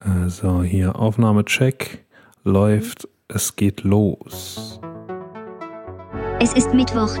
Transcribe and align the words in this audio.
Äh, 0.00 0.28
so, 0.28 0.62
hier 0.62 0.98
Aufnahmecheck 0.98 2.04
läuft. 2.44 3.08
Es 3.28 3.56
geht 3.56 3.84
los. 3.84 4.80
Es 6.40 6.52
ist 6.54 6.72
Mittwoch, 6.72 7.14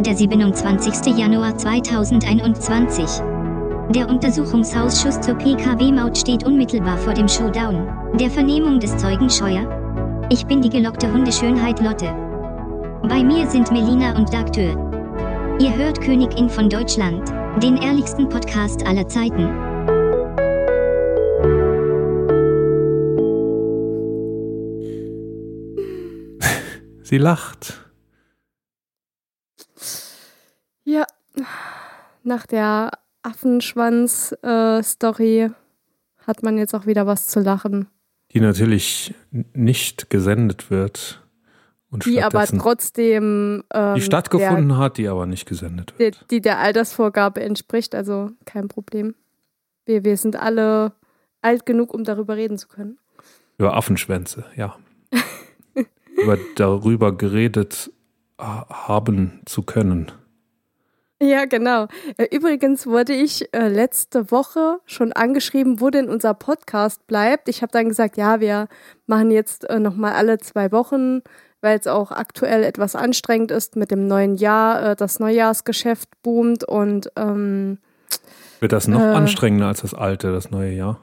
der 0.00 0.14
27. 0.14 1.16
Januar 1.16 1.56
2021. 1.56 3.22
Der 3.90 4.08
Untersuchungsausschuss 4.08 5.20
zur 5.20 5.34
PKW-Maut 5.34 6.18
steht 6.18 6.44
unmittelbar 6.44 6.98
vor 6.98 7.14
dem 7.14 7.28
Showdown, 7.28 7.86
der 8.18 8.30
Vernehmung 8.30 8.80
des 8.80 8.96
Zeugen 8.96 9.30
Scheuer. 9.30 10.26
Ich 10.30 10.44
bin 10.46 10.60
die 10.60 10.70
gelockte 10.70 11.12
Hundeschönheit 11.12 11.80
Lotte. 11.80 12.12
Bei 13.08 13.22
mir 13.22 13.46
sind 13.48 13.70
Melina 13.70 14.16
und 14.16 14.32
Dagtür. 14.32 14.72
Ihr 15.60 15.76
hört 15.76 16.00
Königin 16.00 16.48
von 16.48 16.68
Deutschland, 16.68 17.28
den 17.62 17.76
ehrlichsten 17.76 18.28
Podcast 18.28 18.84
aller 18.86 19.06
Zeiten. 19.06 19.63
Sie 27.14 27.18
lacht. 27.18 27.84
Ja, 30.82 31.04
nach 32.24 32.44
der 32.44 32.90
Affenschwanz-Story 33.22 35.50
hat 36.26 36.42
man 36.42 36.58
jetzt 36.58 36.74
auch 36.74 36.86
wieder 36.86 37.06
was 37.06 37.28
zu 37.28 37.38
lachen. 37.38 37.86
Die 38.32 38.40
natürlich 38.40 39.14
nicht 39.30 40.10
gesendet 40.10 40.72
wird. 40.72 41.24
Und 41.88 42.04
Die 42.04 42.20
aber 42.20 42.48
trotzdem. 42.48 43.62
Ähm, 43.72 43.94
die 43.94 44.00
stattgefunden 44.00 44.76
hat, 44.76 44.98
die 44.98 45.06
aber 45.06 45.26
nicht 45.26 45.46
gesendet 45.46 45.92
Der, 45.92 46.06
wird. 46.06 46.22
die, 46.22 46.34
die 46.34 46.40
der 46.40 46.58
Altersvorgabe 46.58 47.42
entspricht, 47.42 47.94
also 47.94 48.32
kein 48.44 48.66
Problem. 48.66 49.14
Wir, 49.84 50.02
wir 50.02 50.16
sind 50.16 50.34
alle 50.34 50.94
alt 51.42 51.64
genug, 51.64 51.94
um 51.94 52.02
darüber 52.02 52.34
reden 52.34 52.58
zu 52.58 52.66
können. 52.66 52.98
Über 53.56 53.76
Affenschwänze, 53.76 54.46
ja. 54.56 54.74
Über 56.22 56.38
darüber 56.56 57.16
geredet 57.16 57.90
ha- 58.40 58.66
haben 58.88 59.40
zu 59.46 59.62
können. 59.62 60.10
Ja, 61.22 61.44
genau. 61.46 61.86
Äh, 62.18 62.26
Übrigens 62.36 62.86
wurde 62.86 63.12
ich 63.14 63.48
äh, 63.54 63.68
letzte 63.68 64.30
Woche 64.30 64.78
schon 64.84 65.12
angeschrieben, 65.12 65.80
wo 65.80 65.88
denn 65.90 66.08
unser 66.08 66.34
Podcast 66.34 67.06
bleibt. 67.06 67.48
Ich 67.48 67.62
habe 67.62 67.72
dann 67.72 67.88
gesagt, 67.88 68.16
ja, 68.16 68.40
wir 68.40 68.68
machen 69.06 69.30
jetzt 69.30 69.68
äh, 69.70 69.78
nochmal 69.78 70.12
alle 70.14 70.38
zwei 70.38 70.70
Wochen, 70.72 71.22
weil 71.60 71.78
es 71.78 71.86
auch 71.86 72.10
aktuell 72.10 72.62
etwas 72.64 72.94
anstrengend 72.96 73.50
ist 73.52 73.76
mit 73.76 73.90
dem 73.90 74.06
neuen 74.06 74.34
Jahr. 74.36 74.90
Äh, 74.90 74.96
das 74.96 75.18
Neujahrsgeschäft 75.20 76.08
boomt 76.22 76.64
und 76.64 77.08
ähm, 77.16 77.78
Wird 78.60 78.72
das 78.72 78.88
noch 78.88 79.00
Äh. 79.00 79.14
anstrengender 79.14 79.68
als 79.68 79.80
das 79.82 79.94
alte, 79.94 80.32
das 80.32 80.50
neue 80.50 80.72
Jahr? 80.72 81.00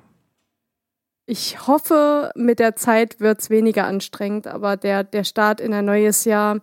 Ich 1.31 1.65
hoffe, 1.65 2.29
mit 2.35 2.59
der 2.59 2.75
Zeit 2.75 3.21
wird 3.21 3.39
es 3.39 3.49
weniger 3.49 3.85
anstrengend, 3.85 4.47
aber 4.47 4.75
der, 4.75 5.05
der 5.05 5.23
Start 5.23 5.61
in 5.61 5.73
ein 5.73 5.85
neues 5.85 6.25
Jahr 6.25 6.59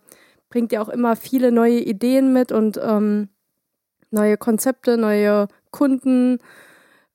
bringt 0.50 0.72
ja 0.72 0.82
auch 0.82 0.90
immer 0.90 1.16
viele 1.16 1.52
neue 1.52 1.80
Ideen 1.80 2.34
mit 2.34 2.52
und 2.52 2.78
ähm, 2.82 3.30
neue 4.10 4.36
Konzepte, 4.36 4.98
neue 4.98 5.48
Kunden, 5.70 6.38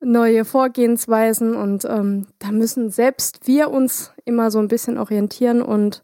neue 0.01 0.45
Vorgehensweisen 0.45 1.55
und 1.55 1.85
ähm, 1.85 2.25
da 2.39 2.51
müssen 2.51 2.89
selbst 2.89 3.45
wir 3.45 3.69
uns 3.69 4.13
immer 4.25 4.49
so 4.49 4.57
ein 4.57 4.67
bisschen 4.67 4.97
orientieren 4.97 5.61
und 5.61 6.01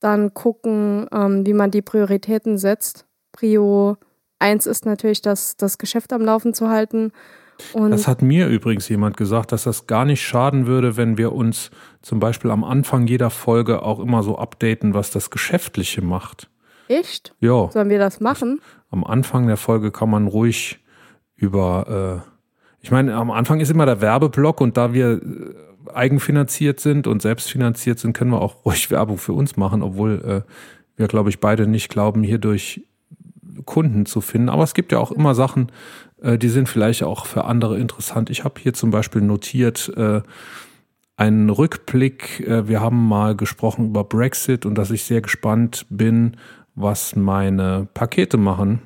dann 0.00 0.32
gucken, 0.32 1.08
ähm, 1.12 1.44
wie 1.44 1.52
man 1.52 1.70
die 1.70 1.82
Prioritäten 1.82 2.56
setzt. 2.56 3.04
Prio 3.32 3.98
1 4.38 4.64
ist 4.64 4.86
natürlich, 4.86 5.20
das, 5.20 5.58
das 5.58 5.76
Geschäft 5.76 6.14
am 6.14 6.22
Laufen 6.22 6.54
zu 6.54 6.70
halten. 6.70 7.12
Und 7.72 7.90
Das 7.90 8.06
hat 8.08 8.22
mir 8.22 8.48
übrigens 8.48 8.88
jemand 8.88 9.16
gesagt, 9.16 9.52
dass 9.52 9.64
das 9.64 9.86
gar 9.86 10.04
nicht 10.04 10.22
schaden 10.22 10.66
würde, 10.66 10.96
wenn 10.96 11.18
wir 11.18 11.32
uns 11.32 11.70
zum 12.02 12.20
Beispiel 12.20 12.50
am 12.50 12.64
Anfang 12.64 13.06
jeder 13.06 13.30
Folge 13.30 13.82
auch 13.82 14.00
immer 14.00 14.22
so 14.22 14.38
updaten, 14.38 14.94
was 14.94 15.10
das 15.10 15.30
Geschäftliche 15.30 16.02
macht. 16.02 16.48
echt? 16.88 17.34
Ja, 17.40 17.70
Sollen 17.70 17.88
wir 17.90 17.98
das 17.98 18.20
machen? 18.20 18.60
am 18.90 19.04
Anfang 19.04 19.46
der 19.46 19.56
Folge 19.56 19.92
kann 19.92 20.10
man 20.10 20.26
ruhig 20.26 20.80
über, 21.36 22.22
äh, 22.24 22.30
ich 22.82 22.90
meine, 22.90 23.14
am 23.14 23.30
Anfang 23.30 23.60
ist 23.60 23.70
immer 23.70 23.86
der 23.86 24.00
Werbeblock 24.00 24.60
und 24.60 24.76
da 24.76 24.92
wir 24.92 25.12
äh, 25.22 25.90
eigenfinanziert 25.94 26.80
sind 26.80 27.06
und 27.06 27.22
selbstfinanziert 27.22 27.98
sind, 27.98 28.12
können 28.12 28.30
wir 28.32 28.40
auch 28.42 28.56
ruhig 28.64 28.90
Werbung 28.90 29.18
für 29.18 29.32
uns 29.32 29.56
machen, 29.56 29.82
obwohl 29.82 30.44
äh, 30.46 30.52
wir, 30.96 31.06
glaube 31.08 31.30
ich, 31.30 31.40
beide 31.40 31.66
nicht 31.66 31.88
glauben, 31.88 32.22
hierdurch 32.22 32.82
Kunden 33.64 34.06
zu 34.06 34.20
finden. 34.20 34.48
Aber 34.48 34.62
es 34.64 34.74
gibt 34.74 34.92
ja 34.92 34.98
auch 34.98 35.12
immer 35.12 35.34
Sachen, 35.34 35.70
äh, 36.22 36.38
die 36.38 36.48
sind 36.48 36.68
vielleicht 36.68 37.02
auch 37.02 37.26
für 37.26 37.44
andere 37.44 37.78
interessant. 37.78 38.30
Ich 38.30 38.44
habe 38.44 38.60
hier 38.60 38.74
zum 38.74 38.90
Beispiel 38.90 39.22
notiert 39.22 39.92
äh, 39.96 40.22
einen 41.16 41.50
Rückblick. 41.50 42.40
Äh, 42.40 42.68
wir 42.68 42.80
haben 42.80 43.08
mal 43.08 43.36
gesprochen 43.36 43.86
über 43.88 44.04
Brexit 44.04 44.64
und 44.66 44.76
dass 44.76 44.90
ich 44.90 45.04
sehr 45.04 45.20
gespannt 45.20 45.86
bin, 45.90 46.36
was 46.74 47.16
meine 47.16 47.88
Pakete 47.94 48.36
machen, 48.36 48.80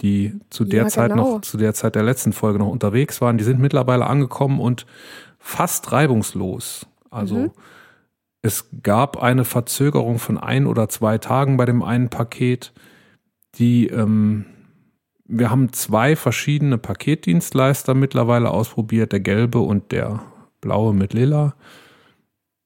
die 0.00 0.34
zu 0.50 0.64
der 0.64 0.84
Ja, 0.84 0.88
Zeit 0.88 1.10
genau. 1.10 1.34
noch, 1.34 1.40
zu 1.42 1.56
der 1.56 1.74
Zeit 1.74 1.94
der 1.94 2.02
letzten 2.02 2.32
Folge 2.32 2.58
noch 2.58 2.68
unterwegs 2.68 3.20
waren. 3.20 3.38
Die 3.38 3.44
sind 3.44 3.60
mittlerweile 3.60 4.06
angekommen 4.06 4.60
und 4.60 4.86
fast 5.38 5.92
reibungslos. 5.92 6.86
Also 7.10 7.36
Mhm. 7.36 7.50
es 8.42 8.68
gab 8.82 9.22
eine 9.22 9.44
Verzögerung 9.44 10.18
von 10.18 10.38
ein 10.38 10.66
oder 10.66 10.88
zwei 10.88 11.18
Tagen 11.18 11.56
bei 11.56 11.64
dem 11.64 11.82
einen 11.82 12.08
Paket, 12.08 12.72
die 13.56 13.88
ähm, 13.88 14.46
wir 15.26 15.50
haben 15.50 15.72
zwei 15.72 16.16
verschiedene 16.16 16.78
Paketdienstleister 16.78 17.94
mittlerweile 17.94 18.50
ausprobiert, 18.50 19.12
der 19.12 19.20
gelbe 19.20 19.58
und 19.60 19.90
der 19.92 20.22
blaue 20.60 20.92
mit 20.94 21.12
lila. 21.14 21.54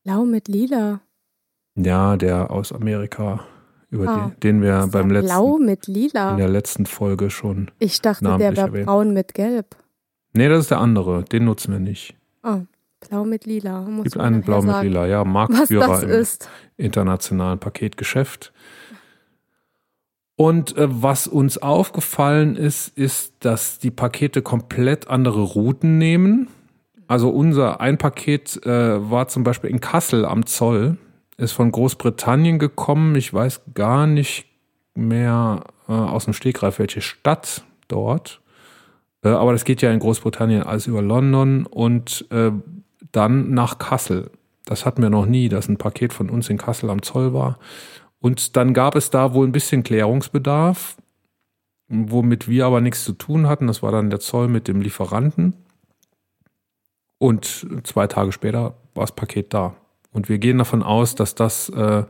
Blau 0.04 0.24
mit 0.24 0.48
lila. 0.48 1.00
Ja, 1.76 2.16
der 2.16 2.50
aus 2.50 2.72
Amerika, 2.72 3.40
über 3.90 4.08
Ah, 4.08 4.32
den, 4.42 4.60
den 4.60 4.62
wir 4.62 4.88
beim 4.90 5.10
letzten, 5.10 5.28
Blau 5.28 5.58
mit 5.58 5.86
in 5.88 5.94
lila. 5.94 6.36
der 6.36 6.48
letzten 6.48 6.86
Folge 6.86 7.30
schon. 7.30 7.70
Ich 7.78 8.00
dachte, 8.00 8.24
der 8.24 8.38
wäre 8.56 8.68
erwähnt. 8.68 8.86
braun 8.86 9.12
mit 9.14 9.34
gelb. 9.34 9.76
Nee, 10.32 10.48
das 10.48 10.60
ist 10.60 10.70
der 10.70 10.80
andere, 10.80 11.24
den 11.24 11.44
nutzen 11.44 11.72
wir 11.72 11.80
nicht. 11.80 12.14
Oh, 12.42 12.60
blau 13.08 13.24
mit 13.24 13.46
lila. 13.46 13.82
Muss 13.82 14.04
Gibt 14.04 14.16
einen 14.18 14.42
blau 14.42 14.60
mit 14.62 14.70
sagen, 14.70 14.88
lila, 14.88 15.06
ja, 15.06 15.24
Marktführer 15.24 16.02
im 16.02 16.08
ist. 16.10 16.48
internationalen 16.76 17.58
Paketgeschäft. 17.58 18.52
Und 20.38 20.76
äh, 20.76 20.86
was 20.88 21.26
uns 21.26 21.58
aufgefallen 21.58 22.54
ist, 22.54 22.96
ist, 22.96 23.34
dass 23.40 23.80
die 23.80 23.90
Pakete 23.90 24.40
komplett 24.40 25.08
andere 25.08 25.42
Routen 25.42 25.98
nehmen. 25.98 26.46
Also 27.08 27.28
unser 27.30 27.80
ein 27.80 27.98
Paket 27.98 28.64
äh, 28.64 29.10
war 29.10 29.26
zum 29.26 29.42
Beispiel 29.42 29.68
in 29.68 29.80
Kassel 29.80 30.24
am 30.24 30.46
Zoll, 30.46 30.96
ist 31.38 31.50
von 31.50 31.72
Großbritannien 31.72 32.60
gekommen. 32.60 33.16
Ich 33.16 33.34
weiß 33.34 33.62
gar 33.74 34.06
nicht 34.06 34.46
mehr 34.94 35.64
äh, 35.88 35.92
aus 35.92 36.26
dem 36.26 36.34
Stegreif, 36.34 36.78
welche 36.78 37.00
Stadt 37.00 37.64
dort. 37.88 38.40
Äh, 39.24 39.30
aber 39.30 39.50
das 39.50 39.64
geht 39.64 39.82
ja 39.82 39.90
in 39.90 39.98
Großbritannien 39.98 40.62
alles 40.62 40.86
über 40.86 41.02
London 41.02 41.66
und 41.66 42.26
äh, 42.30 42.52
dann 43.10 43.50
nach 43.54 43.78
Kassel. 43.78 44.30
Das 44.66 44.86
hatten 44.86 45.02
wir 45.02 45.10
noch 45.10 45.26
nie, 45.26 45.48
dass 45.48 45.68
ein 45.68 45.78
Paket 45.78 46.12
von 46.12 46.30
uns 46.30 46.48
in 46.48 46.58
Kassel 46.58 46.90
am 46.90 47.02
Zoll 47.02 47.34
war. 47.34 47.58
Und 48.20 48.56
dann 48.56 48.74
gab 48.74 48.96
es 48.96 49.10
da 49.10 49.34
wohl 49.34 49.46
ein 49.46 49.52
bisschen 49.52 49.82
Klärungsbedarf, 49.84 50.96
womit 51.88 52.48
wir 52.48 52.66
aber 52.66 52.80
nichts 52.80 53.04
zu 53.04 53.12
tun 53.12 53.48
hatten. 53.48 53.66
Das 53.66 53.82
war 53.82 53.92
dann 53.92 54.10
der 54.10 54.20
Zoll 54.20 54.48
mit 54.48 54.68
dem 54.68 54.80
Lieferanten. 54.80 55.54
Und 57.18 57.66
zwei 57.84 58.06
Tage 58.06 58.32
später 58.32 58.74
war 58.94 59.04
das 59.04 59.12
Paket 59.12 59.54
da. 59.54 59.74
Und 60.12 60.28
wir 60.28 60.38
gehen 60.38 60.58
davon 60.58 60.82
aus, 60.82 61.14
dass 61.14 61.34
das 61.34 61.68
äh, 61.70 62.04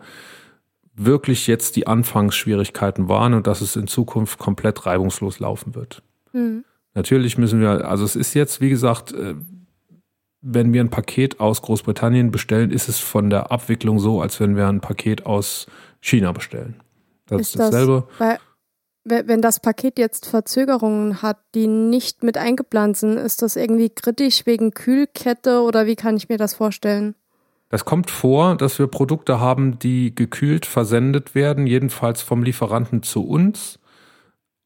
wirklich 0.95 1.47
jetzt 1.47 1.77
die 1.77 1.87
Anfangsschwierigkeiten 1.87 3.09
waren 3.09 3.35
und 3.35 3.47
dass 3.47 3.61
es 3.61 3.77
in 3.77 3.87
Zukunft 3.87 4.39
komplett 4.39 4.87
reibungslos 4.87 5.41
laufen 5.41 5.75
wird. 5.75 6.03
Hm. 6.33 6.65
Natürlich 6.95 7.39
müssen 7.39 7.61
wir, 7.61 7.89
also 7.89 8.05
es 8.05 8.17
ist 8.17 8.35
jetzt, 8.35 8.61
wie 8.61 8.71
gesagt, 8.71 9.13
äh, 9.13 9.35
wenn 10.41 10.73
wir 10.73 10.81
ein 10.81 10.91
Paket 10.91 11.41
aus 11.41 11.63
Großbritannien 11.63 12.31
bestellen, 12.31 12.71
ist 12.71 12.89
es 12.89 12.99
von 12.99 13.31
der 13.31 13.51
Abwicklung 13.51 13.99
so, 13.99 14.21
als 14.21 14.41
wenn 14.41 14.57
wir 14.57 14.69
ein 14.69 14.81
Paket 14.81 15.27
aus 15.27 15.67
China 16.01 16.33
bestellen. 16.33 16.81
Das 17.27 17.41
ist, 17.41 17.49
Ist 17.49 17.59
das- 17.59 17.71
dasselbe. 17.71 18.09
Weil, 18.19 18.39
we- 19.05 19.25
wenn 19.27 19.43
das 19.43 19.61
Paket 19.61 19.99
jetzt 19.99 20.27
Verzögerungen 20.27 21.23
hat, 21.23 21.39
die 21.55 21.67
nicht 21.67 22.23
mit 22.23 22.37
eingeplant 22.39 22.97
sind, 22.97 23.17
ist 23.17 23.43
das 23.43 23.57
irgendwie 23.57 23.91
kritisch 23.91 24.47
wegen 24.47 24.71
Kühlkette 24.73 25.61
oder 25.63 25.87
wie 25.87 25.97
kann 25.97 26.17
ich 26.17 26.29
mir 26.29 26.39
das 26.39 26.55
vorstellen? 26.55 27.15
Das 27.71 27.85
kommt 27.85 28.11
vor, 28.11 28.57
dass 28.57 28.79
wir 28.79 28.87
Produkte 28.87 29.41
haben, 29.41 29.79
die 29.79 30.15
gekühlt 30.15 30.65
versendet 30.65 31.35
werden, 31.35 31.67
jedenfalls 31.67 32.23
vom 32.23 32.43
Lieferanten 32.43 33.03
zu 33.03 33.27
uns, 33.29 33.79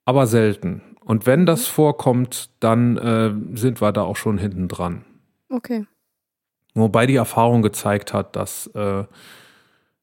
aber 0.05 0.29
selten. 0.29 0.83
Und 1.01 1.27
wenn 1.27 1.45
das 1.47 1.67
vorkommt, 1.67 2.51
dann 2.61 2.97
äh, 2.99 3.57
sind 3.59 3.81
wir 3.81 3.91
da 3.91 4.03
auch 4.03 4.15
schon 4.15 4.39
hinten 4.39 4.69
dran. 4.69 5.05
Okay. 5.49 5.85
Wobei 6.75 7.07
die 7.07 7.17
Erfahrung 7.17 7.63
gezeigt 7.63 8.13
hat, 8.15 8.37
dass 8.37 8.69
äh, 8.69 9.03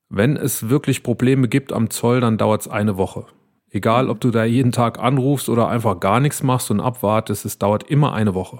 wenn 0.09 0.35
es 0.37 0.69
wirklich 0.69 1.03
Probleme 1.03 1.47
gibt 1.47 1.71
am 1.71 1.89
Zoll, 1.89 2.19
dann 2.19 2.37
dauert 2.37 2.61
es 2.61 2.67
eine 2.67 2.97
Woche. 2.97 3.25
Egal, 3.71 4.09
ob 4.09 4.19
du 4.19 4.31
da 4.31 4.43
jeden 4.43 4.71
Tag 4.71 4.99
anrufst 4.99 5.47
oder 5.47 5.69
einfach 5.69 5.99
gar 5.99 6.19
nichts 6.19 6.41
machst 6.41 6.71
und 6.71 6.79
abwartest, 6.79 7.45
es 7.45 7.59
dauert 7.59 7.83
immer 7.83 8.13
eine 8.13 8.33
Woche. 8.33 8.59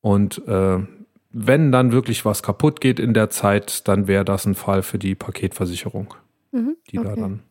Und 0.00 0.46
äh, 0.48 0.78
wenn 1.30 1.72
dann 1.72 1.92
wirklich 1.92 2.24
was 2.24 2.42
kaputt 2.42 2.80
geht 2.80 2.98
in 2.98 3.12
der 3.12 3.28
Zeit, 3.28 3.86
dann 3.88 4.06
wäre 4.06 4.24
das 4.24 4.46
ein 4.46 4.54
Fall 4.54 4.82
für 4.82 4.98
die 4.98 5.14
Paketversicherung, 5.14 6.14
Mhm. 6.52 6.76
die 6.90 6.96
da 6.96 7.10
okay. 7.10 7.20
dann 7.20 7.42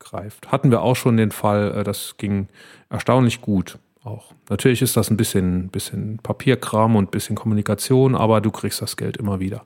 greift. 0.00 0.50
Hatten 0.50 0.72
wir 0.72 0.82
auch 0.82 0.96
schon 0.96 1.16
den 1.16 1.30
Fall, 1.30 1.72
äh, 1.78 1.84
das 1.84 2.16
ging 2.16 2.48
erstaunlich 2.88 3.40
gut 3.40 3.78
auch. 4.02 4.34
Natürlich 4.50 4.82
ist 4.82 4.96
das 4.96 5.10
ein 5.10 5.16
bisschen, 5.16 5.68
bisschen 5.68 6.18
Papierkram 6.20 6.96
und 6.96 7.04
ein 7.04 7.10
bisschen 7.12 7.36
Kommunikation, 7.36 8.16
aber 8.16 8.40
du 8.40 8.50
kriegst 8.50 8.82
das 8.82 8.96
Geld 8.96 9.16
immer 9.16 9.38
wieder. 9.38 9.64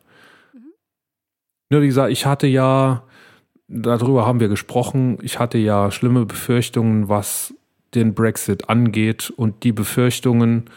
Nur 1.70 1.82
wie 1.82 1.86
gesagt, 1.86 2.12
ich 2.12 2.26
hatte 2.26 2.46
ja, 2.46 3.02
darüber 3.68 4.26
haben 4.26 4.40
wir 4.40 4.48
gesprochen, 4.48 5.18
ich 5.22 5.38
hatte 5.38 5.58
ja 5.58 5.90
schlimme 5.90 6.26
Befürchtungen, 6.26 7.08
was 7.08 7.54
den 7.94 8.14
Brexit 8.14 8.68
angeht 8.68 9.30
und 9.30 9.64
die 9.64 9.72
Befürchtungen, 9.72 10.70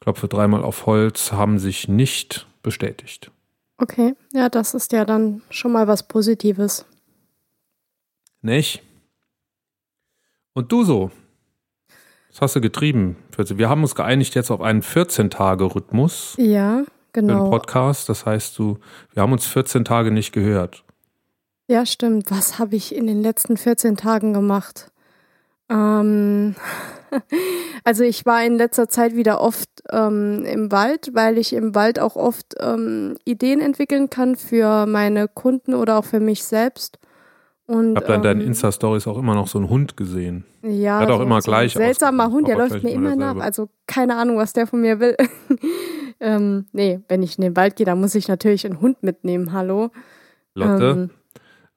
klopfe 0.00 0.28
dreimal 0.28 0.64
auf 0.64 0.86
Holz, 0.86 1.32
haben 1.32 1.58
sich 1.58 1.88
nicht 1.88 2.46
bestätigt. 2.62 3.30
Okay, 3.78 4.14
ja, 4.32 4.48
das 4.48 4.74
ist 4.74 4.92
ja 4.92 5.04
dann 5.04 5.42
schon 5.50 5.72
mal 5.72 5.88
was 5.88 6.06
Positives. 6.06 6.84
Nicht? 8.42 8.82
Und 10.52 10.70
du 10.72 10.84
so? 10.84 11.10
Was 12.30 12.40
hast 12.40 12.56
du 12.56 12.60
getrieben? 12.60 13.16
Wir 13.36 13.68
haben 13.68 13.82
uns 13.82 13.94
geeinigt 13.94 14.34
jetzt 14.34 14.50
auf 14.50 14.60
einen 14.60 14.82
14-Tage-Rhythmus 14.82 16.34
Ja, 16.38 16.84
für 17.14 17.20
den 17.20 17.28
genau. 17.28 17.50
Podcast. 17.50 18.08
Das 18.08 18.26
heißt, 18.26 18.58
du, 18.58 18.78
wir 19.12 19.22
haben 19.22 19.32
uns 19.32 19.46
14 19.46 19.84
Tage 19.84 20.10
nicht 20.10 20.32
gehört. 20.32 20.84
Ja, 21.68 21.86
stimmt. 21.86 22.30
Was 22.30 22.58
habe 22.58 22.76
ich 22.76 22.94
in 22.94 23.06
den 23.06 23.22
letzten 23.22 23.56
14 23.56 23.96
Tagen 23.96 24.32
gemacht? 24.32 24.90
Ähm, 25.68 26.54
also 27.84 28.04
ich 28.04 28.26
war 28.26 28.44
in 28.44 28.56
letzter 28.56 28.88
Zeit 28.88 29.14
wieder 29.14 29.40
oft 29.40 29.68
ähm, 29.90 30.44
im 30.44 30.72
Wald, 30.72 31.10
weil 31.12 31.38
ich 31.38 31.52
im 31.52 31.74
Wald 31.74 31.98
auch 31.98 32.16
oft 32.16 32.54
ähm, 32.60 33.16
Ideen 33.24 33.60
entwickeln 33.60 34.10
kann 34.10 34.36
für 34.36 34.86
meine 34.86 35.28
Kunden 35.28 35.74
oder 35.74 35.98
auch 35.98 36.04
für 36.04 36.20
mich 36.20 36.44
selbst. 36.44 36.98
Und, 37.66 37.92
Ich 37.92 37.96
habe 37.96 38.06
da 38.06 38.14
in 38.16 38.22
deinen 38.22 38.40
ähm, 38.40 38.48
Insta-Stories 38.48 39.06
auch 39.06 39.16
immer 39.16 39.34
noch 39.34 39.46
so 39.46 39.58
einen 39.58 39.68
Hund 39.68 39.96
gesehen. 39.96 40.44
Ja, 40.62 41.00
Hat 41.00 41.10
auch 41.10 41.20
immer 41.20 41.40
so 41.40 41.50
gleich 41.50 41.76
ein 41.76 41.82
seltsamer 41.82 42.30
Hund, 42.30 42.48
der 42.48 42.58
läuft 42.58 42.82
mir 42.82 42.90
immer 42.90 43.16
nach. 43.16 43.36
Also 43.36 43.68
keine 43.86 44.16
Ahnung, 44.16 44.36
was 44.36 44.52
der 44.52 44.66
von 44.66 44.80
mir 44.80 44.98
will. 45.00 45.16
ähm, 46.20 46.66
nee, 46.72 47.00
wenn 47.08 47.22
ich 47.22 47.38
in 47.38 47.42
den 47.42 47.56
Wald 47.56 47.76
gehe, 47.76 47.86
dann 47.86 48.00
muss 48.00 48.14
ich 48.14 48.28
natürlich 48.28 48.66
einen 48.66 48.80
Hund 48.80 49.02
mitnehmen. 49.02 49.52
Hallo. 49.52 49.90
Lotte, 50.54 50.84
Ähm, 50.84 51.10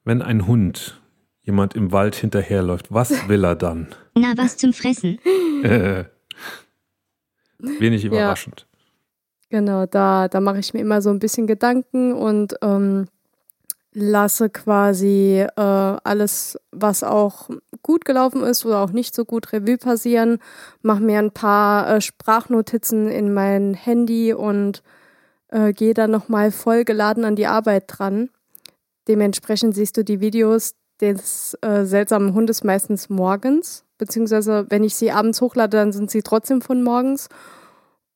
wenn 0.04 0.22
ein 0.22 0.46
Hund 0.46 1.00
jemand 1.42 1.74
im 1.74 1.92
Wald 1.92 2.16
hinterherläuft, 2.16 2.92
was 2.92 3.10
will 3.28 3.44
er 3.44 3.54
dann? 3.54 3.88
Na 4.14 4.34
was 4.36 4.56
zum 4.56 4.72
Fressen. 4.72 5.18
Äh, 5.62 6.04
Wenig 7.58 8.04
überraschend. 8.04 8.66
Genau, 9.48 9.86
da, 9.86 10.26
da 10.28 10.40
mache 10.40 10.58
ich 10.58 10.74
mir 10.74 10.80
immer 10.80 11.00
so 11.00 11.10
ein 11.10 11.20
bisschen 11.20 11.46
Gedanken 11.46 12.12
und 12.12 12.56
ähm, 12.62 13.06
lasse 13.98 14.50
quasi 14.50 15.46
äh, 15.56 15.60
alles, 15.60 16.58
was 16.70 17.02
auch 17.02 17.48
gut 17.82 18.04
gelaufen 18.04 18.42
ist 18.42 18.66
oder 18.66 18.80
auch 18.80 18.90
nicht 18.90 19.14
so 19.14 19.24
gut 19.24 19.54
Revue 19.54 19.78
passieren, 19.78 20.38
mache 20.82 21.00
mir 21.00 21.18
ein 21.18 21.30
paar 21.30 21.88
äh, 21.88 22.00
Sprachnotizen 22.02 23.08
in 23.08 23.32
mein 23.32 23.72
Handy 23.72 24.34
und 24.34 24.82
äh, 25.48 25.72
gehe 25.72 25.94
dann 25.94 26.10
nochmal 26.10 26.52
voll 26.52 26.84
geladen 26.84 27.24
an 27.24 27.36
die 27.36 27.46
Arbeit 27.46 27.84
dran. 27.86 28.28
Dementsprechend 29.08 29.74
siehst 29.74 29.96
du 29.96 30.04
die 30.04 30.20
Videos 30.20 30.74
des 31.00 31.56
äh, 31.62 31.84
seltsamen 31.84 32.34
Hundes 32.34 32.64
meistens 32.64 33.08
morgens, 33.08 33.84
beziehungsweise 33.96 34.66
wenn 34.68 34.84
ich 34.84 34.94
sie 34.94 35.10
abends 35.10 35.40
hochlade, 35.40 35.78
dann 35.78 35.92
sind 35.92 36.10
sie 36.10 36.22
trotzdem 36.22 36.60
von 36.60 36.82
morgens. 36.82 37.28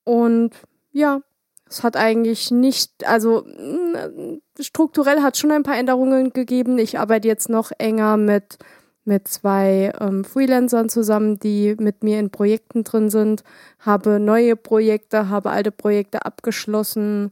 Und 0.05 0.51
ja, 0.93 1.23
es 1.71 1.85
hat 1.85 1.97
eigentlich 1.97 2.51
nicht, 2.51 3.07
also 3.07 3.45
mh, 3.47 4.41
strukturell 4.59 5.23
hat 5.23 5.35
es 5.35 5.41
schon 5.41 5.53
ein 5.53 5.63
paar 5.63 5.79
Änderungen 5.79 6.33
gegeben. 6.33 6.79
Ich 6.79 6.99
arbeite 6.99 7.29
jetzt 7.29 7.49
noch 7.49 7.71
enger 7.79 8.17
mit, 8.17 8.59
mit 9.05 9.29
zwei 9.29 9.93
ähm, 10.01 10.25
Freelancern 10.25 10.89
zusammen, 10.89 11.39
die 11.39 11.77
mit 11.79 12.03
mir 12.03 12.19
in 12.19 12.31
Projekten 12.31 12.83
drin 12.83 13.09
sind, 13.09 13.45
habe 13.79 14.19
neue 14.19 14.57
Projekte, 14.57 15.29
habe 15.29 15.51
alte 15.51 15.71
Projekte 15.71 16.25
abgeschlossen. 16.27 17.31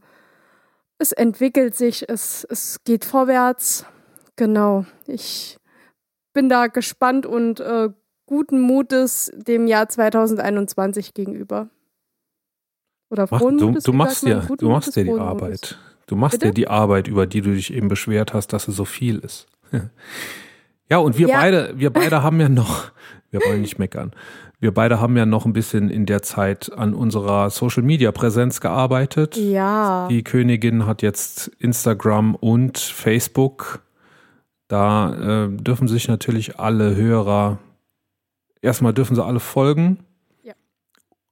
Es 0.98 1.10
entwickelt 1.10 1.74
sich, 1.74 2.08
es, 2.08 2.46
es 2.48 2.84
geht 2.84 3.04
vorwärts. 3.04 3.86
Genau, 4.36 4.86
ich 5.08 5.58
bin 6.32 6.48
da 6.48 6.68
gespannt 6.68 7.26
und 7.26 7.58
äh, 7.58 7.88
guten 8.26 8.60
Mutes 8.60 9.32
dem 9.34 9.66
Jahr 9.66 9.88
2021 9.88 11.12
gegenüber. 11.12 11.70
Oder 13.10 13.26
Mach, 13.30 13.40
du, 13.40 13.72
du 13.72 13.92
machst 13.92 14.24
ja, 14.26 14.40
du 14.58 14.68
machst 14.68 14.96
ja 14.96 15.02
die 15.02 15.12
Arbeit. 15.12 15.78
Du 16.06 16.16
machst 16.16 16.42
ja 16.42 16.50
die 16.50 16.68
Arbeit, 16.68 17.08
über 17.08 17.26
die 17.26 17.40
du 17.42 17.52
dich 17.54 17.72
eben 17.72 17.88
beschwert 17.88 18.32
hast, 18.34 18.52
dass 18.52 18.68
es 18.68 18.76
so 18.76 18.84
viel 18.84 19.18
ist. 19.18 19.46
ja, 20.90 20.98
und 20.98 21.18
wir 21.18 21.28
Ja. 21.28 21.40
beide, 21.40 21.74
wir 21.76 21.90
beide 21.90 22.22
haben 22.22 22.40
ja 22.40 22.48
noch, 22.48 22.90
wir 23.30 23.40
wollen 23.40 23.60
nicht 23.60 23.78
meckern. 23.78 24.12
Wir 24.60 24.74
beide 24.74 25.00
haben 25.00 25.16
ja 25.16 25.24
noch 25.24 25.46
ein 25.46 25.52
bisschen 25.52 25.88
in 25.88 26.04
der 26.04 26.22
Zeit 26.22 26.72
an 26.72 26.92
unserer 26.94 27.48
Social 27.50 27.82
Media 27.82 28.10
Präsenz 28.10 28.60
gearbeitet. 28.60 29.36
Ja, 29.36 30.08
Die 30.10 30.24
Königin 30.24 30.84
hat 30.86 31.02
jetzt 31.02 31.48
Instagram 31.58 32.34
und 32.34 32.78
Facebook. 32.78 33.82
Da 34.66 35.44
äh, 35.44 35.48
dürfen 35.48 35.86
sich 35.88 36.08
natürlich 36.08 36.58
alle 36.58 36.96
Hörer, 36.96 37.58
erstmal 38.60 38.92
dürfen 38.92 39.14
sie 39.14 39.24
alle 39.24 39.40
folgen. 39.40 40.00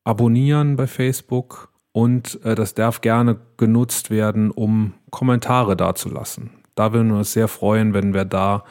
Abonnieren 0.07 0.77
bei 0.77 0.87
Facebook 0.87 1.69
und 1.93 2.39
äh, 2.45 2.55
das 2.55 2.75
darf 2.75 3.01
gerne 3.01 3.39
genutzt 3.57 4.11
werden, 4.11 4.51
um 4.53 4.95
Kommentare 5.11 5.77
dazulassen. 5.77 6.51
Da 6.77 6.93
würden 6.93 7.09
wir 7.11 7.19
uns 7.19 7.33
sehr 7.33 7.49
freuen, 7.49 7.93
wenn 7.93 8.15
wir 8.15 8.25
da 8.25 8.65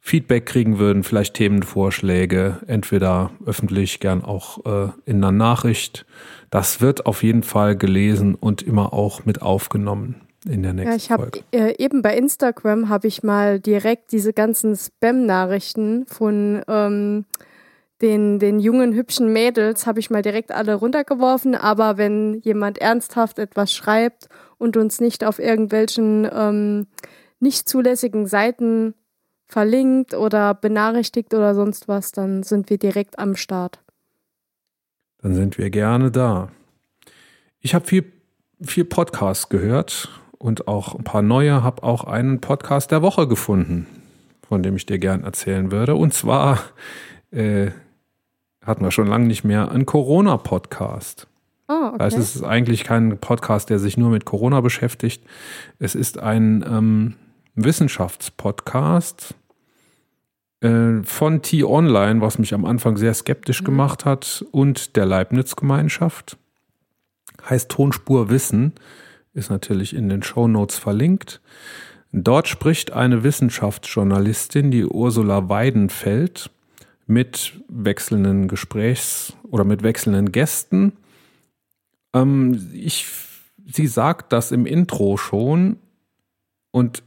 Feedback 0.00 0.46
kriegen 0.46 0.78
würden, 0.78 1.02
vielleicht 1.02 1.34
Themenvorschläge, 1.34 2.60
entweder 2.66 3.30
öffentlich, 3.44 4.00
gern 4.00 4.24
auch 4.24 4.64
äh, 4.64 4.90
in 5.04 5.16
einer 5.16 5.32
Nachricht. 5.32 6.06
Das 6.50 6.80
wird 6.80 7.06
auf 7.06 7.22
jeden 7.22 7.42
Fall 7.42 7.76
gelesen 7.76 8.34
und 8.34 8.62
immer 8.62 8.92
auch 8.92 9.24
mit 9.24 9.42
aufgenommen 9.42 10.16
in 10.46 10.62
der 10.62 10.74
nächsten 10.74 10.90
ja 10.90 10.96
ich 10.96 11.10
habe 11.10 11.30
Folge. 11.30 11.40
äh, 11.52 11.82
eben 11.82 12.02
bei 12.02 12.16
Instagram 12.16 12.88
habe 12.88 13.08
ich 13.08 13.22
mal 13.22 13.60
direkt 13.60 14.12
diese 14.12 14.32
ganzen 14.32 14.76
Spam-Nachrichten 14.76 16.06
von 16.06 16.62
ähm, 16.68 17.24
den, 18.02 18.38
den 18.38 18.58
jungen, 18.58 18.92
hübschen 18.92 19.32
Mädels, 19.32 19.86
habe 19.86 20.00
ich 20.00 20.10
mal 20.10 20.22
direkt 20.22 20.52
alle 20.52 20.74
runtergeworfen. 20.74 21.54
Aber 21.54 21.96
wenn 21.96 22.40
jemand 22.40 22.78
ernsthaft 22.78 23.38
etwas 23.38 23.72
schreibt 23.72 24.28
und 24.58 24.76
uns 24.76 25.00
nicht 25.00 25.24
auf 25.24 25.38
irgendwelchen 25.38 26.28
ähm, 26.32 26.86
nicht 27.40 27.68
zulässigen 27.68 28.26
Seiten 28.26 28.94
verlinkt 29.46 30.14
oder 30.14 30.54
benachrichtigt 30.54 31.32
oder 31.34 31.54
sonst 31.54 31.86
was, 31.86 32.12
dann 32.12 32.42
sind 32.42 32.70
wir 32.70 32.78
direkt 32.78 33.18
am 33.18 33.36
Start. 33.36 33.80
Dann 35.22 35.34
sind 35.34 35.58
wir 35.58 35.70
gerne 35.70 36.10
da. 36.10 36.50
Ich 37.60 37.74
habe 37.74 37.86
viel, 37.86 38.04
viel 38.60 38.84
Podcast 38.84 39.50
gehört 39.50 40.08
und 40.38 40.68
auch 40.68 40.94
ein 40.94 41.04
paar 41.04 41.22
neue, 41.22 41.62
habe 41.62 41.82
auch 41.82 42.04
einen 42.04 42.40
Podcast 42.40 42.90
der 42.90 43.00
Woche 43.00 43.28
gefunden, 43.28 43.86
von 44.46 44.62
dem 44.62 44.76
ich 44.76 44.86
dir 44.86 44.98
gern 44.98 45.24
erzählen 45.24 45.70
würde. 45.70 45.94
Und 45.94 46.12
zwar 46.12 46.58
äh, 47.30 47.70
hatten 48.64 48.84
wir 48.84 48.90
schon 48.90 49.06
lange 49.06 49.26
nicht 49.26 49.44
mehr 49.44 49.70
einen 49.70 49.86
Corona-Podcast. 49.86 51.26
Oh, 51.68 51.72
okay. 51.72 51.96
Also 51.98 52.18
es 52.18 52.36
ist 52.36 52.42
eigentlich 52.44 52.84
kein 52.84 53.18
Podcast, 53.18 53.70
der 53.70 53.78
sich 53.78 53.96
nur 53.96 54.10
mit 54.10 54.24
Corona 54.24 54.60
beschäftigt. 54.60 55.24
Es 55.78 55.94
ist 55.94 56.18
ein 56.18 56.64
ähm, 56.68 57.14
Wissenschaftspodcast 57.54 59.34
äh, 60.60 61.02
von 61.02 61.42
T-Online, 61.42 62.20
was 62.20 62.38
mich 62.38 62.54
am 62.54 62.64
Anfang 62.64 62.96
sehr 62.96 63.14
skeptisch 63.14 63.62
Mhm. 63.62 63.66
gemacht 63.66 64.04
hat, 64.04 64.44
und 64.50 64.96
der 64.96 65.06
Leibniz-Gemeinschaft. 65.06 66.36
Heißt 67.48 67.70
Tonspur 67.70 68.30
Wissen, 68.30 68.72
ist 69.32 69.50
natürlich 69.50 69.94
in 69.94 70.08
den 70.08 70.22
Shownotes 70.22 70.78
verlinkt. 70.78 71.40
Dort 72.12 72.46
spricht 72.46 72.92
eine 72.92 73.24
Wissenschaftsjournalistin, 73.24 74.70
die 74.70 74.84
Ursula 74.84 75.48
Weidenfeld, 75.48 76.50
mit 77.06 77.60
wechselnden 77.68 78.48
Gesprächs- 78.48 79.34
oder 79.42 79.64
mit 79.64 79.82
wechselnden 79.82 80.32
Gästen. 80.32 80.92
Ähm, 82.14 82.70
ich, 82.72 83.06
sie 83.66 83.86
sagt 83.86 84.32
das 84.32 84.52
im 84.52 84.66
Intro 84.66 85.16
schon 85.16 85.76
und 86.70 87.02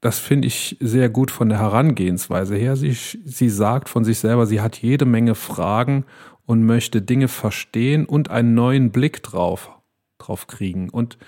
das 0.00 0.18
finde 0.18 0.46
ich 0.46 0.76
sehr 0.80 1.08
gut 1.08 1.30
von 1.30 1.48
der 1.48 1.58
Herangehensweise 1.58 2.54
her. 2.54 2.76
Sie, 2.76 2.92
sie 2.92 3.48
sagt 3.48 3.88
von 3.88 4.04
sich 4.04 4.18
selber, 4.18 4.46
sie 4.46 4.60
hat 4.60 4.76
jede 4.76 5.04
Menge 5.04 5.34
Fragen 5.34 6.04
und 6.44 6.64
möchte 6.64 7.02
Dinge 7.02 7.28
verstehen 7.28 8.06
und 8.06 8.30
einen 8.30 8.54
neuen 8.54 8.90
Blick 8.92 9.22
drauf, 9.22 9.70
drauf 10.18 10.46
kriegen. 10.46 10.90
Und 10.90 11.18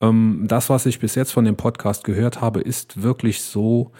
ähm, 0.00 0.44
das, 0.46 0.70
was 0.70 0.86
ich 0.86 1.00
bis 1.00 1.14
jetzt 1.14 1.32
von 1.32 1.44
dem 1.44 1.56
Podcast 1.56 2.04
gehört 2.04 2.40
habe, 2.40 2.60
ist 2.60 3.02
wirklich 3.02 3.42
so, 3.42 3.92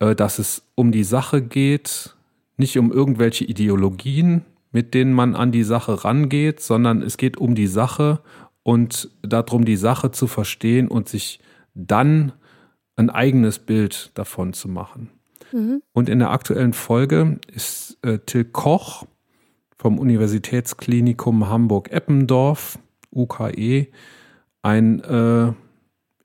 äh, 0.00 0.14
dass 0.14 0.38
es 0.38 0.62
um 0.74 0.90
die 0.90 1.04
Sache 1.04 1.42
geht, 1.42 2.16
nicht 2.60 2.78
um 2.78 2.92
irgendwelche 2.92 3.44
Ideologien, 3.44 4.44
mit 4.70 4.94
denen 4.94 5.12
man 5.12 5.34
an 5.34 5.50
die 5.50 5.64
Sache 5.64 6.04
rangeht, 6.04 6.60
sondern 6.60 7.02
es 7.02 7.16
geht 7.16 7.36
um 7.36 7.56
die 7.56 7.66
Sache 7.66 8.20
und 8.62 9.10
darum, 9.22 9.64
die 9.64 9.76
Sache 9.76 10.12
zu 10.12 10.28
verstehen 10.28 10.86
und 10.86 11.08
sich 11.08 11.40
dann 11.74 12.32
ein 12.96 13.10
eigenes 13.10 13.58
Bild 13.58 14.12
davon 14.14 14.52
zu 14.52 14.68
machen. 14.68 15.10
Mhm. 15.52 15.82
Und 15.92 16.08
in 16.08 16.20
der 16.20 16.30
aktuellen 16.30 16.72
Folge 16.72 17.40
ist 17.52 17.98
äh, 18.02 18.20
Till 18.20 18.44
Koch 18.44 19.04
vom 19.76 19.98
Universitätsklinikum 19.98 21.48
Hamburg-Eppendorf, 21.48 22.78
UKE, 23.12 23.88
ein 24.62 25.00
äh, 25.00 25.52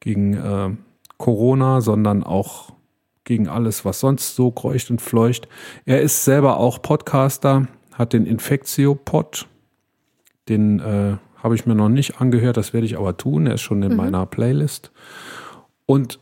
gegen 0.00 0.34
äh, 0.34 0.70
Corona, 1.18 1.80
sondern 1.80 2.22
auch 2.22 2.72
gegen 3.24 3.48
alles, 3.48 3.84
was 3.84 4.00
sonst 4.00 4.36
so 4.36 4.50
kreucht 4.50 4.90
und 4.90 5.00
fleucht. 5.00 5.48
Er 5.84 6.00
ist 6.02 6.24
selber 6.24 6.58
auch 6.58 6.80
Podcaster, 6.80 7.68
hat 7.92 8.12
den 8.12 8.26
Infektio-Pod. 8.26 9.46
Den 10.48 10.80
äh, 10.80 11.16
habe 11.42 11.54
ich 11.54 11.66
mir 11.66 11.74
noch 11.74 11.88
nicht 11.88 12.20
angehört, 12.20 12.56
das 12.56 12.72
werde 12.72 12.86
ich 12.86 12.96
aber 12.96 13.16
tun. 13.16 13.46
Er 13.46 13.54
ist 13.54 13.62
schon 13.62 13.82
in 13.82 13.92
mhm. 13.92 13.96
meiner 13.96 14.26
Playlist. 14.26 14.92
Und 15.86 16.18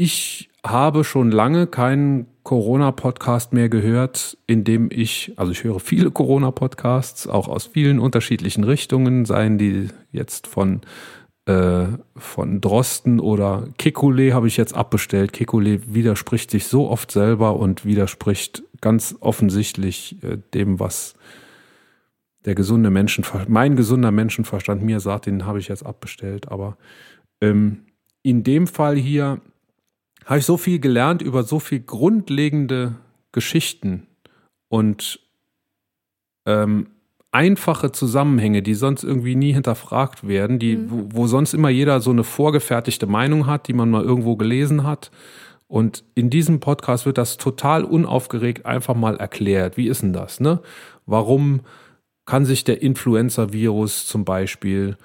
ich 0.00 0.48
habe 0.64 1.04
schon 1.04 1.30
lange 1.30 1.66
keinen 1.66 2.26
Corona-Podcast 2.42 3.52
mehr 3.52 3.68
gehört, 3.68 4.38
in 4.46 4.64
dem 4.64 4.88
ich, 4.90 5.34
also 5.36 5.52
ich 5.52 5.62
höre 5.62 5.78
viele 5.78 6.10
Corona-Podcasts, 6.10 7.26
auch 7.26 7.48
aus 7.48 7.66
vielen 7.66 7.98
unterschiedlichen 7.98 8.64
Richtungen, 8.64 9.26
seien 9.26 9.58
die 9.58 9.88
jetzt 10.10 10.46
von, 10.46 10.80
äh, 11.44 11.84
von 12.16 12.62
Drosten 12.62 13.20
oder 13.20 13.68
Kekulé 13.78 14.32
habe 14.32 14.46
ich 14.46 14.56
jetzt 14.56 14.74
abbestellt. 14.74 15.34
Kekulé 15.34 15.82
widerspricht 15.86 16.50
sich 16.50 16.64
so 16.64 16.88
oft 16.88 17.12
selber 17.12 17.56
und 17.56 17.84
widerspricht 17.84 18.62
ganz 18.80 19.16
offensichtlich 19.20 20.16
äh, 20.22 20.38
dem, 20.54 20.80
was 20.80 21.12
der 22.46 22.54
gesunde 22.54 22.88
Menschenverstand, 22.88 23.50
mein 23.50 23.76
gesunder 23.76 24.12
Menschenverstand 24.12 24.82
mir 24.82 25.00
sagt, 25.00 25.26
den 25.26 25.44
habe 25.44 25.58
ich 25.58 25.68
jetzt 25.68 25.84
abbestellt. 25.84 26.50
Aber 26.50 26.78
ähm, 27.42 27.82
in 28.22 28.44
dem 28.44 28.66
Fall 28.66 28.96
hier 28.96 29.42
habe 30.30 30.38
ich 30.38 30.46
so 30.46 30.56
viel 30.56 30.78
gelernt 30.78 31.22
über 31.22 31.42
so 31.42 31.58
viel 31.58 31.80
grundlegende 31.80 32.94
Geschichten 33.32 34.06
und 34.68 35.18
ähm, 36.46 36.86
einfache 37.32 37.90
Zusammenhänge, 37.90 38.62
die 38.62 38.74
sonst 38.74 39.02
irgendwie 39.02 39.34
nie 39.34 39.52
hinterfragt 39.52 40.28
werden, 40.28 40.60
die, 40.60 40.76
mhm. 40.76 40.90
wo, 40.90 41.08
wo 41.10 41.26
sonst 41.26 41.52
immer 41.52 41.68
jeder 41.68 42.00
so 42.00 42.10
eine 42.10 42.22
vorgefertigte 42.22 43.08
Meinung 43.08 43.46
hat, 43.46 43.66
die 43.66 43.72
man 43.72 43.90
mal 43.90 44.04
irgendwo 44.04 44.36
gelesen 44.36 44.84
hat. 44.84 45.10
Und 45.66 46.04
in 46.14 46.30
diesem 46.30 46.60
Podcast 46.60 47.06
wird 47.06 47.18
das 47.18 47.36
total 47.36 47.82
unaufgeregt 47.82 48.66
einfach 48.66 48.94
mal 48.94 49.16
erklärt. 49.16 49.76
Wie 49.76 49.88
ist 49.88 50.02
denn 50.02 50.12
das? 50.12 50.38
Ne? 50.38 50.60
Warum 51.06 51.62
kann 52.24 52.44
sich 52.44 52.62
der 52.62 52.82
Influenza-Virus 52.82 54.06
zum 54.06 54.24
Beispiel 54.24 54.96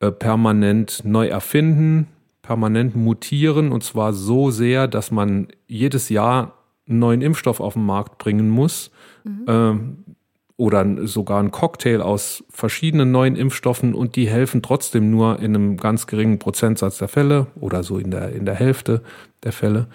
äh, 0.00 0.10
permanent 0.10 1.02
neu 1.04 1.28
erfinden, 1.28 2.08
permanent 2.42 2.96
mutieren 2.96 3.72
und 3.72 3.84
zwar 3.84 4.12
so 4.12 4.50
sehr, 4.50 4.88
dass 4.88 5.10
man 5.10 5.48
jedes 5.66 6.08
Jahr 6.08 6.54
einen 6.88 6.98
neuen 6.98 7.22
Impfstoff 7.22 7.60
auf 7.60 7.74
den 7.74 7.86
Markt 7.86 8.18
bringen 8.18 8.50
muss 8.50 8.90
mhm. 9.24 9.46
äh, 9.46 10.12
oder 10.56 11.06
sogar 11.06 11.40
einen 11.40 11.50
Cocktail 11.50 12.00
aus 12.02 12.44
verschiedenen 12.50 13.10
neuen 13.10 13.36
Impfstoffen 13.36 13.94
und 13.94 14.16
die 14.16 14.28
helfen 14.28 14.62
trotzdem 14.62 15.10
nur 15.10 15.38
in 15.38 15.54
einem 15.56 15.76
ganz 15.76 16.06
geringen 16.06 16.38
Prozentsatz 16.38 16.98
der 16.98 17.08
Fälle 17.08 17.46
oder 17.60 17.82
so 17.82 17.98
in 17.98 18.10
der, 18.10 18.32
in 18.32 18.44
der 18.44 18.54
Hälfte 18.54 19.02
der 19.44 19.52
Fälle. 19.52 19.86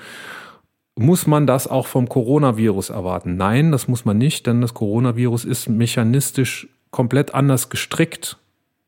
Muss 0.95 1.27
man 1.27 1.45
das 1.45 1.67
auch 1.67 1.85
vom 1.85 2.09
Coronavirus 2.09 2.89
erwarten? 2.89 3.37
Nein, 3.37 3.71
das 3.71 3.87
muss 3.87 4.03
man 4.03 4.17
nicht, 4.17 4.47
denn 4.47 4.61
das 4.61 4.73
Coronavirus 4.73 5.45
ist 5.45 5.69
mechanistisch 5.69 6.67
komplett 6.89 7.35
anders 7.35 7.69
gestrickt. 7.69 8.37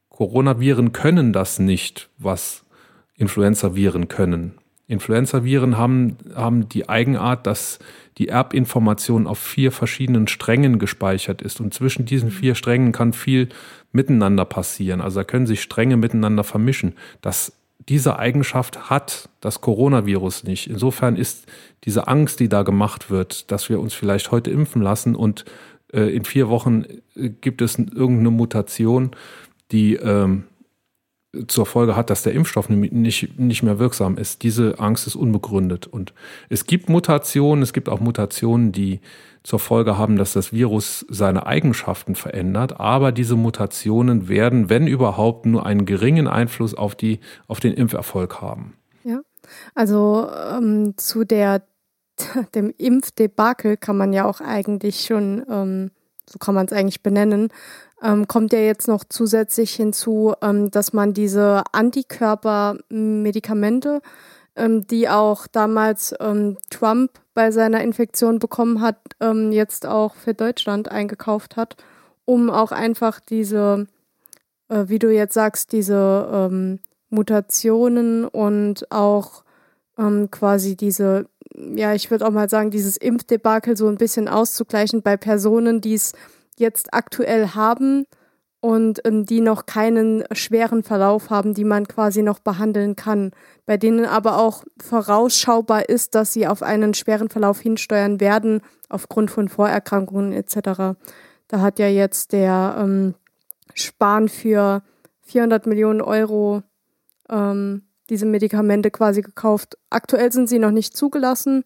Coronaviren 0.09 0.91
können 0.91 1.33
das 1.33 1.59
nicht, 1.59 2.09
was 2.17 2.65
Influenza-Viren 3.19 4.07
können. 4.07 4.53
Influenza-Viren 4.87 5.77
haben, 5.77 6.17
haben 6.33 6.67
die 6.67 6.89
Eigenart, 6.89 7.45
dass 7.45 7.77
die 8.17 8.29
Erbinformation 8.29 9.27
auf 9.27 9.37
vier 9.37 9.71
verschiedenen 9.71 10.27
Strängen 10.27 10.79
gespeichert 10.79 11.41
ist. 11.41 11.61
Und 11.61 11.73
zwischen 11.73 12.05
diesen 12.05 12.31
vier 12.31 12.55
Strängen 12.55 12.91
kann 12.91 13.13
viel 13.13 13.49
miteinander 13.91 14.45
passieren. 14.45 14.99
Also 14.99 15.19
da 15.19 15.23
können 15.25 15.45
sich 15.45 15.61
Stränge 15.61 15.95
miteinander 15.95 16.43
vermischen. 16.43 16.93
Das, 17.21 17.53
diese 17.87 18.17
Eigenschaft 18.17 18.89
hat 18.89 19.29
das 19.41 19.61
Coronavirus 19.61 20.45
nicht. 20.45 20.69
Insofern 20.69 21.15
ist 21.15 21.45
diese 21.83 22.07
Angst, 22.07 22.39
die 22.39 22.49
da 22.49 22.63
gemacht 22.63 23.11
wird, 23.11 23.51
dass 23.51 23.69
wir 23.69 23.79
uns 23.79 23.93
vielleicht 23.93 24.31
heute 24.31 24.49
impfen 24.49 24.81
lassen 24.81 25.15
und 25.15 25.45
äh, 25.93 26.13
in 26.15 26.25
vier 26.25 26.49
Wochen 26.49 26.85
äh, 27.15 27.29
gibt 27.29 27.61
es 27.61 27.77
irgendeine 27.77 28.31
Mutation, 28.31 29.11
die 29.71 29.95
ähm, 29.95 30.45
zur 31.47 31.65
Folge 31.65 31.95
hat, 31.95 32.09
dass 32.09 32.23
der 32.23 32.33
Impfstoff 32.33 32.69
nicht, 32.69 33.39
nicht 33.39 33.63
mehr 33.63 33.77
wirksam 33.77 34.17
ist. 34.17 34.41
Diese 34.43 34.79
Angst 34.79 35.05
ist 35.05 35.15
unbegründet. 35.15 35.85
Und 35.85 36.13
es 36.49 36.65
gibt 36.65 36.89
Mutationen, 36.89 37.61
es 37.61 37.73
gibt 37.73 37.87
auch 37.87 37.99
Mutationen, 37.99 38.71
die 38.71 38.99
zur 39.43 39.59
Folge 39.59 39.97
haben, 39.97 40.17
dass 40.17 40.33
das 40.33 40.51
Virus 40.51 41.05
seine 41.07 41.45
Eigenschaften 41.45 42.15
verändert. 42.15 42.79
Aber 42.79 43.11
diese 43.11 43.35
Mutationen 43.35 44.27
werden, 44.27 44.69
wenn 44.69 44.87
überhaupt, 44.87 45.45
nur 45.45 45.65
einen 45.65 45.85
geringen 45.85 46.27
Einfluss 46.27 46.73
auf, 46.73 46.95
die, 46.95 47.19
auf 47.47 47.59
den 47.59 47.73
Impferfolg 47.73 48.41
haben. 48.41 48.73
Ja, 49.03 49.21
also 49.75 50.29
ähm, 50.51 50.95
zu 50.97 51.23
der 51.25 51.61
dem 52.55 52.73
Impfdebakel 52.77 53.77
kann 53.77 53.97
man 53.97 54.13
ja 54.13 54.25
auch 54.25 54.41
eigentlich 54.41 55.05
schon, 55.05 55.45
ähm, 55.49 55.91
so 56.25 56.37
kann 56.37 56.55
man 56.55 56.65
es 56.65 56.73
eigentlich 56.73 57.01
benennen, 57.01 57.49
ähm, 58.01 58.27
kommt 58.27 58.53
ja 58.53 58.59
jetzt 58.59 58.87
noch 58.87 59.03
zusätzlich 59.07 59.73
hinzu, 59.73 60.33
ähm, 60.41 60.71
dass 60.71 60.93
man 60.93 61.13
diese 61.13 61.61
Antikörpermedikamente, 61.71 64.01
ähm, 64.55 64.87
die 64.87 65.07
auch 65.09 65.45
damals 65.47 66.15
ähm, 66.19 66.57
Trump 66.69 67.11
bei 67.33 67.51
seiner 67.51 67.81
Infektion 67.81 68.39
bekommen 68.39 68.81
hat, 68.81 68.95
ähm, 69.19 69.51
jetzt 69.51 69.85
auch 69.85 70.15
für 70.15 70.33
Deutschland 70.33 70.89
eingekauft 70.89 71.57
hat, 71.57 71.75
um 72.25 72.49
auch 72.49 72.71
einfach 72.71 73.19
diese, 73.19 73.87
äh, 74.69 74.85
wie 74.87 74.99
du 74.99 75.11
jetzt 75.11 75.33
sagst, 75.33 75.73
diese 75.73 76.29
ähm, 76.31 76.79
Mutationen 77.09 78.25
und 78.25 78.89
auch 78.91 79.43
quasi 80.31 80.77
diese 80.77 81.25
ja, 81.75 81.93
ich 81.93 82.09
würde 82.09 82.25
auch 82.25 82.31
mal 82.31 82.49
sagen, 82.49 82.71
dieses 82.71 82.97
Impfdebakel 82.97 83.75
so 83.75 83.87
ein 83.87 83.97
bisschen 83.97 84.27
auszugleichen 84.27 85.01
bei 85.01 85.17
Personen, 85.17 85.81
die 85.81 85.95
es 85.95 86.13
jetzt 86.59 86.93
aktuell 86.93 87.49
haben 87.49 88.05
und 88.61 89.01
ähm, 89.05 89.25
die 89.25 89.41
noch 89.41 89.65
keinen 89.65 90.23
schweren 90.31 90.83
Verlauf 90.83 91.29
haben, 91.29 91.53
die 91.53 91.63
man 91.63 91.87
quasi 91.87 92.21
noch 92.21 92.39
behandeln 92.39 92.95
kann, 92.95 93.31
bei 93.65 93.77
denen 93.77 94.05
aber 94.05 94.37
auch 94.37 94.63
vorausschaubar 94.81 95.87
ist, 95.87 96.15
dass 96.15 96.33
sie 96.33 96.47
auf 96.47 96.61
einen 96.61 96.93
schweren 96.93 97.29
Verlauf 97.29 97.61
hinsteuern 97.61 98.19
werden, 98.19 98.61
aufgrund 98.89 99.31
von 99.31 99.47
Vorerkrankungen 99.47 100.33
etc. 100.33 100.97
Da 101.47 101.61
hat 101.61 101.79
ja 101.79 101.87
jetzt 101.87 102.33
der 102.33 102.75
ähm, 102.79 103.15
Spahn 103.73 104.27
für 104.27 104.83
400 105.21 105.65
Millionen 105.65 106.01
Euro 106.01 106.63
ähm, 107.29 107.83
diese 108.09 108.25
Medikamente 108.25 108.91
quasi 108.91 109.21
gekauft. 109.21 109.77
Aktuell 109.89 110.31
sind 110.31 110.49
sie 110.49 110.59
noch 110.59 110.71
nicht 110.71 110.97
zugelassen, 110.97 111.63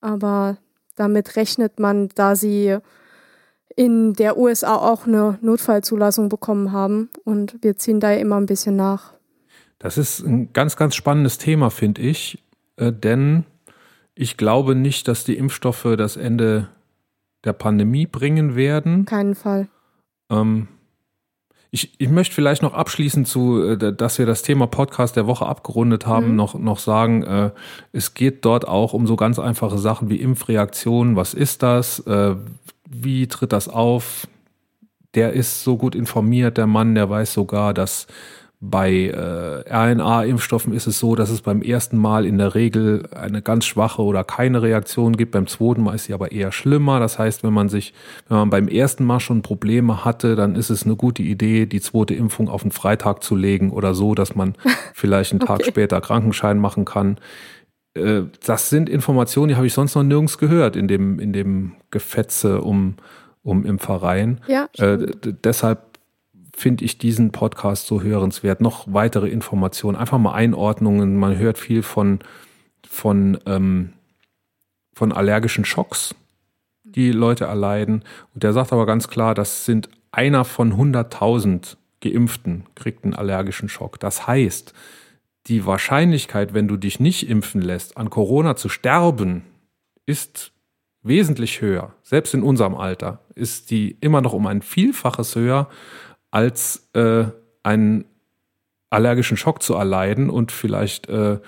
aber 0.00 0.58
damit 0.96 1.36
rechnet 1.36 1.78
man, 1.78 2.08
da 2.14 2.34
sie 2.36 2.78
in 3.76 4.14
der 4.14 4.36
USA 4.36 4.76
auch 4.76 5.06
eine 5.06 5.38
Notfallzulassung 5.40 6.28
bekommen 6.28 6.72
haben 6.72 7.10
und 7.24 7.56
wir 7.62 7.76
ziehen 7.76 8.00
da 8.00 8.12
immer 8.12 8.36
ein 8.36 8.46
bisschen 8.46 8.76
nach. 8.76 9.12
Das 9.78 9.98
ist 9.98 10.20
ein 10.20 10.52
ganz, 10.52 10.76
ganz 10.76 10.94
spannendes 10.94 11.38
Thema, 11.38 11.70
finde 11.70 12.02
ich, 12.02 12.38
äh, 12.76 12.92
denn 12.92 13.44
ich 14.14 14.36
glaube 14.36 14.74
nicht, 14.74 15.08
dass 15.08 15.24
die 15.24 15.36
Impfstoffe 15.36 15.88
das 15.96 16.16
Ende 16.16 16.68
der 17.44 17.52
Pandemie 17.52 18.06
bringen 18.06 18.54
werden. 18.54 19.04
Keinen 19.04 19.34
Fall. 19.34 19.68
Ähm, 20.30 20.68
ich, 21.74 21.94
ich 21.98 22.10
möchte 22.10 22.34
vielleicht 22.34 22.62
noch 22.62 22.74
abschließend 22.74 23.26
zu, 23.26 23.62
äh, 23.62 23.94
dass 23.94 24.18
wir 24.18 24.26
das 24.26 24.42
Thema 24.42 24.66
Podcast 24.66 25.16
der 25.16 25.26
Woche 25.26 25.46
abgerundet 25.46 26.06
haben, 26.06 26.30
mhm. 26.30 26.36
noch, 26.36 26.54
noch 26.54 26.78
sagen, 26.78 27.22
äh, 27.22 27.50
es 27.92 28.14
geht 28.14 28.44
dort 28.44 28.68
auch 28.68 28.92
um 28.92 29.06
so 29.06 29.16
ganz 29.16 29.38
einfache 29.38 29.78
Sachen 29.78 30.10
wie 30.10 30.20
Impfreaktionen. 30.20 31.16
Was 31.16 31.32
ist 31.32 31.62
das? 31.62 32.00
Äh, 32.00 32.36
wie 32.94 33.26
tritt 33.26 33.52
das 33.52 33.68
auf? 33.68 34.28
Der 35.14 35.32
ist 35.32 35.64
so 35.64 35.76
gut 35.76 35.94
informiert, 35.94 36.56
der 36.56 36.66
Mann, 36.66 36.94
der 36.94 37.10
weiß 37.10 37.32
sogar, 37.32 37.74
dass 37.74 38.06
bei 38.64 38.92
äh, 38.92 39.64
RNA-Impfstoffen 39.68 40.72
ist 40.72 40.86
es 40.86 41.00
so, 41.00 41.16
dass 41.16 41.30
es 41.30 41.42
beim 41.42 41.62
ersten 41.62 41.98
Mal 41.98 42.24
in 42.24 42.38
der 42.38 42.54
Regel 42.54 43.08
eine 43.12 43.42
ganz 43.42 43.64
schwache 43.64 44.02
oder 44.02 44.22
keine 44.22 44.62
Reaktion 44.62 45.16
gibt. 45.16 45.32
Beim 45.32 45.48
zweiten 45.48 45.82
Mal 45.82 45.96
ist 45.96 46.04
sie 46.04 46.14
aber 46.14 46.30
eher 46.30 46.52
schlimmer. 46.52 47.00
Das 47.00 47.18
heißt, 47.18 47.42
wenn 47.42 47.52
man 47.52 47.68
sich, 47.68 47.92
wenn 48.28 48.36
man 48.36 48.50
beim 48.50 48.68
ersten 48.68 49.04
Mal 49.04 49.18
schon 49.18 49.42
Probleme 49.42 50.04
hatte, 50.04 50.36
dann 50.36 50.54
ist 50.54 50.70
es 50.70 50.84
eine 50.84 50.94
gute 50.94 51.24
Idee, 51.24 51.66
die 51.66 51.80
zweite 51.80 52.14
Impfung 52.14 52.48
auf 52.48 52.62
den 52.62 52.70
Freitag 52.70 53.24
zu 53.24 53.34
legen 53.34 53.72
oder 53.72 53.94
so, 53.94 54.14
dass 54.14 54.36
man 54.36 54.54
vielleicht 54.94 55.32
einen 55.32 55.40
Tag 55.40 55.58
okay. 55.58 55.70
später 55.70 56.00
Krankenschein 56.00 56.58
machen 56.58 56.84
kann. 56.84 57.16
Äh, 57.94 58.22
das 58.44 58.70
sind 58.70 58.88
Informationen, 58.88 59.48
die 59.48 59.56
habe 59.56 59.66
ich 59.66 59.74
sonst 59.74 59.94
noch 59.94 60.02
nirgends 60.02 60.38
gehört 60.38 60.76
in 60.76 60.88
dem, 60.88 61.18
in 61.18 61.32
dem 61.32 61.72
Gefetze 61.90 62.60
um, 62.60 62.96
um 63.42 63.64
Impfereien. 63.64 64.40
Ja, 64.46 64.68
äh, 64.78 65.06
deshalb 65.44 65.92
finde 66.54 66.84
ich 66.84 66.98
diesen 66.98 67.32
Podcast 67.32 67.86
so 67.86 68.02
hörenswert. 68.02 68.60
Noch 68.60 68.86
weitere 68.92 69.28
Informationen, 69.28 69.96
einfach 69.96 70.18
mal 70.18 70.32
Einordnungen. 70.32 71.16
Man 71.16 71.38
hört 71.38 71.58
viel 71.58 71.82
von, 71.82 72.20
von, 72.86 73.38
ähm, 73.46 73.94
von 74.94 75.12
allergischen 75.12 75.64
Schocks, 75.64 76.14
die 76.84 77.10
Leute 77.10 77.46
erleiden. 77.46 78.04
Und 78.34 78.42
der 78.42 78.52
sagt 78.52 78.72
aber 78.72 78.86
ganz 78.86 79.08
klar, 79.08 79.34
das 79.34 79.64
sind 79.64 79.88
einer 80.12 80.44
von 80.44 80.74
100.000 80.74 81.76
Geimpften 82.02 82.64
kriegt 82.74 83.04
einen 83.04 83.14
allergischen 83.14 83.68
Schock. 83.68 83.98
Das 83.98 84.26
heißt, 84.26 84.74
die 85.46 85.66
Wahrscheinlichkeit, 85.66 86.54
wenn 86.54 86.68
du 86.68 86.76
dich 86.76 87.00
nicht 87.00 87.28
impfen 87.28 87.60
lässt, 87.60 87.96
an 87.96 88.10
Corona 88.10 88.56
zu 88.56 88.68
sterben, 88.68 89.44
ist 90.06 90.52
wesentlich 91.02 91.60
höher. 91.60 91.94
Selbst 92.02 92.34
in 92.34 92.42
unserem 92.42 92.74
Alter 92.74 93.20
ist 93.34 93.70
die 93.70 93.96
immer 94.00 94.20
noch 94.20 94.32
um 94.32 94.46
ein 94.46 94.62
Vielfaches 94.62 95.34
höher, 95.34 95.68
als 96.30 96.88
äh, 96.94 97.24
einen 97.62 98.04
allergischen 98.90 99.36
Schock 99.36 99.62
zu 99.62 99.74
erleiden 99.74 100.30
und 100.30 100.52
vielleicht 100.52 101.08
äh, 101.08 101.40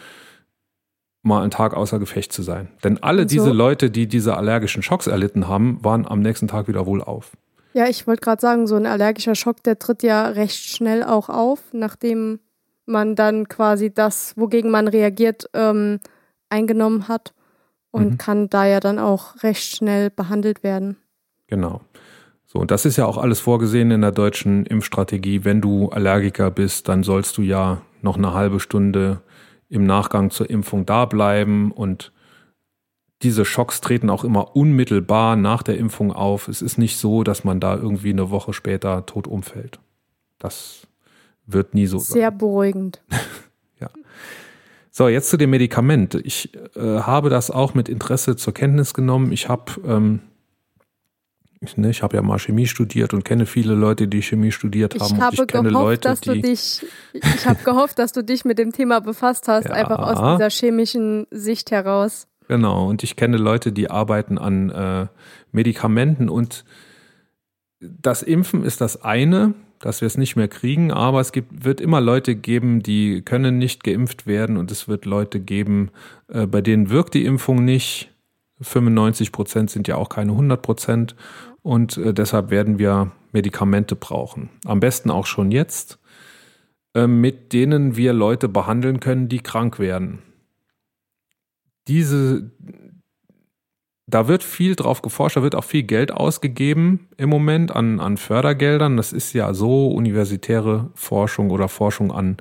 mal 1.22 1.42
einen 1.42 1.50
Tag 1.50 1.74
außer 1.74 1.98
Gefecht 1.98 2.32
zu 2.32 2.42
sein. 2.42 2.68
Denn 2.82 3.02
alle 3.02 3.22
so. 3.22 3.28
diese 3.28 3.52
Leute, 3.52 3.90
die 3.90 4.06
diese 4.06 4.36
allergischen 4.36 4.82
Schocks 4.82 5.06
erlitten 5.06 5.48
haben, 5.48 5.82
waren 5.84 6.06
am 6.06 6.20
nächsten 6.20 6.48
Tag 6.48 6.68
wieder 6.68 6.86
wohl 6.86 7.02
auf. 7.02 7.32
Ja, 7.72 7.88
ich 7.88 8.06
wollte 8.06 8.20
gerade 8.20 8.40
sagen, 8.40 8.66
so 8.66 8.76
ein 8.76 8.86
allergischer 8.86 9.34
Schock, 9.34 9.62
der 9.62 9.78
tritt 9.78 10.02
ja 10.02 10.28
recht 10.28 10.64
schnell 10.64 11.02
auch 11.02 11.28
auf, 11.28 11.60
nachdem 11.72 12.38
man 12.86 13.14
dann 13.14 13.48
quasi 13.48 13.92
das, 13.92 14.36
wogegen 14.36 14.70
man 14.70 14.88
reagiert, 14.88 15.48
ähm, 15.54 16.00
eingenommen 16.48 17.08
hat 17.08 17.34
und 17.90 18.12
mhm. 18.12 18.18
kann 18.18 18.50
da 18.50 18.66
ja 18.66 18.80
dann 18.80 18.98
auch 18.98 19.42
recht 19.42 19.76
schnell 19.76 20.10
behandelt 20.10 20.62
werden. 20.62 20.96
Genau. 21.46 21.80
So, 22.46 22.58
und 22.60 22.70
das 22.70 22.84
ist 22.84 22.96
ja 22.96 23.06
auch 23.06 23.18
alles 23.18 23.40
vorgesehen 23.40 23.90
in 23.90 24.00
der 24.00 24.12
deutschen 24.12 24.64
Impfstrategie. 24.66 25.44
Wenn 25.44 25.60
du 25.60 25.88
Allergiker 25.88 26.50
bist, 26.50 26.88
dann 26.88 27.02
sollst 27.02 27.36
du 27.36 27.42
ja 27.42 27.82
noch 28.00 28.16
eine 28.16 28.32
halbe 28.32 28.60
Stunde 28.60 29.22
im 29.68 29.84
Nachgang 29.84 30.30
zur 30.30 30.48
Impfung 30.50 30.86
da 30.86 31.04
bleiben 31.04 31.72
und 31.72 32.12
diese 33.22 33.44
Schocks 33.44 33.80
treten 33.80 34.10
auch 34.10 34.22
immer 34.22 34.54
unmittelbar 34.54 35.34
nach 35.34 35.62
der 35.62 35.78
Impfung 35.78 36.12
auf. 36.12 36.46
Es 36.46 36.62
ist 36.62 36.78
nicht 36.78 36.98
so, 36.98 37.24
dass 37.24 37.42
man 37.42 37.58
da 37.58 37.74
irgendwie 37.74 38.10
eine 38.10 38.30
Woche 38.30 38.52
später 38.52 39.06
tot 39.06 39.26
umfällt. 39.26 39.80
Das 40.38 40.86
wird 41.46 41.74
nie 41.74 41.86
so 41.86 41.98
Sehr 41.98 42.30
sein. 42.30 42.38
beruhigend. 42.38 43.02
ja. 43.80 43.90
So, 44.90 45.08
jetzt 45.08 45.30
zu 45.30 45.36
dem 45.36 45.50
Medikament. 45.50 46.14
Ich 46.14 46.54
äh, 46.76 46.80
habe 46.80 47.30
das 47.30 47.50
auch 47.50 47.74
mit 47.74 47.88
Interesse 47.88 48.36
zur 48.36 48.54
Kenntnis 48.54 48.94
genommen. 48.94 49.32
Ich 49.32 49.48
habe 49.48 49.72
ähm, 49.86 50.20
ich, 51.64 51.76
ne, 51.76 51.90
ich 51.90 52.02
habe 52.02 52.16
ja 52.16 52.22
mal 52.22 52.38
Chemie 52.38 52.66
studiert 52.66 53.14
und 53.14 53.24
kenne 53.24 53.46
viele 53.46 53.74
Leute, 53.74 54.06
die 54.06 54.22
Chemie 54.22 54.52
studiert 54.52 54.94
haben. 55.00 55.16
Ich 55.16 55.20
habe 55.20 55.34
ich 55.34 55.46
gehofft, 55.46 55.70
Leute, 55.70 56.08
dass 56.08 56.20
du 56.20 56.40
dich, 56.40 56.84
ich 57.12 57.46
habe 57.46 57.58
gehofft, 57.64 57.98
dass 57.98 58.12
du 58.12 58.22
dich 58.22 58.44
mit 58.44 58.58
dem 58.58 58.72
Thema 58.72 59.00
befasst 59.00 59.48
hast, 59.48 59.68
ja. 59.68 59.72
einfach 59.72 59.98
aus 59.98 60.36
dieser 60.36 60.50
chemischen 60.50 61.26
Sicht 61.30 61.70
heraus. 61.70 62.26
Genau, 62.48 62.88
und 62.88 63.02
ich 63.02 63.16
kenne 63.16 63.38
Leute, 63.38 63.72
die 63.72 63.90
arbeiten 63.90 64.36
an 64.38 64.70
äh, 64.70 65.06
Medikamenten 65.52 66.28
und 66.28 66.64
das 67.80 68.22
Impfen 68.22 68.64
ist 68.64 68.80
das 68.80 69.02
eine, 69.02 69.54
dass 69.84 70.00
wir 70.00 70.06
es 70.06 70.16
nicht 70.16 70.34
mehr 70.34 70.48
kriegen, 70.48 70.90
aber 70.90 71.20
es 71.20 71.30
gibt, 71.30 71.62
wird 71.62 71.78
immer 71.78 72.00
Leute 72.00 72.34
geben, 72.36 72.82
die 72.82 73.20
können 73.20 73.58
nicht 73.58 73.84
geimpft 73.84 74.26
werden 74.26 74.56
und 74.56 74.70
es 74.70 74.88
wird 74.88 75.04
Leute 75.04 75.40
geben, 75.40 75.90
äh, 76.28 76.46
bei 76.46 76.62
denen 76.62 76.88
wirkt 76.88 77.12
die 77.12 77.26
Impfung 77.26 77.66
nicht. 77.66 78.10
95 78.62 79.30
Prozent 79.30 79.68
sind 79.68 79.86
ja 79.86 79.96
auch 79.96 80.08
keine 80.08 80.32
100 80.32 80.62
Prozent 80.62 81.16
und 81.60 81.98
äh, 81.98 82.14
deshalb 82.14 82.50
werden 82.50 82.78
wir 82.78 83.12
Medikamente 83.32 83.94
brauchen. 83.94 84.48
Am 84.64 84.80
besten 84.80 85.10
auch 85.10 85.26
schon 85.26 85.50
jetzt, 85.50 85.98
äh, 86.94 87.06
mit 87.06 87.52
denen 87.52 87.94
wir 87.94 88.14
Leute 88.14 88.48
behandeln 88.48 89.00
können, 89.00 89.28
die 89.28 89.40
krank 89.40 89.78
werden. 89.78 90.20
Diese, 91.88 92.50
da 94.06 94.28
wird 94.28 94.42
viel 94.42 94.76
drauf 94.76 95.02
geforscht, 95.02 95.36
da 95.36 95.42
wird 95.42 95.54
auch 95.54 95.64
viel 95.64 95.82
Geld 95.82 96.12
ausgegeben 96.12 97.08
im 97.16 97.30
Moment 97.30 97.74
an, 97.74 98.00
an 98.00 98.16
Fördergeldern. 98.16 98.96
Das 98.96 99.12
ist 99.12 99.32
ja 99.32 99.54
so 99.54 99.88
universitäre 99.88 100.90
Forschung 100.94 101.50
oder 101.50 101.68
Forschung 101.68 102.12
an 102.12 102.36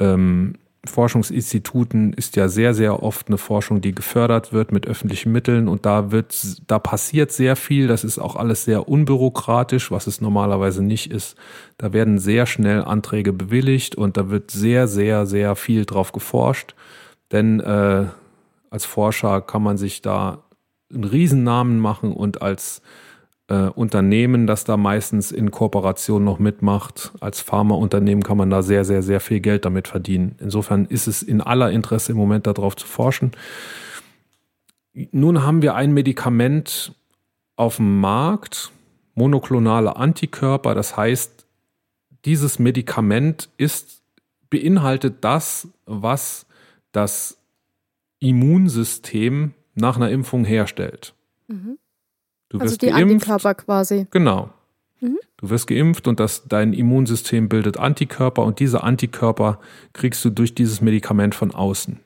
ähm, 0.00 0.54
Forschungsinstituten 0.84 2.12
ist 2.12 2.36
ja 2.36 2.48
sehr, 2.48 2.72
sehr 2.72 3.02
oft 3.02 3.28
eine 3.28 3.36
Forschung, 3.36 3.80
die 3.80 3.94
gefördert 3.94 4.52
wird 4.52 4.72
mit 4.72 4.86
öffentlichen 4.86 5.32
Mitteln 5.32 5.68
und 5.68 5.84
da 5.84 6.12
wird, 6.12 6.34
da 6.66 6.78
passiert 6.78 7.32
sehr 7.32 7.56
viel. 7.56 7.88
Das 7.88 8.04
ist 8.04 8.18
auch 8.18 8.36
alles 8.36 8.64
sehr 8.64 8.88
unbürokratisch, 8.88 9.90
was 9.90 10.06
es 10.06 10.20
normalerweise 10.20 10.82
nicht 10.82 11.10
ist. 11.10 11.36
Da 11.78 11.92
werden 11.92 12.18
sehr 12.18 12.46
schnell 12.46 12.84
Anträge 12.84 13.32
bewilligt 13.32 13.96
und 13.96 14.16
da 14.16 14.30
wird 14.30 14.50
sehr, 14.50 14.88
sehr, 14.88 15.26
sehr 15.26 15.56
viel 15.56 15.84
drauf 15.84 16.12
geforscht. 16.12 16.74
Denn 17.32 17.60
äh, 17.60 18.06
als 18.70 18.86
Forscher 18.86 19.40
kann 19.40 19.62
man 19.62 19.76
sich 19.76 20.00
da 20.00 20.44
einen 20.92 21.04
Riesennamen 21.04 21.78
machen 21.78 22.12
und 22.12 22.42
als 22.42 22.82
äh, 23.48 23.68
Unternehmen, 23.68 24.46
das 24.46 24.64
da 24.64 24.76
meistens 24.76 25.32
in 25.32 25.50
Kooperation 25.50 26.24
noch 26.24 26.38
mitmacht, 26.38 27.12
als 27.20 27.40
Pharmaunternehmen 27.40 28.22
kann 28.22 28.36
man 28.36 28.50
da 28.50 28.62
sehr, 28.62 28.84
sehr, 28.84 29.02
sehr 29.02 29.20
viel 29.20 29.40
Geld 29.40 29.64
damit 29.64 29.88
verdienen. 29.88 30.36
Insofern 30.38 30.84
ist 30.86 31.06
es 31.06 31.22
in 31.22 31.40
aller 31.40 31.70
Interesse 31.70 32.12
im 32.12 32.18
Moment 32.18 32.46
darauf 32.46 32.76
zu 32.76 32.86
forschen. 32.86 33.32
Nun 35.12 35.44
haben 35.44 35.62
wir 35.62 35.74
ein 35.74 35.92
Medikament 35.92 36.94
auf 37.56 37.76
dem 37.76 38.00
Markt, 38.00 38.72
monoklonale 39.14 39.96
Antikörper. 39.96 40.74
Das 40.74 40.96
heißt, 40.96 41.46
dieses 42.24 42.58
Medikament 42.58 43.48
ist, 43.56 44.02
beinhaltet 44.50 45.16
das, 45.22 45.68
was 45.86 46.46
das 46.92 47.38
Immunsystem 48.20 49.54
nach 49.78 49.96
einer 49.96 50.10
Impfung 50.10 50.44
herstellt. 50.44 51.14
Mhm. 51.48 51.78
Du 52.48 52.58
also 52.58 52.72
wirst 52.72 52.82
die 52.82 52.86
geimpft. 52.86 53.28
Antikörper 53.28 53.54
quasi. 53.54 54.06
Genau. 54.10 54.50
Mhm. 55.00 55.18
Du 55.36 55.50
wirst 55.50 55.66
geimpft 55.66 56.08
und 56.08 56.18
das, 56.18 56.48
dein 56.48 56.72
Immunsystem 56.72 57.48
bildet 57.48 57.76
Antikörper 57.76 58.42
und 58.44 58.58
diese 58.58 58.82
Antikörper 58.82 59.60
kriegst 59.92 60.24
du 60.24 60.30
durch 60.30 60.54
dieses 60.54 60.80
Medikament 60.80 61.34
von 61.34 61.54
außen. 61.54 62.00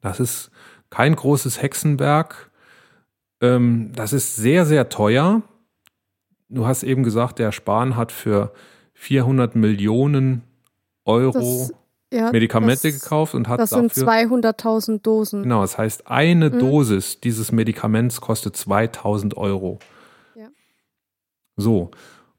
Das 0.00 0.20
ist 0.20 0.50
kein 0.90 1.14
großes 1.14 1.60
Hexenwerk. 1.60 2.50
Ähm, 3.40 3.92
das 3.94 4.12
ist 4.12 4.36
sehr, 4.36 4.66
sehr 4.66 4.88
teuer. 4.88 5.42
Du 6.48 6.66
hast 6.66 6.82
eben 6.82 7.02
gesagt, 7.02 7.38
der 7.38 7.52
Spahn 7.52 7.96
hat 7.96 8.12
für 8.12 8.52
400 8.94 9.56
Millionen 9.56 10.42
Euro 11.04 11.70
ja, 12.12 12.32
Medikamente 12.32 12.90
das, 12.90 13.02
gekauft 13.02 13.34
und 13.34 13.48
hat 13.48 13.60
das 13.60 13.70
dafür. 13.70 13.88
Das 13.88 13.94
sind 13.94 14.08
200.000 14.08 15.02
Dosen. 15.02 15.42
Genau, 15.44 15.60
das 15.60 15.78
heißt, 15.78 16.08
eine 16.08 16.50
mhm. 16.50 16.58
Dosis 16.58 17.20
dieses 17.20 17.52
Medikaments 17.52 18.20
kostet 18.20 18.56
2000 18.56 19.36
Euro. 19.36 19.78
Ja. 20.34 20.48
So. 21.56 21.90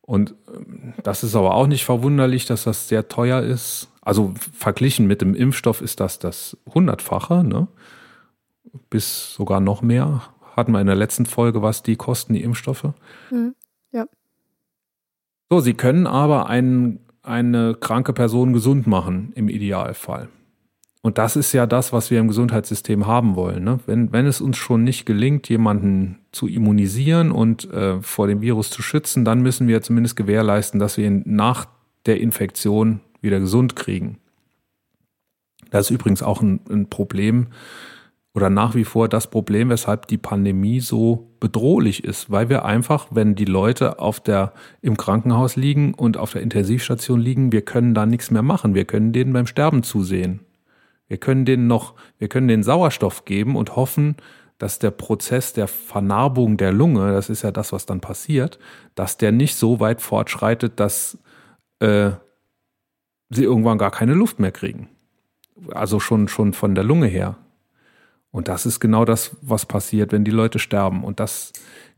Und 0.02 0.36
ähm, 0.54 0.94
das 1.04 1.24
ist 1.24 1.36
aber 1.36 1.56
auch 1.56 1.68
nicht 1.68 1.86
verwunderlich, 1.86 2.46
dass 2.46 2.66
das 2.66 2.90
sehr 2.90 3.08
teuer 3.08 3.42
ist. 3.42 3.90
Also 4.02 4.34
verglichen 4.54 5.08
mit 5.08 5.22
dem 5.22 5.36
Impfstoff 5.36 5.82
ist 5.82 6.00
das 6.00 6.20
das 6.20 6.58
hundertfache, 6.74 7.44
ne? 7.44 7.68
Bis 8.90 9.34
sogar 9.34 9.60
noch 9.60 9.82
mehr. 9.82 10.22
Hatten 10.56 10.74
wir 10.74 10.82
in 10.82 10.88
der 10.88 10.96
letzten 10.96 11.26
Folge, 11.26 11.62
was 11.62 11.82
die 11.82 11.96
kosten, 11.96 12.34
die 12.34 12.44
Impfstoffe. 12.44 12.90
Mhm. 13.30 13.56
Ja. 13.92 14.06
So, 15.50 15.62
sie 15.62 15.76
können 15.76 16.08
aber 16.08 16.48
einen 16.48 17.00
eine 17.24 17.76
kranke 17.76 18.14
Person 18.14 18.54
gesund 18.54 18.88
machen, 18.88 19.32
im 19.36 19.48
Idealfall. 19.50 20.30
Und 21.04 21.18
das 21.18 21.36
ist 21.36 21.52
ja 21.54 21.66
das, 21.66 21.92
was 21.94 22.12
wir 22.12 22.20
im 22.20 22.28
Gesundheitssystem 22.28 23.08
haben 23.08 23.36
wollen. 23.36 23.64
Ne? 23.64 23.80
Wenn, 23.88 24.12
wenn 24.12 24.28
es 24.28 24.40
uns 24.40 24.58
schon 24.58 24.84
nicht 24.84 25.06
gelingt, 25.06 25.50
jemanden 25.50 26.20
zu 26.32 26.48
immunisieren 26.48 27.32
und 27.32 27.72
äh, 27.72 28.00
vor 28.02 28.28
dem 28.28 28.42
Virus 28.42 28.70
zu 28.70 28.84
schützen, 28.84 29.26
dann 29.26 29.42
müssen 29.42 29.68
wir 29.68 29.82
zumindest 29.82 30.16
gewährleisten, 30.16 30.80
dass 30.80 30.98
wir 30.98 31.08
ihn 31.08 31.24
nach 31.26 31.66
der 32.06 32.20
Infektion 32.20 33.00
wieder 33.20 33.40
gesund 33.40 33.76
kriegen. 33.76 34.18
Das 35.72 35.86
ist 35.86 35.92
übrigens 35.92 36.22
auch 36.22 36.42
ein, 36.42 36.60
ein 36.70 36.88
Problem 36.88 37.48
oder 38.34 38.50
nach 38.50 38.76
wie 38.76 38.86
vor 38.86 39.10
das 39.10 39.30
Problem, 39.30 39.70
weshalb 39.70 40.08
die 40.08 40.18
Pandemie 40.18 40.80
so 40.80 41.32
bedrohlich 41.40 42.04
ist, 42.04 42.32
weil 42.32 42.48
wir 42.48 42.64
einfach, 42.64 43.08
wenn 43.12 43.36
die 43.36 43.46
Leute 43.46 44.00
auf 44.00 44.22
der, 44.22 44.54
im 44.82 44.96
Krankenhaus 44.96 45.58
liegen 45.58 45.94
und 45.94 46.16
auf 46.16 46.32
der 46.32 46.42
Intensivstation 46.42 47.20
liegen, 47.20 47.52
wir 47.52 47.64
können 47.64 47.94
da 47.94 48.06
nichts 48.06 48.32
mehr 48.32 48.42
machen. 48.42 48.74
Wir 48.74 48.86
können 48.86 49.12
denen 49.12 49.34
beim 49.34 49.48
Sterben 49.48 49.84
zusehen. 49.84 50.46
Wir 51.10 51.18
können 51.18 51.44
denen 51.44 51.68
noch, 51.68 51.96
wir 52.20 52.30
können 52.30 52.48
denen 52.48 52.64
Sauerstoff 52.64 53.26
geben 53.26 53.58
und 53.58 53.76
hoffen, 53.76 54.16
dass 54.58 54.80
der 54.80 54.92
Prozess 54.92 55.52
der 55.52 55.68
Vernarbung 55.68 56.56
der 56.56 56.72
Lunge, 56.72 57.12
das 57.12 57.30
ist 57.30 57.42
ja 57.42 57.52
das, 57.52 57.74
was 57.74 57.86
dann 57.86 58.00
passiert, 58.00 58.60
dass 58.96 59.18
der 59.18 59.34
nicht 59.34 59.56
so 59.56 59.82
weit 59.82 60.02
fortschreitet, 60.02 60.80
dass 60.80 61.18
äh, 61.80 62.12
sie 63.30 63.44
irgendwann 63.44 63.78
gar 63.78 63.92
keine 63.92 64.14
Luft 64.14 64.40
mehr 64.40 64.52
kriegen. 64.52 64.88
Also 65.72 66.00
schon, 66.00 66.30
schon 66.30 66.54
von 66.54 66.76
der 66.76 66.84
Lunge 66.86 67.08
her. 67.08 67.36
Und 68.32 68.48
das 68.48 68.66
ist 68.66 68.80
genau 68.80 69.06
das, 69.06 69.36
was 69.42 69.66
passiert, 69.66 70.12
wenn 70.12 70.24
die 70.24 70.32
Leute 70.32 70.58
sterben. 70.58 71.04
Und 71.04 71.20
das 71.20 71.52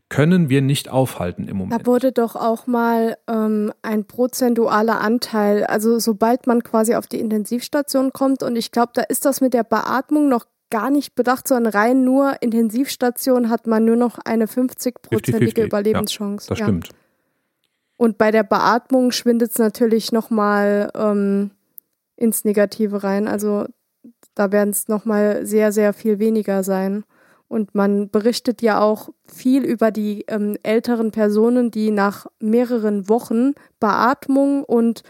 können 0.08 0.48
wir 0.48 0.62
nicht 0.62 0.88
aufhalten 0.90 1.48
im 1.48 1.56
Moment. 1.56 1.80
Da 1.80 1.86
wurde 1.86 2.12
doch 2.12 2.36
auch 2.36 2.66
mal 2.66 3.16
ähm, 3.26 3.72
ein 3.82 4.04
prozentualer 4.04 5.00
Anteil, 5.00 5.64
also 5.64 5.98
sobald 5.98 6.46
man 6.46 6.62
quasi 6.62 6.94
auf 6.94 7.06
die 7.06 7.20
Intensivstation 7.20 8.12
kommt 8.12 8.42
und 8.42 8.54
ich 8.56 8.70
glaube, 8.70 8.92
da 8.94 9.02
ist 9.02 9.24
das 9.24 9.40
mit 9.40 9.54
der 9.54 9.64
Beatmung 9.64 10.28
noch 10.28 10.46
gar 10.70 10.90
nicht 10.90 11.14
bedacht, 11.14 11.48
sondern 11.48 11.72
rein 11.72 12.04
nur 12.04 12.34
Intensivstation 12.42 13.48
hat 13.48 13.66
man 13.66 13.84
nur 13.84 13.96
noch 13.96 14.18
eine 14.18 14.46
50-prozentige 14.46 15.64
Überlebenschance. 15.64 16.46
Ja, 16.46 16.48
das 16.50 16.58
ja. 16.58 16.64
stimmt. 16.66 16.90
Und 17.96 18.18
bei 18.18 18.30
der 18.30 18.42
Beatmung 18.42 19.12
schwindet 19.12 19.52
es 19.52 19.58
natürlich 19.58 20.10
nochmal 20.10 20.90
ähm, 20.96 21.52
ins 22.16 22.44
Negative 22.44 23.04
rein. 23.04 23.28
Also 23.28 23.66
da 24.34 24.52
werden 24.52 24.70
es 24.70 24.88
nochmal 24.88 25.46
sehr, 25.46 25.72
sehr 25.72 25.92
viel 25.92 26.18
weniger 26.18 26.62
sein. 26.62 27.04
Und 27.48 27.74
man 27.74 28.10
berichtet 28.10 28.62
ja 28.62 28.80
auch 28.80 29.10
viel 29.26 29.64
über 29.64 29.90
die 29.90 30.24
ähm, 30.28 30.56
älteren 30.62 31.10
Personen, 31.10 31.70
die 31.70 31.90
nach 31.90 32.26
mehreren 32.40 33.08
Wochen 33.08 33.52
Beatmung 33.80 34.64
und 34.64 35.02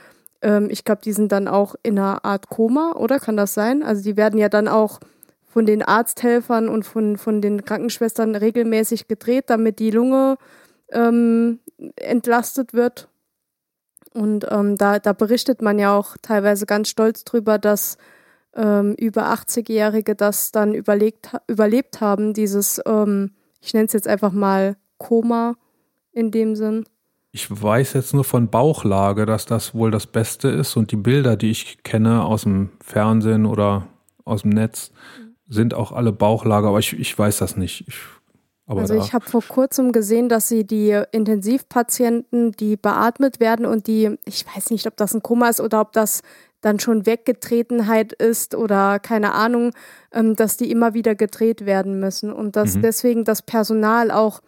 ähm, 0.44 0.68
ich 0.70 0.84
glaube, 0.84 1.00
die 1.02 1.12
sind 1.12 1.32
dann 1.32 1.48
auch 1.48 1.74
in 1.82 1.98
einer 1.98 2.24
Art 2.24 2.48
Koma, 2.50 2.92
oder? 2.96 3.18
Kann 3.18 3.37
das 3.37 3.54
sein? 3.54 3.82
Also 3.82 4.02
die 4.02 4.16
werden 4.16 4.38
ja 4.38 4.48
dann 4.48 4.68
auch 4.68 5.00
von 5.46 5.66
den 5.66 5.82
Arzthelfern 5.82 6.68
und 6.68 6.84
von, 6.84 7.16
von 7.16 7.40
den 7.40 7.64
Krankenschwestern 7.64 8.34
regelmäßig 8.34 9.08
gedreht, 9.08 9.44
damit 9.48 9.78
die 9.78 9.90
Lunge 9.90 10.37
ähm, 10.90 11.60
entlastet 11.96 12.74
wird. 12.74 13.08
Und 14.12 14.46
ähm, 14.50 14.76
da, 14.76 14.98
da 14.98 15.12
berichtet 15.12 15.62
man 15.62 15.78
ja 15.78 15.96
auch 15.96 16.16
teilweise 16.22 16.66
ganz 16.66 16.88
stolz 16.88 17.24
drüber, 17.24 17.58
dass 17.58 17.96
ähm, 18.54 18.94
über 18.98 19.32
80-Jährige 19.32 20.14
das 20.14 20.52
dann 20.52 20.74
überlegt, 20.74 21.36
überlebt 21.48 22.00
haben, 22.00 22.34
dieses, 22.34 22.80
ähm, 22.86 23.32
ich 23.60 23.74
nenne 23.74 23.86
es 23.86 23.92
jetzt 23.92 24.08
einfach 24.08 24.32
mal 24.32 24.76
Koma 24.98 25.56
in 26.12 26.30
dem 26.30 26.56
Sinn. 26.56 26.84
Ich 27.32 27.50
weiß 27.50 27.94
jetzt 27.94 28.14
nur 28.14 28.24
von 28.24 28.48
Bauchlage, 28.48 29.26
dass 29.26 29.44
das 29.44 29.74
wohl 29.74 29.90
das 29.90 30.06
Beste 30.06 30.48
ist 30.48 30.76
und 30.76 30.92
die 30.92 30.96
Bilder, 30.96 31.36
die 31.36 31.50
ich 31.50 31.82
kenne 31.82 32.24
aus 32.24 32.42
dem 32.42 32.70
Fernsehen 32.80 33.44
oder 33.44 33.88
aus 34.24 34.42
dem 34.42 34.50
Netz, 34.50 34.92
sind 35.48 35.74
auch 35.74 35.90
alle 35.90 36.12
Bauchlage, 36.12 36.68
aber 36.68 36.78
ich, 36.78 36.98
ich 36.98 37.18
weiß 37.18 37.38
das 37.38 37.56
nicht. 37.56 37.88
Ich, 37.88 37.96
also 38.66 38.94
ich 38.94 39.12
habe 39.12 39.26
vor 39.26 39.42
kurzem 39.42 39.92
gesehen, 39.92 40.28
dass 40.28 40.48
sie 40.48 40.64
die 40.64 41.02
Intensivpatienten, 41.12 42.52
die 42.52 42.76
beatmet 42.76 43.40
werden 43.40 43.66
und 43.66 43.88
die, 43.88 44.16
ich 44.24 44.46
weiß 44.46 44.70
nicht, 44.70 44.86
ob 44.86 44.96
das 44.96 45.12
ein 45.12 45.22
Koma 45.22 45.48
ist 45.48 45.60
oder 45.60 45.80
ob 45.80 45.92
das 45.92 46.22
dann 46.64 46.81
schon 46.81 47.05
Weggetretenheit 47.05 48.12
ist 48.14 48.55
oder 48.55 48.98
keine 48.98 49.33
Ahnung, 49.33 49.72
ähm, 50.12 50.35
dass 50.35 50.57
die 50.57 50.70
immer 50.70 50.94
wieder 50.94 51.14
gedreht 51.14 51.66
werden 51.66 52.00
müssen 52.00 52.33
und 52.33 52.57
dass 52.57 52.77
mhm. 52.77 52.83
deswegen 52.83 53.24
das 53.24 53.42
Personal 53.42 54.11
auch 54.11 54.40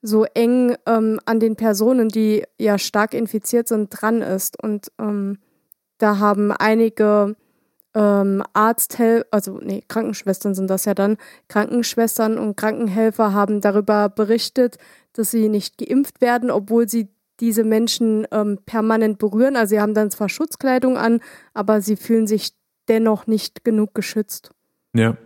so 0.00 0.24
eng 0.34 0.76
ähm, 0.86 1.18
an 1.24 1.40
den 1.40 1.56
Personen, 1.56 2.08
die 2.08 2.44
ja 2.58 2.78
stark 2.78 3.14
infiziert 3.14 3.68
sind, 3.68 3.88
dran 3.90 4.22
ist. 4.22 4.62
Und 4.62 4.92
ähm, 5.00 5.38
da 5.98 6.18
haben 6.18 6.52
einige 6.52 7.36
ähm, 7.94 8.42
Arzthelfer, 8.52 9.26
also 9.30 9.58
nee, 9.62 9.82
Krankenschwestern 9.88 10.54
sind 10.54 10.68
das 10.68 10.84
ja 10.84 10.94
dann, 10.94 11.16
Krankenschwestern 11.48 12.38
und 12.38 12.56
Krankenhelfer 12.56 13.32
haben 13.32 13.60
darüber 13.60 14.08
berichtet, 14.08 14.78
dass 15.14 15.30
sie 15.30 15.48
nicht 15.48 15.78
geimpft 15.78 16.20
werden, 16.20 16.50
obwohl 16.50 16.88
sie 16.88 17.08
diese 17.40 17.64
Menschen 17.64 18.26
ähm, 18.30 18.58
permanent 18.64 19.18
berühren. 19.18 19.56
Also 19.56 19.70
sie 19.70 19.80
haben 19.80 19.94
dann 19.94 20.10
zwar 20.10 20.28
Schutzkleidung 20.28 20.96
an, 20.96 21.20
aber 21.52 21.80
sie 21.80 21.96
fühlen 21.96 22.26
sich 22.26 22.52
dennoch 22.88 23.26
nicht 23.26 23.64
genug 23.64 23.94
geschützt. 23.94 24.50
Ja. 24.94 25.16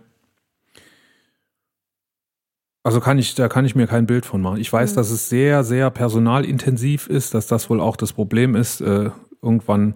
Also 2.83 3.01
kann 3.01 3.19
ich, 3.19 3.35
da 3.35 3.49
kann 3.49 3.65
ich 3.65 3.75
mir 3.75 3.87
kein 3.87 4.05
Bild 4.05 4.25
von 4.25 4.41
machen. 4.41 4.59
Ich 4.59 4.71
weiß, 4.71 4.93
mhm. 4.93 4.95
dass 4.95 5.11
es 5.11 5.29
sehr, 5.29 5.63
sehr 5.63 5.89
personalintensiv 5.91 7.07
ist, 7.07 7.33
dass 7.33 7.47
das 7.47 7.69
wohl 7.69 7.81
auch 7.81 7.97
das 7.97 8.13
Problem 8.13 8.55
ist. 8.55 8.81
Äh, 8.81 9.11
irgendwann 9.41 9.95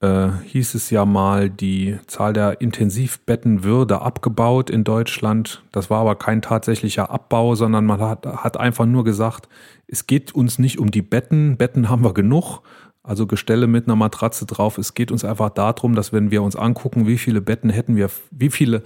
äh, 0.00 0.30
hieß 0.46 0.74
es 0.74 0.90
ja 0.90 1.04
mal, 1.04 1.50
die 1.50 1.98
Zahl 2.06 2.32
der 2.32 2.60
Intensivbetten 2.60 3.64
würde 3.64 4.00
abgebaut 4.00 4.70
in 4.70 4.82
Deutschland. 4.82 5.62
Das 5.72 5.90
war 5.90 6.00
aber 6.00 6.16
kein 6.16 6.42
tatsächlicher 6.42 7.10
Abbau, 7.10 7.54
sondern 7.54 7.84
man 7.84 8.00
hat, 8.00 8.26
hat 8.26 8.56
einfach 8.56 8.86
nur 8.86 9.04
gesagt, 9.04 9.48
es 9.86 10.06
geht 10.06 10.34
uns 10.34 10.58
nicht 10.58 10.78
um 10.78 10.90
die 10.90 11.02
Betten. 11.02 11.56
Betten 11.56 11.88
haben 11.90 12.02
wir 12.02 12.14
genug. 12.14 12.60
Also 13.02 13.26
Gestelle 13.26 13.66
mit 13.66 13.86
einer 13.86 13.96
Matratze 13.96 14.46
drauf. 14.46 14.78
Es 14.78 14.94
geht 14.94 15.10
uns 15.10 15.24
einfach 15.24 15.50
darum, 15.50 15.94
dass 15.94 16.12
wenn 16.12 16.30
wir 16.30 16.42
uns 16.42 16.56
angucken, 16.56 17.06
wie 17.06 17.18
viele 17.18 17.40
Betten 17.40 17.70
hätten 17.70 17.96
wir, 17.96 18.10
wie 18.30 18.50
viele 18.50 18.82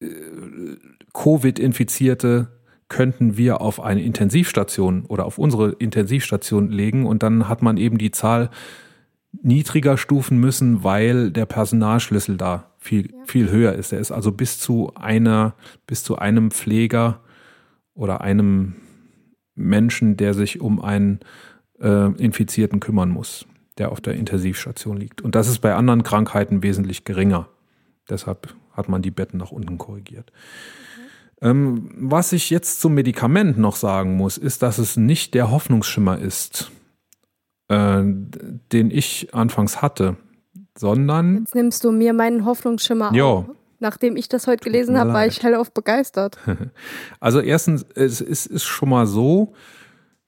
äh, 0.00 0.08
Covid-Infizierte 1.12 2.48
könnten 2.88 3.36
wir 3.36 3.60
auf 3.60 3.80
eine 3.80 4.02
Intensivstation 4.02 5.04
oder 5.06 5.26
auf 5.26 5.38
unsere 5.38 5.72
Intensivstation 5.72 6.70
legen 6.70 7.06
und 7.06 7.22
dann 7.22 7.48
hat 7.48 7.60
man 7.62 7.76
eben 7.76 7.98
die 7.98 8.10
Zahl 8.10 8.50
niedriger 9.32 9.96
stufen 9.96 10.38
müssen, 10.38 10.84
weil 10.84 11.30
der 11.30 11.46
Personalschlüssel 11.46 12.36
da 12.36 12.72
viel, 12.78 13.12
viel 13.26 13.50
höher 13.50 13.74
ist. 13.74 13.92
Er 13.92 14.00
ist 14.00 14.10
also 14.10 14.32
bis 14.32 14.58
zu 14.58 14.92
einer, 14.94 15.54
bis 15.86 16.02
zu 16.02 16.16
einem 16.16 16.50
Pfleger 16.50 17.20
oder 17.94 18.20
einem 18.20 18.76
Menschen, 19.54 20.16
der 20.16 20.34
sich 20.34 20.60
um 20.60 20.80
einen 20.80 21.20
äh, 21.80 22.12
Infizierten 22.12 22.80
kümmern 22.80 23.10
muss, 23.10 23.46
der 23.76 23.92
auf 23.92 24.00
der 24.00 24.14
Intensivstation 24.14 24.96
liegt. 24.96 25.20
Und 25.20 25.34
das 25.34 25.48
ist 25.48 25.58
bei 25.58 25.74
anderen 25.74 26.02
Krankheiten 26.02 26.62
wesentlich 26.62 27.04
geringer. 27.04 27.48
Deshalb 28.08 28.54
hat 28.72 28.88
man 28.88 29.02
die 29.02 29.10
Betten 29.10 29.38
nach 29.38 29.50
unten 29.50 29.76
korrigiert. 29.76 30.32
Mhm. 31.42 31.48
Ähm, 31.48 31.90
was 31.96 32.32
ich 32.32 32.50
jetzt 32.50 32.80
zum 32.80 32.94
Medikament 32.94 33.58
noch 33.58 33.76
sagen 33.76 34.16
muss, 34.16 34.38
ist, 34.38 34.62
dass 34.62 34.78
es 34.78 34.96
nicht 34.96 35.34
der 35.34 35.50
Hoffnungsschimmer 35.50 36.18
ist, 36.18 36.70
äh, 37.68 38.02
den 38.72 38.90
ich 38.90 39.34
anfangs 39.34 39.82
hatte, 39.82 40.16
sondern. 40.76 41.38
Jetzt 41.38 41.54
nimmst 41.54 41.84
du 41.84 41.92
mir 41.92 42.12
meinen 42.12 42.44
Hoffnungsschimmer 42.44 43.12
jo. 43.14 43.26
auf. 43.26 43.44
Nachdem 43.80 44.16
ich 44.16 44.28
das 44.28 44.48
heute 44.48 44.64
gelesen 44.64 44.98
habe, 44.98 45.12
war 45.12 45.26
ich 45.26 45.42
hellauf 45.42 45.72
begeistert. 45.72 46.38
Also 47.20 47.40
erstens, 47.40 47.86
es 47.94 48.20
ist, 48.20 48.46
ist 48.46 48.64
schon 48.64 48.88
mal 48.88 49.06
so, 49.06 49.52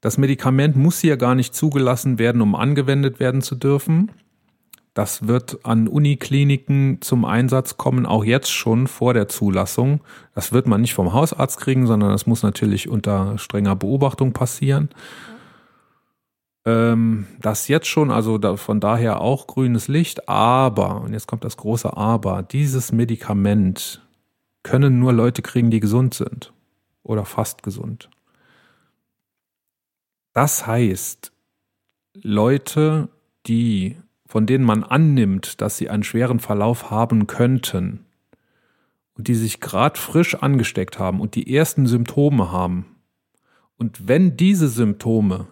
das 0.00 0.18
Medikament 0.18 0.76
muss 0.76 1.00
hier 1.00 1.16
gar 1.16 1.34
nicht 1.34 1.54
zugelassen 1.54 2.18
werden, 2.18 2.42
um 2.42 2.54
angewendet 2.54 3.18
werden 3.18 3.42
zu 3.42 3.56
dürfen. 3.56 4.12
Das 4.94 5.28
wird 5.28 5.64
an 5.64 5.88
Unikliniken 5.88 6.98
zum 7.00 7.24
Einsatz 7.24 7.76
kommen, 7.76 8.06
auch 8.06 8.24
jetzt 8.24 8.50
schon 8.50 8.86
vor 8.86 9.14
der 9.14 9.28
Zulassung. 9.28 10.00
Das 10.34 10.52
wird 10.52 10.66
man 10.66 10.80
nicht 10.80 10.94
vom 10.94 11.12
Hausarzt 11.12 11.60
kriegen, 11.60 11.86
sondern 11.86 12.10
das 12.10 12.26
muss 12.26 12.42
natürlich 12.42 12.88
unter 12.88 13.38
strenger 13.38 13.76
Beobachtung 13.76 14.32
passieren. 14.32 14.88
Ähm, 16.66 17.26
das 17.40 17.68
jetzt 17.68 17.86
schon, 17.86 18.10
also 18.10 18.36
da, 18.38 18.56
von 18.56 18.80
daher 18.80 19.20
auch 19.20 19.46
grünes 19.46 19.88
Licht, 19.88 20.28
aber, 20.28 21.00
und 21.00 21.12
jetzt 21.12 21.26
kommt 21.26 21.44
das 21.44 21.56
große 21.56 21.96
Aber, 21.96 22.42
dieses 22.42 22.92
Medikament 22.92 24.02
können 24.62 24.98
nur 24.98 25.12
Leute 25.12 25.40
kriegen, 25.40 25.70
die 25.70 25.80
gesund 25.80 26.14
sind 26.14 26.52
oder 27.02 27.24
fast 27.24 27.62
gesund. 27.62 28.10
Das 30.34 30.66
heißt, 30.66 31.32
Leute, 32.14 33.08
die, 33.46 33.96
von 34.26 34.46
denen 34.46 34.64
man 34.64 34.84
annimmt, 34.84 35.60
dass 35.60 35.78
sie 35.78 35.88
einen 35.88 36.04
schweren 36.04 36.40
Verlauf 36.40 36.90
haben 36.90 37.26
könnten 37.26 38.04
und 39.14 39.28
die 39.28 39.34
sich 39.34 39.60
gerade 39.60 39.98
frisch 39.98 40.34
angesteckt 40.34 40.98
haben 40.98 41.20
und 41.20 41.34
die 41.34 41.54
ersten 41.54 41.86
Symptome 41.86 42.52
haben, 42.52 42.86
und 43.78 44.08
wenn 44.08 44.36
diese 44.36 44.68
Symptome 44.68 45.46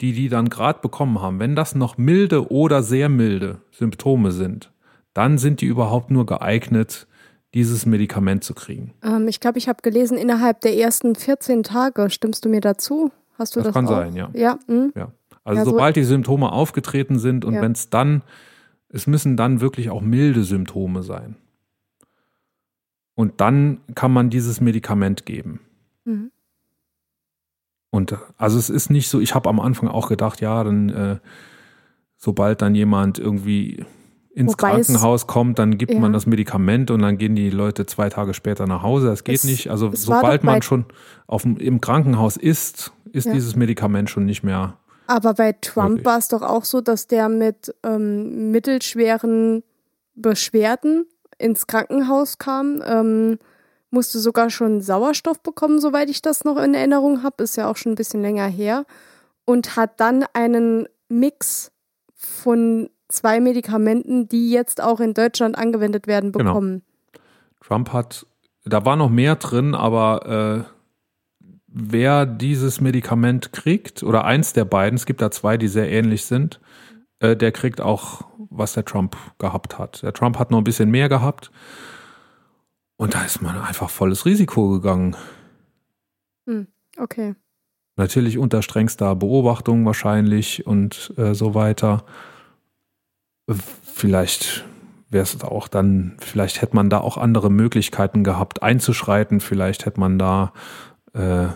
die 0.00 0.12
die 0.12 0.28
dann 0.28 0.48
gerade 0.48 0.80
bekommen 0.80 1.20
haben, 1.20 1.40
wenn 1.40 1.56
das 1.56 1.74
noch 1.74 1.98
milde 1.98 2.50
oder 2.50 2.82
sehr 2.82 3.08
milde 3.08 3.60
Symptome 3.72 4.32
sind, 4.32 4.72
dann 5.12 5.38
sind 5.38 5.60
die 5.60 5.66
überhaupt 5.66 6.10
nur 6.10 6.26
geeignet, 6.26 7.06
dieses 7.54 7.86
Medikament 7.86 8.44
zu 8.44 8.54
kriegen. 8.54 8.92
Ähm, 9.02 9.26
ich 9.26 9.40
glaube, 9.40 9.58
ich 9.58 9.68
habe 9.68 9.82
gelesen, 9.82 10.18
innerhalb 10.18 10.60
der 10.60 10.76
ersten 10.76 11.14
14 11.14 11.62
Tage. 11.62 12.10
Stimmst 12.10 12.44
du 12.44 12.48
mir 12.48 12.60
dazu? 12.60 13.10
Hast 13.38 13.56
du 13.56 13.60
das? 13.60 13.68
Das 13.68 13.74
kann 13.74 13.86
auch? 13.86 13.90
sein, 13.90 14.14
ja. 14.14 14.30
Ja. 14.34 14.58
Hm? 14.66 14.92
ja. 14.94 15.12
Also 15.44 15.60
ja, 15.60 15.64
sobald 15.64 15.94
so 15.94 16.00
die 16.00 16.04
Symptome 16.04 16.52
aufgetreten 16.52 17.18
sind 17.18 17.44
und 17.44 17.54
ja. 17.54 17.62
wenn 17.62 17.72
es 17.72 17.88
dann, 17.88 18.22
es 18.90 19.06
müssen 19.06 19.36
dann 19.36 19.60
wirklich 19.60 19.88
auch 19.90 20.02
milde 20.02 20.44
Symptome 20.44 21.02
sein. 21.02 21.36
Und 23.14 23.40
dann 23.40 23.80
kann 23.94 24.12
man 24.12 24.30
dieses 24.30 24.60
Medikament 24.60 25.26
geben. 25.26 25.60
Mhm. 26.04 26.30
Und 27.98 28.16
also 28.36 28.58
es 28.58 28.70
ist 28.70 28.90
nicht 28.90 29.08
so, 29.08 29.18
ich 29.18 29.34
habe 29.34 29.48
am 29.48 29.58
Anfang 29.58 29.88
auch 29.88 30.08
gedacht, 30.08 30.40
ja, 30.40 30.62
dann 30.62 30.88
äh, 30.88 31.16
sobald 32.16 32.62
dann 32.62 32.76
jemand 32.76 33.18
irgendwie 33.18 33.84
ins 34.32 34.52
Wobei 34.52 34.70
Krankenhaus 34.70 35.26
kommt, 35.26 35.58
dann 35.58 35.78
gibt 35.78 35.92
ja. 35.92 35.98
man 35.98 36.12
das 36.12 36.24
Medikament 36.26 36.92
und 36.92 37.02
dann 37.02 37.18
gehen 37.18 37.34
die 37.34 37.50
Leute 37.50 37.86
zwei 37.86 38.08
Tage 38.08 38.34
später 38.34 38.68
nach 38.68 38.82
Hause. 38.82 39.08
Das 39.08 39.24
geht 39.24 39.34
es, 39.34 39.44
nicht. 39.44 39.68
Also 39.68 39.90
sobald 39.92 40.44
man 40.44 40.62
schon 40.62 40.84
auf, 41.26 41.44
im 41.44 41.80
Krankenhaus 41.80 42.36
ist, 42.36 42.92
ist 43.10 43.26
ja. 43.26 43.32
dieses 43.32 43.56
Medikament 43.56 44.10
schon 44.10 44.26
nicht 44.26 44.44
mehr. 44.44 44.78
Aber 45.08 45.34
bei 45.34 45.52
Trump 45.60 46.04
war 46.04 46.18
es 46.18 46.28
doch 46.28 46.42
auch 46.42 46.64
so, 46.64 46.80
dass 46.80 47.08
der 47.08 47.28
mit 47.28 47.74
ähm, 47.82 48.52
mittelschweren 48.52 49.64
Beschwerden 50.14 51.06
ins 51.38 51.66
Krankenhaus 51.66 52.38
kam, 52.38 52.80
ähm, 52.86 53.38
musste 53.90 54.18
sogar 54.18 54.50
schon 54.50 54.80
Sauerstoff 54.80 55.40
bekommen, 55.40 55.80
soweit 55.80 56.10
ich 56.10 56.22
das 56.22 56.44
noch 56.44 56.56
in 56.56 56.74
Erinnerung 56.74 57.22
habe, 57.22 57.42
ist 57.42 57.56
ja 57.56 57.70
auch 57.70 57.76
schon 57.76 57.92
ein 57.92 57.96
bisschen 57.96 58.22
länger 58.22 58.46
her, 58.46 58.84
und 59.44 59.76
hat 59.76 59.98
dann 60.00 60.24
einen 60.34 60.86
Mix 61.08 61.72
von 62.14 62.90
zwei 63.08 63.40
Medikamenten, 63.40 64.28
die 64.28 64.50
jetzt 64.50 64.82
auch 64.82 65.00
in 65.00 65.14
Deutschland 65.14 65.56
angewendet 65.56 66.06
werden, 66.06 66.32
genau. 66.32 66.52
bekommen. 66.52 66.82
Genau. 67.12 67.24
Trump 67.62 67.92
hat, 67.92 68.26
da 68.64 68.84
war 68.84 68.96
noch 68.96 69.10
mehr 69.10 69.36
drin, 69.36 69.74
aber 69.74 70.66
äh, 70.66 71.44
wer 71.66 72.26
dieses 72.26 72.80
Medikament 72.80 73.52
kriegt, 73.52 74.02
oder 74.02 74.24
eins 74.24 74.52
der 74.52 74.64
beiden, 74.64 74.96
es 74.96 75.06
gibt 75.06 75.22
da 75.22 75.30
zwei, 75.30 75.56
die 75.56 75.68
sehr 75.68 75.90
ähnlich 75.90 76.24
sind, 76.24 76.60
äh, 77.20 77.36
der 77.36 77.52
kriegt 77.52 77.80
auch, 77.80 78.22
was 78.50 78.74
der 78.74 78.84
Trump 78.84 79.16
gehabt 79.38 79.78
hat. 79.78 80.02
Der 80.02 80.12
Trump 80.12 80.38
hat 80.38 80.50
noch 80.50 80.58
ein 80.58 80.64
bisschen 80.64 80.90
mehr 80.90 81.08
gehabt. 81.08 81.50
Und 82.98 83.14
da 83.14 83.24
ist 83.24 83.40
man 83.40 83.56
einfach 83.56 83.90
volles 83.90 84.26
Risiko 84.26 84.70
gegangen. 84.70 85.16
Hm, 86.46 86.66
okay. 86.98 87.36
Natürlich 87.96 88.38
unter 88.38 88.60
strengster 88.60 89.14
Beobachtung 89.14 89.86
wahrscheinlich 89.86 90.66
und 90.66 91.14
äh, 91.16 91.32
so 91.32 91.54
weiter. 91.54 92.04
Vielleicht 93.46 94.64
wäre 95.10 95.22
es 95.22 95.42
auch 95.42 95.68
dann, 95.68 96.16
vielleicht 96.18 96.60
hätte 96.60 96.74
man 96.74 96.90
da 96.90 96.98
auch 96.98 97.16
andere 97.16 97.50
Möglichkeiten 97.50 98.24
gehabt, 98.24 98.64
einzuschreiten. 98.64 99.38
Vielleicht 99.38 99.86
hätte 99.86 100.00
man 100.00 100.18
da, 100.18 100.52
äh, 101.12 101.46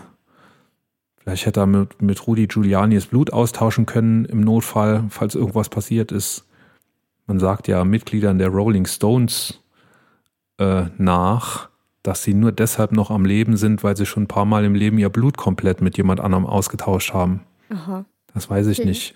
vielleicht 1.17 1.45
hätte 1.45 1.59
er 1.59 1.67
mit, 1.67 2.01
mit 2.01 2.25
Rudi 2.25 2.47
Giuliani 2.47 2.95
das 2.95 3.07
Blut 3.07 3.33
austauschen 3.33 3.85
können 3.85 4.23
im 4.23 4.39
Notfall, 4.39 5.03
falls 5.09 5.35
irgendwas 5.35 5.67
passiert 5.67 6.13
ist. 6.13 6.47
Man 7.27 7.39
sagt 7.39 7.67
ja 7.67 7.83
Mitgliedern 7.83 8.37
der 8.37 8.47
Rolling 8.47 8.85
Stones 8.85 9.62
äh, 10.57 10.85
nach, 10.97 11.69
dass 12.03 12.23
sie 12.23 12.33
nur 12.33 12.51
deshalb 12.51 12.91
noch 12.91 13.11
am 13.11 13.25
Leben 13.25 13.57
sind, 13.57 13.83
weil 13.83 13.95
sie 13.95 14.05
schon 14.05 14.23
ein 14.23 14.27
paar 14.27 14.45
Mal 14.45 14.65
im 14.65 14.75
Leben 14.75 14.97
ihr 14.97 15.09
Blut 15.09 15.37
komplett 15.37 15.81
mit 15.81 15.97
jemand 15.97 16.19
anderem 16.19 16.45
ausgetauscht 16.45 17.13
haben. 17.13 17.41
Aha. 17.69 18.05
Das 18.33 18.49
weiß 18.49 18.67
ich 18.67 18.79
okay. 18.79 18.87
nicht, 18.87 19.15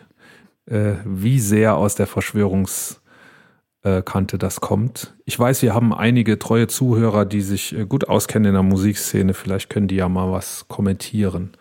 äh, 0.68 0.94
wie 1.06 1.40
sehr 1.40 1.76
aus 1.76 1.96
der 1.96 2.08
Verschwörungskante 2.08 4.38
das 4.38 4.62
kommt. 4.62 5.16
Ich 5.26 5.38
weiß, 5.38 5.62
wir 5.62 5.74
haben 5.74 5.94
einige 5.94 6.40
treue 6.40 6.68
Zuhörer, 6.68 7.26
die 7.26 7.42
sich 7.42 7.78
äh, 7.78 7.86
gut 7.86 8.08
auskennen 8.08 8.50
in 8.50 8.54
der 8.54 8.64
Musikszene. 8.64 9.34
Vielleicht 9.34 9.70
können 9.70 9.88
die 9.88 9.96
ja 9.96 10.10
mal 10.10 10.32
was 10.32 10.68
kommentieren 10.68 11.52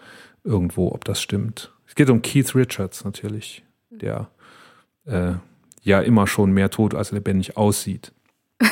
irgendwo, 0.45 0.93
ob 0.93 1.05
das 1.05 1.21
stimmt. 1.21 1.73
Es 1.87 1.95
geht 1.95 2.11
um 2.11 2.23
Keith 2.23 2.55
Richards 2.55 3.05
natürlich, 3.05 3.65
der 3.91 4.29
äh, 5.07 5.33
ja 5.83 6.01
immer 6.01 6.27
schon 6.27 6.53
mehr 6.53 6.71
tot 6.71 6.95
als 6.95 7.13
lebendig 7.13 7.57
aussieht. 7.57 8.13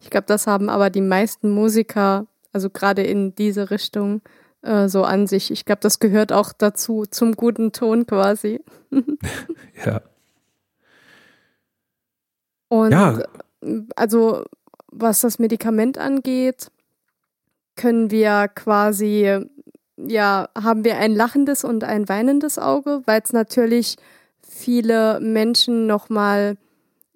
Ich 0.00 0.10
glaube, 0.10 0.26
das 0.26 0.46
haben 0.46 0.68
aber 0.68 0.90
die 0.90 1.00
meisten 1.00 1.50
Musiker, 1.50 2.26
also 2.52 2.70
gerade 2.70 3.02
in 3.02 3.34
diese 3.34 3.70
Richtung, 3.70 4.22
äh, 4.62 4.88
so 4.88 5.04
an 5.04 5.26
sich. 5.26 5.50
Ich 5.50 5.64
glaube, 5.64 5.80
das 5.80 5.98
gehört 5.98 6.32
auch 6.32 6.52
dazu, 6.52 7.04
zum 7.08 7.34
guten 7.34 7.72
Ton 7.72 8.06
quasi. 8.06 8.60
ja. 9.86 10.00
Und 12.68 12.92
ja. 12.92 13.22
also, 13.94 14.44
was 14.90 15.20
das 15.20 15.38
Medikament 15.38 15.98
angeht, 15.98 16.70
können 17.76 18.10
wir 18.10 18.48
quasi, 18.48 19.38
ja, 19.96 20.48
haben 20.58 20.84
wir 20.84 20.96
ein 20.96 21.14
lachendes 21.14 21.62
und 21.62 21.84
ein 21.84 22.08
weinendes 22.08 22.58
Auge, 22.58 23.02
weil 23.04 23.20
es 23.22 23.32
natürlich 23.32 23.96
viele 24.42 25.20
Menschen 25.20 25.86
nochmal 25.86 26.56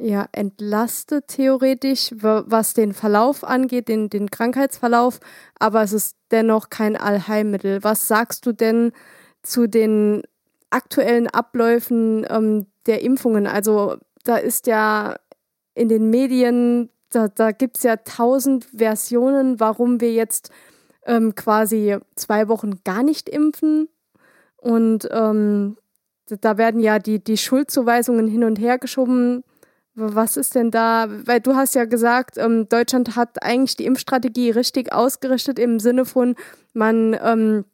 ja, 0.02 0.26
entlastet 0.32 1.28
theoretisch, 1.28 2.14
was 2.20 2.72
den 2.72 2.94
Verlauf 2.94 3.44
angeht, 3.44 3.88
den, 3.88 4.08
den 4.08 4.30
Krankheitsverlauf, 4.30 5.20
aber 5.58 5.82
es 5.82 5.92
ist 5.92 6.16
dennoch 6.30 6.70
kein 6.70 6.96
Allheilmittel. 6.96 7.84
Was 7.84 8.08
sagst 8.08 8.46
du 8.46 8.52
denn 8.52 8.92
zu 9.42 9.66
den 9.66 10.22
aktuellen 10.70 11.26
Abläufen 11.26 12.26
ähm, 12.30 12.66
der 12.86 13.02
Impfungen? 13.02 13.46
Also 13.46 13.96
da 14.24 14.38
ist 14.38 14.66
ja 14.66 15.16
in 15.74 15.90
den 15.90 16.08
Medien, 16.08 16.88
da, 17.10 17.28
da 17.28 17.52
gibt 17.52 17.76
es 17.76 17.82
ja 17.82 17.96
tausend 17.96 18.64
Versionen, 18.74 19.60
warum 19.60 20.00
wir 20.00 20.14
jetzt 20.14 20.50
ähm, 21.04 21.34
quasi 21.34 21.98
zwei 22.16 22.48
Wochen 22.48 22.80
gar 22.84 23.02
nicht 23.02 23.28
impfen. 23.28 23.88
Und 24.56 25.08
ähm, 25.10 25.76
da 26.26 26.56
werden 26.56 26.80
ja 26.80 26.98
die, 26.98 27.22
die 27.22 27.36
Schuldzuweisungen 27.36 28.28
hin 28.28 28.44
und 28.44 28.58
her 28.58 28.78
geschoben 28.78 29.44
was 30.00 30.36
ist 30.36 30.54
denn 30.54 30.70
da? 30.70 31.08
Weil 31.26 31.40
du 31.40 31.54
hast 31.54 31.74
ja 31.74 31.84
gesagt, 31.84 32.38
ähm, 32.38 32.68
Deutschland 32.68 33.16
hat 33.16 33.42
eigentlich 33.42 33.76
die 33.76 33.84
Impfstrategie 33.84 34.50
richtig 34.50 34.92
ausgerichtet 34.92 35.58
im 35.58 35.80
Sinne 35.80 36.04
von, 36.04 36.34
man, 36.72 37.16
ähm, 37.22 37.64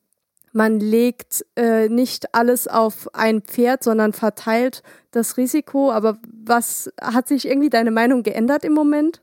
man 0.52 0.80
legt 0.80 1.44
äh, 1.56 1.88
nicht 1.88 2.34
alles 2.34 2.68
auf 2.68 3.14
ein 3.14 3.42
Pferd, 3.42 3.84
sondern 3.84 4.12
verteilt 4.12 4.82
das 5.10 5.36
Risiko. 5.36 5.92
Aber 5.92 6.18
was 6.44 6.92
hat 7.00 7.28
sich 7.28 7.46
irgendwie 7.46 7.70
deine 7.70 7.90
Meinung 7.90 8.22
geändert 8.22 8.64
im 8.64 8.72
Moment? 8.72 9.22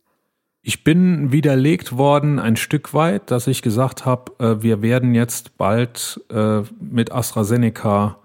Ich 0.66 0.86
bin 0.86 1.34
widerlegt 1.34 1.98
worden 1.98 2.40
ein 2.40 2.56
Stück 2.56 2.94
weit, 2.94 3.32
dass 3.32 3.48
ich 3.48 3.62
gesagt 3.62 4.06
habe, 4.06 4.32
äh, 4.40 4.64
wir 4.64 4.82
werden 4.82 5.14
jetzt 5.14 5.58
bald 5.58 6.22
äh, 6.32 6.62
mit 6.80 7.12
AstraZeneca 7.12 8.18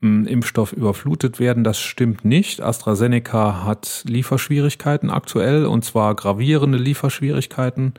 Impfstoff 0.00 0.72
überflutet 0.72 1.40
werden. 1.40 1.64
Das 1.64 1.78
stimmt 1.78 2.24
nicht. 2.24 2.60
AstraZeneca 2.60 3.64
hat 3.64 4.04
Lieferschwierigkeiten 4.06 5.10
aktuell 5.10 5.66
und 5.66 5.84
zwar 5.84 6.14
gravierende 6.14 6.78
Lieferschwierigkeiten. 6.78 7.94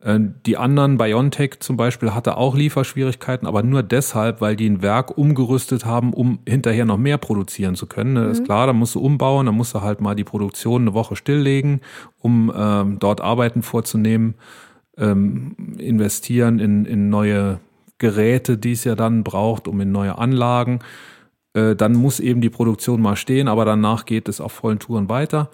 Äh, 0.00 0.20
die 0.46 0.56
anderen, 0.56 0.98
BioNTech 0.98 1.60
zum 1.60 1.76
Beispiel, 1.76 2.14
hatte 2.14 2.36
auch 2.36 2.54
Lieferschwierigkeiten, 2.54 3.46
aber 3.46 3.62
nur 3.62 3.82
deshalb, 3.82 4.40
weil 4.40 4.56
die 4.56 4.68
ein 4.68 4.82
Werk 4.82 5.16
umgerüstet 5.18 5.84
haben, 5.84 6.12
um 6.12 6.38
hinterher 6.46 6.84
noch 6.84 6.98
mehr 6.98 7.18
produzieren 7.18 7.74
zu 7.74 7.86
können. 7.86 8.12
Mhm. 8.12 8.28
Das 8.28 8.38
ist 8.38 8.44
klar, 8.44 8.66
da 8.66 8.72
musst 8.72 8.94
du 8.94 9.00
umbauen, 9.00 9.46
da 9.46 9.52
musst 9.52 9.74
du 9.74 9.82
halt 9.82 10.00
mal 10.00 10.14
die 10.14 10.24
Produktion 10.24 10.82
eine 10.82 10.94
Woche 10.94 11.16
stilllegen, 11.16 11.80
um 12.18 12.52
ähm, 12.56 12.98
dort 12.98 13.20
Arbeiten 13.20 13.62
vorzunehmen, 13.62 14.34
ähm, 14.96 15.54
investieren 15.78 16.58
in, 16.58 16.84
in 16.86 17.08
neue 17.10 17.60
Geräte, 17.98 18.58
die 18.58 18.72
es 18.72 18.84
ja 18.84 18.94
dann 18.94 19.24
braucht, 19.24 19.68
um 19.68 19.80
in 19.80 19.92
neue 19.92 20.18
Anlagen. 20.18 20.80
Äh, 21.56 21.74
dann 21.74 21.94
muss 21.94 22.20
eben 22.20 22.40
die 22.40 22.50
Produktion 22.50 23.00
mal 23.00 23.16
stehen, 23.16 23.48
aber 23.48 23.64
danach 23.64 24.04
geht 24.04 24.28
es 24.28 24.40
auf 24.40 24.52
vollen 24.52 24.78
Touren 24.78 25.08
weiter. 25.08 25.50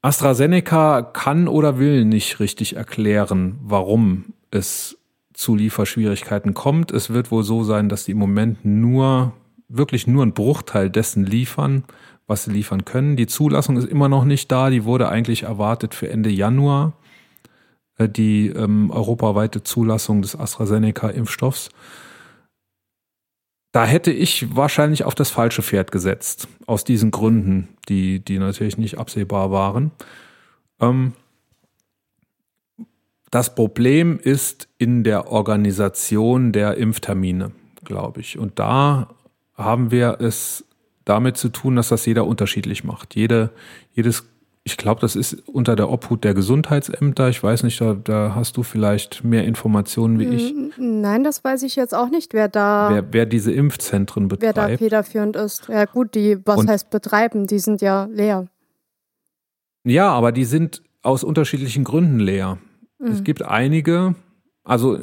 AstraZeneca 0.00 1.02
kann 1.02 1.48
oder 1.48 1.78
will 1.78 2.04
nicht 2.04 2.40
richtig 2.40 2.76
erklären, 2.76 3.58
warum 3.62 4.32
es 4.50 4.96
zu 5.34 5.54
Lieferschwierigkeiten 5.54 6.54
kommt. 6.54 6.90
Es 6.90 7.10
wird 7.10 7.30
wohl 7.30 7.44
so 7.44 7.62
sein, 7.62 7.88
dass 7.88 8.06
sie 8.06 8.12
im 8.12 8.18
Moment 8.18 8.64
nur, 8.64 9.32
wirklich 9.68 10.06
nur 10.06 10.22
einen 10.22 10.32
Bruchteil 10.32 10.88
dessen 10.88 11.26
liefern, 11.26 11.84
was 12.26 12.44
sie 12.44 12.52
liefern 12.52 12.84
können. 12.84 13.16
Die 13.16 13.26
Zulassung 13.26 13.76
ist 13.76 13.88
immer 13.88 14.08
noch 14.08 14.24
nicht 14.24 14.50
da. 14.50 14.70
Die 14.70 14.84
wurde 14.84 15.08
eigentlich 15.08 15.42
erwartet 15.42 15.94
für 15.94 16.08
Ende 16.08 16.30
Januar, 16.30 16.94
äh, 17.98 18.08
die 18.08 18.48
ähm, 18.48 18.90
europaweite 18.90 19.62
Zulassung 19.62 20.22
des 20.22 20.38
AstraZeneca-Impfstoffs. 20.38 21.70
Da 23.72 23.84
hätte 23.84 24.10
ich 24.10 24.56
wahrscheinlich 24.56 25.04
auf 25.04 25.14
das 25.14 25.30
falsche 25.30 25.62
Pferd 25.62 25.92
gesetzt. 25.92 26.48
Aus 26.66 26.84
diesen 26.84 27.10
Gründen, 27.10 27.68
die, 27.88 28.20
die 28.20 28.38
natürlich 28.38 28.78
nicht 28.78 28.98
absehbar 28.98 29.50
waren. 29.50 29.90
Ähm, 30.80 31.12
das 33.30 33.54
Problem 33.54 34.18
ist 34.18 34.68
in 34.78 35.04
der 35.04 35.30
Organisation 35.30 36.52
der 36.52 36.76
Impftermine, 36.78 37.52
glaube 37.84 38.20
ich. 38.20 38.38
Und 38.38 38.58
da 38.58 39.08
haben 39.54 39.90
wir 39.90 40.18
es 40.20 40.64
damit 41.04 41.36
zu 41.36 41.50
tun, 41.50 41.76
dass 41.76 41.88
das 41.88 42.06
jeder 42.06 42.26
unterschiedlich 42.26 42.84
macht. 42.84 43.14
Jede, 43.14 43.50
jedes 43.92 44.24
ich 44.68 44.76
glaube, 44.76 45.00
das 45.00 45.16
ist 45.16 45.48
unter 45.48 45.76
der 45.76 45.88
Obhut 45.88 46.24
der 46.24 46.34
Gesundheitsämter. 46.34 47.30
Ich 47.30 47.42
weiß 47.42 47.62
nicht, 47.62 47.80
da, 47.80 47.94
da, 47.94 48.34
hast 48.34 48.58
du 48.58 48.62
vielleicht 48.62 49.24
mehr 49.24 49.44
Informationen 49.46 50.18
wie 50.18 50.26
ich. 50.26 50.54
Nein, 50.76 51.24
das 51.24 51.42
weiß 51.42 51.62
ich 51.62 51.74
jetzt 51.74 51.94
auch 51.94 52.10
nicht, 52.10 52.34
wer 52.34 52.48
da. 52.48 52.90
Wer, 52.92 53.12
wer 53.14 53.24
diese 53.24 53.50
Impfzentren 53.50 54.28
betreibt. 54.28 54.56
Wer 54.58 54.68
da 54.68 54.76
federführend 54.76 55.36
ist. 55.36 55.68
Ja, 55.68 55.86
gut, 55.86 56.14
die, 56.14 56.36
was 56.44 56.60
Und, 56.60 56.68
heißt 56.68 56.90
betreiben? 56.90 57.46
Die 57.46 57.58
sind 57.58 57.80
ja 57.80 58.04
leer. 58.10 58.46
Ja, 59.84 60.10
aber 60.10 60.32
die 60.32 60.44
sind 60.44 60.82
aus 61.00 61.24
unterschiedlichen 61.24 61.84
Gründen 61.84 62.20
leer. 62.20 62.58
Es 63.00 63.24
gibt 63.24 63.42
einige, 63.42 64.16
also 64.64 64.96
äh, 64.96 65.00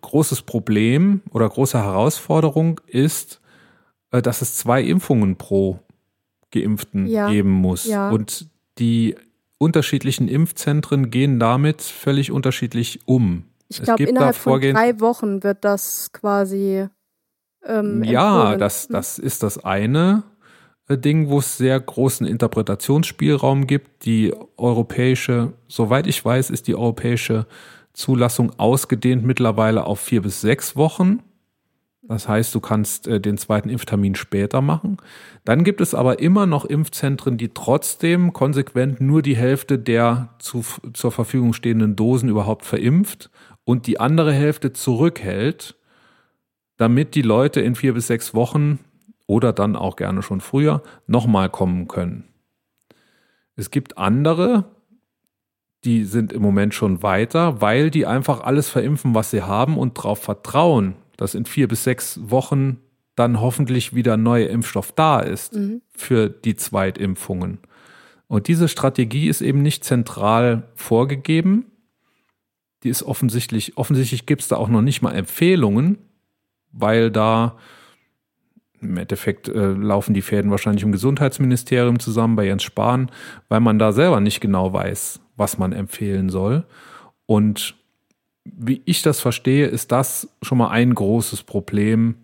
großes 0.00 0.42
Problem 0.42 1.20
oder 1.30 1.46
große 1.46 1.76
Herausforderung 1.76 2.80
ist, 2.86 3.42
äh, 4.12 4.22
dass 4.22 4.40
es 4.40 4.56
zwei 4.56 4.82
Impfungen 4.82 5.36
pro 5.36 5.80
Geimpften 6.52 7.06
Ja. 7.06 7.28
geben 7.28 7.50
muss. 7.50 7.84
Ja. 7.84 8.08
Und 8.10 8.48
die 8.78 9.16
unterschiedlichen 9.58 10.28
Impfzentren 10.28 11.10
gehen 11.10 11.38
damit 11.38 11.82
völlig 11.82 12.30
unterschiedlich 12.30 13.00
um. 13.06 13.44
Ich 13.68 13.82
glaube, 13.82 14.04
innerhalb 14.04 14.36
von 14.36 14.60
drei 14.60 15.00
Wochen 15.00 15.42
wird 15.42 15.64
das 15.64 16.12
quasi. 16.12 16.86
Ähm, 17.64 18.04
Ja, 18.04 18.40
empfohlen. 18.40 18.58
das, 18.58 18.88
das 18.88 19.18
ist 19.18 19.42
das 19.42 19.64
eine 19.64 20.22
äh, 20.88 20.98
Ding, 20.98 21.28
wo 21.30 21.38
es 21.38 21.56
sehr 21.56 21.80
großen 21.80 22.26
Interpretationsspielraum 22.26 23.66
gibt. 23.66 24.04
Die 24.04 24.34
europäische, 24.56 25.54
soweit 25.66 26.06
ich 26.06 26.22
weiß, 26.22 26.50
ist 26.50 26.66
die 26.68 26.74
europäische 26.74 27.46
Zulassung 27.94 28.58
ausgedehnt 28.58 29.24
mittlerweile 29.24 29.84
auf 29.84 30.00
vier 30.00 30.20
bis 30.20 30.40
sechs 30.40 30.76
Wochen. 30.76 31.20
Das 32.06 32.28
heißt, 32.28 32.54
du 32.54 32.60
kannst 32.60 33.06
äh, 33.06 33.20
den 33.20 33.38
zweiten 33.38 33.70
Impftermin 33.70 34.14
später 34.14 34.60
machen. 34.60 34.98
Dann 35.44 35.64
gibt 35.64 35.80
es 35.80 35.94
aber 35.94 36.18
immer 36.18 36.46
noch 36.46 36.64
Impfzentren, 36.64 37.38
die 37.38 37.48
trotzdem 37.48 38.32
konsequent 38.32 39.00
nur 39.00 39.22
die 39.22 39.36
Hälfte 39.36 39.78
der 39.78 40.28
zu, 40.38 40.64
zur 40.92 41.12
Verfügung 41.12 41.54
stehenden 41.54 41.96
Dosen 41.96 42.28
überhaupt 42.28 42.66
verimpft 42.66 43.30
und 43.64 43.86
die 43.86 44.00
andere 44.00 44.32
Hälfte 44.32 44.72
zurückhält, 44.74 45.76
damit 46.76 47.14
die 47.14 47.22
Leute 47.22 47.60
in 47.62 47.74
vier 47.74 47.94
bis 47.94 48.08
sechs 48.08 48.34
Wochen 48.34 48.80
oder 49.26 49.54
dann 49.54 49.74
auch 49.74 49.96
gerne 49.96 50.22
schon 50.22 50.42
früher 50.42 50.82
nochmal 51.06 51.48
kommen 51.48 51.88
können. 51.88 52.24
Es 53.56 53.70
gibt 53.70 53.96
andere, 53.96 54.64
die 55.84 56.04
sind 56.04 56.32
im 56.32 56.42
Moment 56.42 56.74
schon 56.74 57.02
weiter, 57.02 57.62
weil 57.62 57.90
die 57.90 58.04
einfach 58.04 58.42
alles 58.42 58.68
verimpfen, 58.68 59.14
was 59.14 59.30
sie 59.30 59.42
haben 59.42 59.78
und 59.78 59.96
darauf 59.96 60.18
vertrauen, 60.18 60.96
dass 61.16 61.34
in 61.34 61.44
vier 61.46 61.68
bis 61.68 61.84
sechs 61.84 62.18
Wochen 62.22 62.78
dann 63.16 63.40
hoffentlich 63.40 63.94
wieder 63.94 64.16
neuer 64.16 64.48
Impfstoff 64.48 64.92
da 64.92 65.20
ist 65.20 65.54
Mhm. 65.54 65.82
für 65.94 66.28
die 66.28 66.56
Zweitimpfungen. 66.56 67.58
Und 68.26 68.48
diese 68.48 68.68
Strategie 68.68 69.28
ist 69.28 69.40
eben 69.40 69.62
nicht 69.62 69.84
zentral 69.84 70.64
vorgegeben. 70.74 71.66
Die 72.82 72.88
ist 72.88 73.02
offensichtlich, 73.02 73.76
offensichtlich 73.76 74.26
gibt 74.26 74.42
es 74.42 74.48
da 74.48 74.56
auch 74.56 74.68
noch 74.68 74.82
nicht 74.82 75.02
mal 75.02 75.12
Empfehlungen, 75.14 75.98
weil 76.72 77.10
da 77.10 77.56
im 78.80 78.96
Endeffekt 78.98 79.48
äh, 79.48 79.68
laufen 79.72 80.12
die 80.12 80.20
Fäden 80.22 80.50
wahrscheinlich 80.50 80.82
im 80.82 80.92
Gesundheitsministerium 80.92 81.98
zusammen 82.00 82.36
bei 82.36 82.44
Jens 82.46 82.64
Spahn, 82.64 83.10
weil 83.48 83.60
man 83.60 83.78
da 83.78 83.92
selber 83.92 84.20
nicht 84.20 84.40
genau 84.40 84.72
weiß, 84.72 85.20
was 85.36 85.56
man 85.56 85.72
empfehlen 85.72 86.28
soll. 86.28 86.64
Und 87.26 87.76
wie 88.44 88.82
ich 88.84 89.02
das 89.02 89.20
verstehe, 89.20 89.66
ist 89.66 89.92
das 89.92 90.28
schon 90.42 90.58
mal 90.58 90.68
ein 90.68 90.94
großes 90.94 91.42
Problem, 91.42 92.16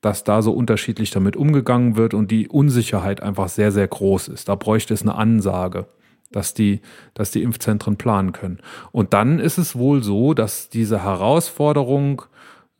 dass 0.00 0.24
da 0.24 0.42
so 0.42 0.52
unterschiedlich 0.52 1.10
damit 1.10 1.36
umgegangen 1.36 1.96
wird 1.96 2.14
und 2.14 2.30
die 2.30 2.48
Unsicherheit 2.48 3.22
einfach 3.22 3.48
sehr, 3.48 3.72
sehr 3.72 3.88
groß 3.88 4.28
ist. 4.28 4.48
Da 4.48 4.54
bräuchte 4.54 4.94
es 4.94 5.02
eine 5.02 5.14
Ansage, 5.14 5.86
dass 6.30 6.54
die, 6.54 6.80
dass 7.14 7.30
die 7.30 7.42
Impfzentren 7.42 7.96
planen 7.96 8.32
können. 8.32 8.58
Und 8.92 9.14
dann 9.14 9.38
ist 9.38 9.58
es 9.58 9.76
wohl 9.76 10.02
so, 10.02 10.34
dass 10.34 10.68
diese 10.68 11.02
Herausforderung, 11.02 12.22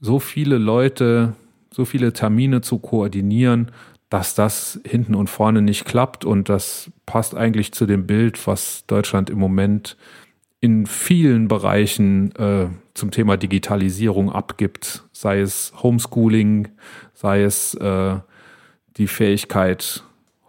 so 0.00 0.18
viele 0.18 0.58
Leute, 0.58 1.34
so 1.72 1.84
viele 1.84 2.12
Termine 2.12 2.60
zu 2.60 2.78
koordinieren, 2.78 3.72
dass 4.08 4.34
das 4.34 4.80
hinten 4.86 5.14
und 5.14 5.28
vorne 5.28 5.62
nicht 5.62 5.84
klappt. 5.84 6.24
Und 6.24 6.48
das 6.48 6.90
passt 7.06 7.34
eigentlich 7.34 7.72
zu 7.72 7.86
dem 7.86 8.06
Bild, 8.06 8.46
was 8.46 8.84
Deutschland 8.86 9.30
im 9.30 9.38
Moment 9.38 9.96
in 10.60 10.86
vielen 10.86 11.48
Bereichen 11.48 12.34
äh, 12.36 12.68
zum 12.94 13.10
Thema 13.10 13.36
Digitalisierung 13.36 14.32
abgibt, 14.32 15.04
sei 15.12 15.40
es 15.40 15.72
Homeschooling, 15.82 16.68
sei 17.12 17.42
es 17.42 17.74
äh, 17.74 18.18
die 18.96 19.06
Fähigkeit, 19.06 20.02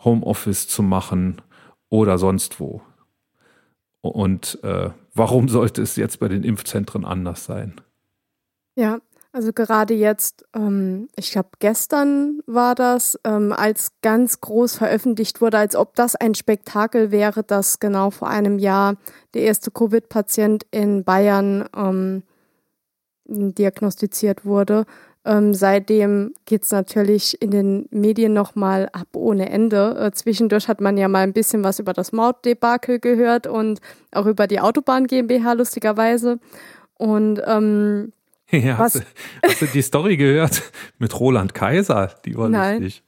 Homeoffice 0.03 0.67
zu 0.67 0.83
machen 0.83 1.41
oder 1.89 2.17
sonst 2.17 2.59
wo. 2.59 2.81
Und 4.01 4.59
äh, 4.63 4.91
warum 5.13 5.49
sollte 5.49 5.81
es 5.81 5.95
jetzt 5.97 6.19
bei 6.19 6.29
den 6.29 6.43
Impfzentren 6.43 7.03
anders 7.03 7.45
sein? 7.45 7.73
Ja, 8.75 8.99
also 9.31 9.53
gerade 9.53 9.93
jetzt, 9.93 10.45
ähm, 10.55 11.09
ich 11.15 11.31
glaube 11.31 11.49
gestern 11.59 12.39
war 12.45 12.75
das, 12.75 13.19
ähm, 13.23 13.51
als 13.53 13.91
ganz 14.01 14.41
groß 14.41 14.77
veröffentlicht 14.77 15.41
wurde, 15.41 15.57
als 15.57 15.75
ob 15.75 15.95
das 15.95 16.15
ein 16.15 16.33
Spektakel 16.35 17.11
wäre, 17.11 17.43
dass 17.43 17.79
genau 17.79 18.09
vor 18.09 18.29
einem 18.29 18.59
Jahr 18.59 18.95
der 19.33 19.43
erste 19.43 19.71
Covid-Patient 19.71 20.65
in 20.71 21.03
Bayern 21.03 21.67
ähm, 21.75 22.23
diagnostiziert 23.25 24.45
wurde. 24.45 24.85
Ähm, 25.25 25.53
seitdem 25.53 26.33
geht 26.45 26.63
es 26.63 26.71
natürlich 26.71 27.41
in 27.41 27.51
den 27.51 27.87
Medien 27.91 28.31
nochmal 28.33 28.87
ab 28.93 29.09
ohne 29.13 29.49
Ende. 29.49 29.97
Äh, 29.99 30.11
zwischendurch 30.11 30.69
hat 30.69 30.79
man 30.79 30.97
ja 30.97 31.09
mal 31.09 31.19
ein 31.19 31.33
bisschen 31.33 31.65
was 31.65 31.79
über 31.79 31.91
das 31.91 32.13
Mautdebakel 32.13 32.99
gehört 32.99 33.45
und 33.45 33.81
auch 34.13 34.25
über 34.25 34.47
die 34.47 34.61
Autobahn 34.61 35.05
GmbH 35.05 35.51
lustigerweise. 35.53 36.39
Und 36.97 37.41
ähm, 37.45 38.13
Ja, 38.51 38.79
Was? 38.79 38.95
hast, 38.95 39.03
du, 39.03 39.47
hast 39.49 39.61
du 39.61 39.65
die 39.67 39.81
Story 39.81 40.15
gehört 40.15 40.63
mit 40.99 41.19
Roland 41.19 41.53
Kaiser? 41.53 42.11
Die 42.23 42.37
war 42.37 42.47
Nein. 42.47 42.81
lustig. 42.83 43.03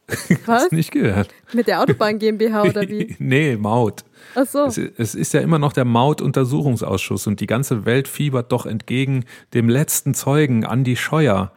Was? 0.46 0.64
Hast 0.64 0.72
du 0.72 0.76
nicht 0.76 0.92
gehört? 0.92 1.30
mit 1.54 1.68
der 1.68 1.82
Autobahn 1.82 2.20
GmbH 2.20 2.64
oder 2.70 2.82
wie? 2.90 3.16
nee, 3.20 3.56
Maut. 3.56 4.04
Ach 4.36 4.46
so. 4.46 4.66
Es, 4.66 4.78
es 4.78 5.16
ist 5.16 5.34
ja 5.34 5.40
immer 5.40 5.58
noch 5.58 5.72
der 5.72 5.86
Maut-Untersuchungsausschuss 5.86 7.26
und 7.28 7.40
die 7.40 7.48
ganze 7.48 7.86
Welt 7.86 8.08
fiebert 8.10 8.52
doch 8.52 8.66
entgegen 8.66 9.24
dem 9.54 9.70
letzten 9.70 10.14
Zeugen, 10.14 10.66
Andi 10.66 10.98
Scheuer, 10.98 11.54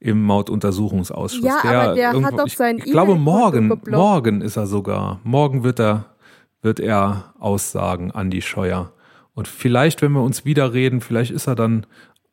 im 0.00 0.22
Mautuntersuchungsausschuss. 0.22 1.44
Ja, 1.44 1.58
aber 1.62 1.94
der 1.94 2.12
hat 2.12 2.38
doch 2.38 2.46
ich, 2.46 2.56
sein 2.56 2.78
Ich 2.78 2.84
glaube, 2.84 3.12
E-Mail-Konto 3.12 3.38
morgen, 3.40 3.68
geblockt. 3.68 3.90
morgen 3.98 4.40
ist 4.40 4.56
er 4.56 4.66
sogar. 4.66 5.20
Morgen 5.24 5.62
wird 5.62 5.78
er, 5.78 6.06
wird 6.62 6.80
er 6.80 7.34
aussagen, 7.38 8.10
Andi 8.12 8.40
Scheuer. 8.42 8.92
Und 9.34 9.48
vielleicht, 9.48 10.00
wenn 10.00 10.12
wir 10.12 10.22
uns 10.22 10.44
wieder 10.46 10.72
reden, 10.72 11.00
vielleicht 11.02 11.30
ist 11.30 11.46
er 11.46 11.54
dann, 11.54 11.86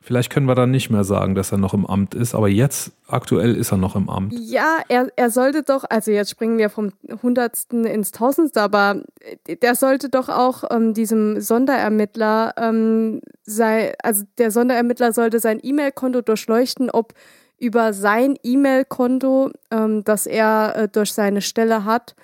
vielleicht 0.04 0.30
können 0.30 0.46
wir 0.46 0.56
dann 0.56 0.70
nicht 0.70 0.90
mehr 0.90 1.04
sagen, 1.04 1.34
dass 1.34 1.52
er 1.52 1.58
noch 1.58 1.74
im 1.74 1.86
Amt 1.86 2.14
ist. 2.14 2.36
Aber 2.36 2.50
jetzt, 2.50 2.92
aktuell 3.08 3.56
ist 3.56 3.72
er 3.72 3.78
noch 3.78 3.96
im 3.96 4.10
Amt. 4.10 4.34
Ja, 4.38 4.80
er, 4.90 5.08
er 5.16 5.30
sollte 5.30 5.64
doch, 5.64 5.86
also 5.90 6.12
jetzt 6.12 6.30
springen 6.30 6.58
wir 6.58 6.70
vom 6.70 6.92
Hundertsten 7.22 7.86
ins 7.86 8.12
Tausendste, 8.12 8.62
aber 8.62 9.02
der 9.48 9.76
sollte 9.76 10.10
doch 10.10 10.30
auch 10.30 10.66
ähm, 10.70 10.94
diesem 10.94 11.40
Sonderermittler 11.40 12.54
ähm, 12.58 13.22
sei, 13.44 13.94
also 14.04 14.26
der 14.38 14.52
Sonderermittler 14.52 15.14
sollte 15.14 15.40
sein 15.40 15.60
E-Mail-Konto 15.64 16.22
durchleuchten, 16.22 16.90
ob 16.90 17.14
über 17.58 17.94
sein 17.94 18.36
E-Mail-Konto, 18.44 19.52
ähm, 19.72 20.04
das 20.04 20.28
er 20.28 20.76
äh, 20.76 20.88
durch 20.90 21.14
seine 21.14 21.42
Stelle 21.42 21.86
hat, 21.86 22.16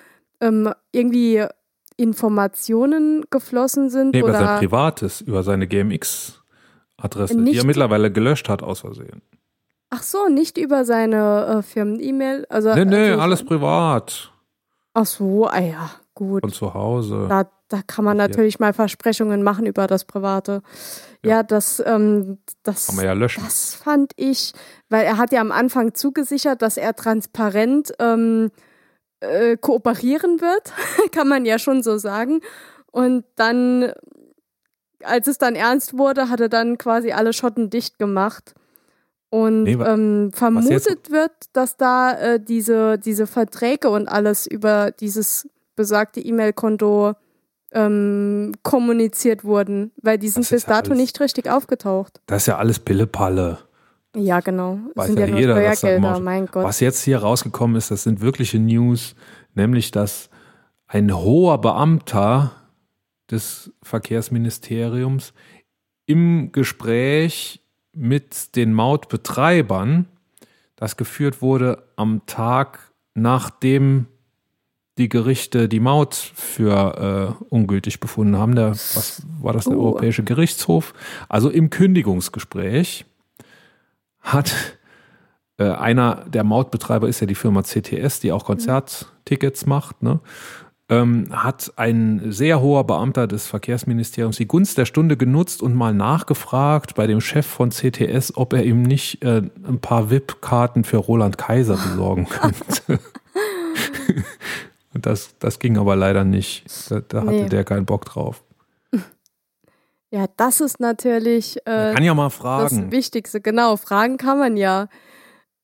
ähm, 0.42 0.74
irgendwie 0.92 1.46
Informationen 2.00 3.26
geflossen 3.30 3.90
sind 3.90 4.14
Nee, 4.14 4.20
über 4.20 4.32
sein 4.32 4.44
oder 4.44 4.58
Privates, 4.58 5.22
über 5.22 5.44
seine 5.44 5.68
GMX-Adresse, 5.68 6.39
die 7.04 7.36
Nicht- 7.36 7.58
er 7.58 7.66
mittlerweile 7.66 8.12
gelöscht 8.12 8.50
hat 8.50 8.62
aus 8.64 8.82
Versehen. 8.82 9.22
ach 9.90 10.04
so, 10.04 10.28
nicht 10.28 10.58
über 10.58 10.86
seine 10.86 11.46
äh, 11.60 11.62
Firmen-E-Mail, 11.64 12.46
also 12.50 12.74
Nee, 12.76 12.86
nee, 12.86 13.10
also, 13.12 13.22
alles 13.22 13.44
privat. 13.44 14.32
Ach 14.94 15.06
so, 15.06 15.48
ah 15.48 15.60
ja, 15.60 15.92
gut. 16.14 16.42
Von 16.42 16.52
zu 16.52 16.74
Hause. 16.74 17.26
Da, 17.30 17.50
da 17.70 17.82
kann 17.86 18.04
man 18.06 18.18
natürlich 18.18 18.60
mal 18.60 18.74
Versprechungen 18.74 19.44
machen 19.44 19.66
über 19.66 19.88
das 19.88 20.06
Private. 20.06 20.62
Ja, 21.24 21.30
Ja. 21.38 21.44
das, 21.44 21.82
ähm, 21.86 22.40
das, 22.64 22.88
Kann 22.88 22.96
man 22.98 23.06
ja 23.06 23.14
löschen. 23.14 23.44
das 23.44 23.74
fand 23.76 24.12
ich, 24.16 24.54
weil 24.90 25.06
er 25.06 25.18
hat 25.18 25.32
ja 25.32 25.42
am 25.42 25.52
Anfang 25.52 25.94
zugesichert, 25.94 26.62
dass 26.62 26.78
er 26.78 26.96
transparent 26.96 27.92
ähm, 28.00 28.52
äh, 29.22 29.58
kooperieren 29.58 30.40
wird, 30.42 30.74
kann 31.12 31.28
man 31.28 31.46
ja 31.46 31.60
schon 31.60 31.84
so 31.84 31.98
sagen. 31.98 32.42
Und 32.92 33.24
dann, 33.36 33.92
als 35.04 35.28
es 35.28 35.38
dann 35.38 35.56
ernst 35.56 35.98
wurde, 35.98 36.30
hat 36.30 36.40
er 36.40 36.50
dann 36.50 36.78
quasi 36.78 37.12
alle 37.12 37.34
Schotten 37.34 37.70
dicht 37.70 38.00
gemacht. 38.00 38.54
Und 39.32 39.64
Nee, 39.64 39.74
ähm, 39.74 40.32
vermutet 40.34 41.12
wird, 41.12 41.32
dass 41.54 41.78
da 41.78 42.14
äh, 42.14 42.40
diese, 42.40 42.98
diese 42.98 43.28
Verträge 43.28 43.90
und 43.92 44.08
alles 44.08 44.48
über 44.48 44.90
dieses 44.92 45.48
besagte 45.76 46.20
E-Mail-Konto 46.20 47.14
ähm, 47.72 48.54
kommuniziert 48.64 49.44
wurden, 49.44 49.92
weil 50.02 50.18
die 50.18 50.30
sind 50.30 50.44
Das 50.46 50.50
bis 50.50 50.64
ja 50.64 50.70
dato 50.70 50.90
alles- 50.92 51.00
nicht 51.02 51.20
richtig 51.20 51.50
aufgetaucht. 51.50 52.20
Das 52.26 52.44
ist 52.44 52.48
ja 52.48 52.58
alles 52.58 52.80
Pillepalle. 52.80 53.60
Ja, 54.16 54.40
genau. 54.40 54.80
Das 54.96 55.04
Weiß 55.04 55.08
sind 55.10 55.20
ja 55.20 55.28
ja, 55.28 55.36
jeder, 55.38 55.54
dass 55.56 55.64
da 55.64 55.76
Steuergelder, 55.76 56.08
immer- 56.16 56.20
mein 56.20 56.46
Gott. 56.48 56.64
Was 56.64 56.80
jetzt 56.80 57.04
hier 57.04 57.20
rausgekommen 57.20 57.76
ist, 57.76 57.92
das 57.92 58.04
sind 58.04 58.22
wirkliche 58.22 58.58
News, 58.58 59.14
nämlich 59.54 59.92
dass 59.92 60.30
ein 60.88 61.16
hoher 61.16 61.62
Beamter 61.62 62.54
des 63.32 63.72
Verkehrsministeriums 63.84 65.34
im 66.06 66.52
Gespräch 66.52 67.62
mit 67.94 68.56
den 68.56 68.74
Mautbetreibern, 68.74 70.08
das 70.76 70.98
geführt 70.98 71.42
wurde 71.42 71.84
am 71.96 72.26
Tag, 72.26 72.92
nachdem 73.14 74.08
die 74.98 75.10
Gerichte 75.10 75.70
die 75.70 75.80
Maut 75.80 76.16
für 76.16 77.38
äh, 77.40 77.44
ungültig 77.50 78.00
befunden 78.00 78.38
haben. 78.38 78.56
Der, 78.56 78.72
was 78.72 79.24
war 79.40 79.54
das, 79.54 79.66
der 79.66 79.78
Uh. 79.78 79.86
Europäische 79.86 80.24
Gerichtshof? 80.24 80.94
Also 81.30 81.50
im 81.50 81.70
Kündigungsgespräch 81.70 83.06
hat 84.20 84.54
äh, 85.58 85.70
einer 85.70 86.26
der 86.28 86.44
Mautbetreiber 86.44 87.08
ist 87.08 87.22
ja 87.22 87.28
die 87.28 87.36
Firma 87.36 87.64
CTS, 87.64 88.20
die 88.20 88.32
auch 88.32 88.46
Konzerttickets 88.46 89.66
macht, 89.66 90.04
ne? 90.04 90.20
Ähm, 90.90 91.28
hat 91.32 91.72
ein 91.76 92.32
sehr 92.32 92.62
hoher 92.62 92.84
Beamter 92.84 93.28
des 93.28 93.46
Verkehrsministeriums 93.48 94.38
die 94.38 94.48
Gunst 94.48 94.78
der 94.78 94.86
Stunde 94.86 95.18
genutzt 95.18 95.62
und 95.62 95.76
mal 95.76 95.94
nachgefragt 95.94 96.96
bei 96.96 97.06
dem 97.06 97.22
Chef 97.22 97.46
von 97.46 97.70
CTS, 97.70 98.36
ob 98.36 98.54
er 98.54 98.64
ihm 98.64 98.82
nicht 98.82 99.24
äh, 99.24 99.44
ein 99.68 99.80
paar 99.80 100.10
VIP-Karten 100.10 100.84
für 100.84 100.98
Roland 100.98 101.38
Kaiser 101.38 101.76
besorgen 101.76 102.26
könnte. 102.30 103.00
und 104.94 105.06
das, 105.06 105.36
das 105.38 105.60
ging 105.60 105.78
aber 105.78 105.96
leider 105.96 106.24
nicht. 106.24 106.66
Da, 106.90 107.02
da 107.02 107.22
hatte 107.22 107.32
Nee. 107.32 107.50
der 107.50 107.64
keinen 107.64 107.86
Bock 107.86 108.06
drauf. 108.06 108.44
Ja, 110.12 110.26
das 110.38 110.60
ist 110.60 110.80
natürlich 110.80 111.60
Man 111.68 111.92
äh, 111.92 111.94
kann 111.94 112.04
ja 112.04 112.16
mal 112.16 112.30
das 112.30 112.34
fragen. 112.34 112.92
Wichtigste. 112.92 113.42
Genau, 113.42 113.78
fragen 113.78 114.18
kann 114.18 114.40
man 114.40 114.58
ja. 114.58 114.88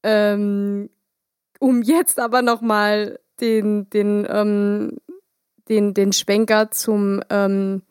Ähm, 0.03 0.91
um 1.59 1.82
jetzt 1.82 2.19
aber 2.19 2.43
nochmal 2.43 3.17
den, 3.41 3.89
den, 3.89 4.28
ähm, 4.30 4.97
den, 5.70 5.93
den 5.93 6.13
Schwenker 6.13 6.72
zum, 6.72 7.22
ähm, 7.30 7.82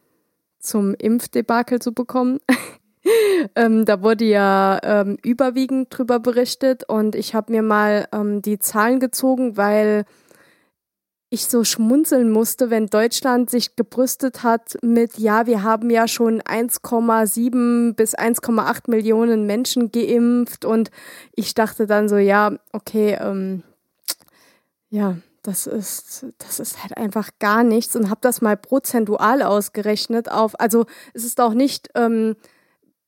zum 0.58 0.94
Impfdebakel 0.94 1.80
zu 1.80 1.92
bekommen. 1.92 2.38
ähm, 3.56 3.84
da 3.84 4.02
wurde 4.02 4.24
ja 4.24 4.80
ähm, 4.82 5.18
überwiegend 5.22 5.88
drüber 5.90 6.20
berichtet 6.20 6.84
und 6.88 7.14
ich 7.14 7.34
habe 7.34 7.52
mir 7.52 7.62
mal 7.62 8.08
ähm, 8.12 8.42
die 8.42 8.58
Zahlen 8.58 9.00
gezogen, 9.00 9.56
weil 9.56 10.04
ich 11.34 11.46
so 11.46 11.64
schmunzeln 11.64 12.30
musste, 12.30 12.70
wenn 12.70 12.86
Deutschland 12.86 13.50
sich 13.50 13.74
gebrüstet 13.74 14.44
hat 14.44 14.76
mit, 14.82 15.18
ja, 15.18 15.46
wir 15.46 15.64
haben 15.64 15.90
ja 15.90 16.06
schon 16.06 16.40
1,7 16.40 17.94
bis 17.94 18.16
1,8 18.16 18.88
Millionen 18.88 19.44
Menschen 19.44 19.90
geimpft 19.90 20.64
und 20.64 20.90
ich 21.34 21.54
dachte 21.54 21.86
dann 21.86 22.08
so, 22.08 22.16
ja, 22.16 22.56
okay, 22.72 23.18
ähm, 23.20 23.64
ja, 24.90 25.16
das 25.44 25.66
ist, 25.68 26.26
das 26.38 26.58
ist 26.58 26.82
halt 26.82 26.96
einfach 26.96 27.30
gar 27.38 27.62
nichts 27.62 27.94
und 27.94 28.10
habe 28.10 28.20
das 28.22 28.40
mal 28.42 28.56
prozentual 28.56 29.42
ausgerechnet 29.42 30.28
auf, 30.30 30.58
also 30.58 30.86
es 31.12 31.24
ist 31.24 31.40
auch 31.40 31.54
nicht 31.54 31.88
ähm, 31.94 32.34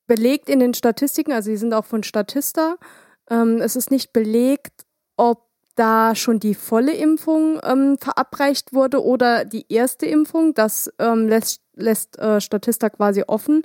belegt 0.07 0.49
in 0.49 0.61
den 0.61 0.75
Statistiken, 0.75 1.33
also 1.33 1.51
die 1.51 1.57
sind 1.57 1.75
auch 1.75 1.85
von 1.85 2.03
Statista, 2.05 2.77
ähm, 3.29 3.61
es 3.61 3.75
ist 3.75 3.91
nicht 3.91 4.13
belegt, 4.13 4.85
ob 5.17 5.45
da 5.75 6.15
schon 6.15 6.39
die 6.41 6.55
volle 6.55 6.93
Impfung 6.95 7.59
ähm, 7.65 7.99
verabreicht 8.01 8.73
wurde 8.73 9.03
oder 9.05 9.45
die 9.45 9.67
erste 9.69 10.07
Impfung. 10.07 10.55
Das 10.55 10.91
ähm, 10.99 11.29
lässt, 11.29 11.61
lässt 11.75 12.19
äh, 12.19 12.41
Statista 12.41 12.89
quasi 12.89 13.25
offen. 13.27 13.63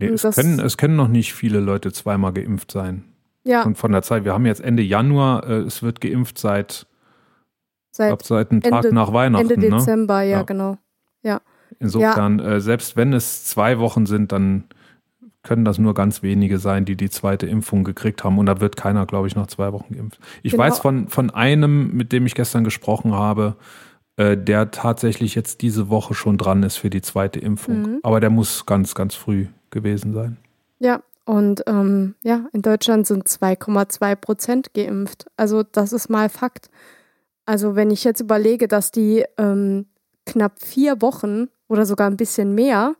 Nee, 0.00 0.08
es, 0.08 0.22
das- 0.22 0.34
können, 0.36 0.58
es 0.58 0.76
können 0.76 0.96
noch 0.96 1.06
nicht 1.08 1.34
viele 1.34 1.60
Leute 1.60 1.92
zweimal 1.92 2.32
geimpft 2.32 2.72
sein. 2.72 3.04
Ja, 3.44 3.62
Und 3.64 3.76
von 3.78 3.92
der 3.92 4.02
Zeit, 4.02 4.24
wir 4.24 4.32
haben 4.32 4.46
jetzt 4.46 4.60
Ende 4.60 4.82
Januar, 4.82 5.46
äh, 5.48 5.58
es 5.60 5.82
wird 5.84 6.00
geimpft 6.00 6.38
seit, 6.38 6.86
seit 7.92 8.08
glaub, 8.08 8.22
seit 8.24 8.50
einem 8.50 8.60
Tag 8.60 8.72
Ende- 8.84 8.94
nach 8.94 9.12
Weihnachten. 9.12 9.50
Ende 9.50 9.70
ne? 9.70 9.76
Dezember, 9.76 10.22
ja, 10.22 10.38
Ja. 10.38 10.42
genau. 10.42 10.78
Insofern, 11.78 12.38
äh, 12.38 12.60
selbst 12.60 12.96
wenn 12.96 13.12
es 13.12 13.44
zwei 13.44 13.78
Wochen 13.78 14.06
sind, 14.06 14.30
dann 14.30 14.64
können 15.42 15.64
das 15.64 15.78
nur 15.78 15.94
ganz 15.94 16.22
wenige 16.22 16.58
sein, 16.58 16.84
die 16.84 16.96
die 16.96 17.10
zweite 17.10 17.46
Impfung 17.46 17.82
gekriegt 17.82 18.22
haben. 18.22 18.38
Und 18.38 18.46
da 18.46 18.60
wird 18.60 18.76
keiner, 18.76 19.06
glaube 19.06 19.26
ich, 19.26 19.34
nach 19.34 19.48
zwei 19.48 19.72
Wochen 19.72 19.94
geimpft. 19.94 20.20
Ich 20.42 20.52
Genau. 20.52 20.64
weiß 20.64 20.78
von, 20.78 21.08
von 21.08 21.30
einem, 21.30 21.90
mit 21.96 22.12
dem 22.12 22.26
ich 22.26 22.34
gestern 22.34 22.62
gesprochen 22.62 23.14
habe, 23.14 23.56
äh, 24.16 24.36
der 24.36 24.70
tatsächlich 24.70 25.34
jetzt 25.34 25.62
diese 25.62 25.88
Woche 25.88 26.14
schon 26.14 26.38
dran 26.38 26.62
ist 26.62 26.76
für 26.76 26.90
die 26.90 27.02
zweite 27.02 27.40
Impfung. 27.40 27.82
Mhm. 27.82 27.98
Aber 28.04 28.20
der 28.20 28.30
muss 28.30 28.66
ganz, 28.66 28.94
ganz 28.94 29.14
früh 29.16 29.46
gewesen 29.70 30.12
sein. 30.12 30.36
Ja, 30.78 31.00
und 31.24 31.64
ähm, 31.66 32.14
ja, 32.22 32.46
in 32.52 32.62
Deutschland 32.62 33.06
sind 33.08 33.26
2,2 33.26 34.14
Prozent 34.14 34.74
geimpft. 34.74 35.26
Also 35.36 35.64
das 35.64 35.92
ist 35.92 36.08
mal 36.10 36.28
Fakt. 36.28 36.68
Also 37.44 37.74
wenn 37.74 37.90
ich 37.90 38.04
jetzt 38.04 38.20
überlege, 38.20 38.68
dass 38.68 38.90
die 38.90 39.24
ähm, 39.38 39.86
knapp 40.26 40.62
vier 40.62 41.02
Wochen 41.02 41.48
oder 41.68 41.86
sogar 41.86 42.08
ein 42.08 42.16
bisschen 42.16 42.54
mehr 42.54 42.94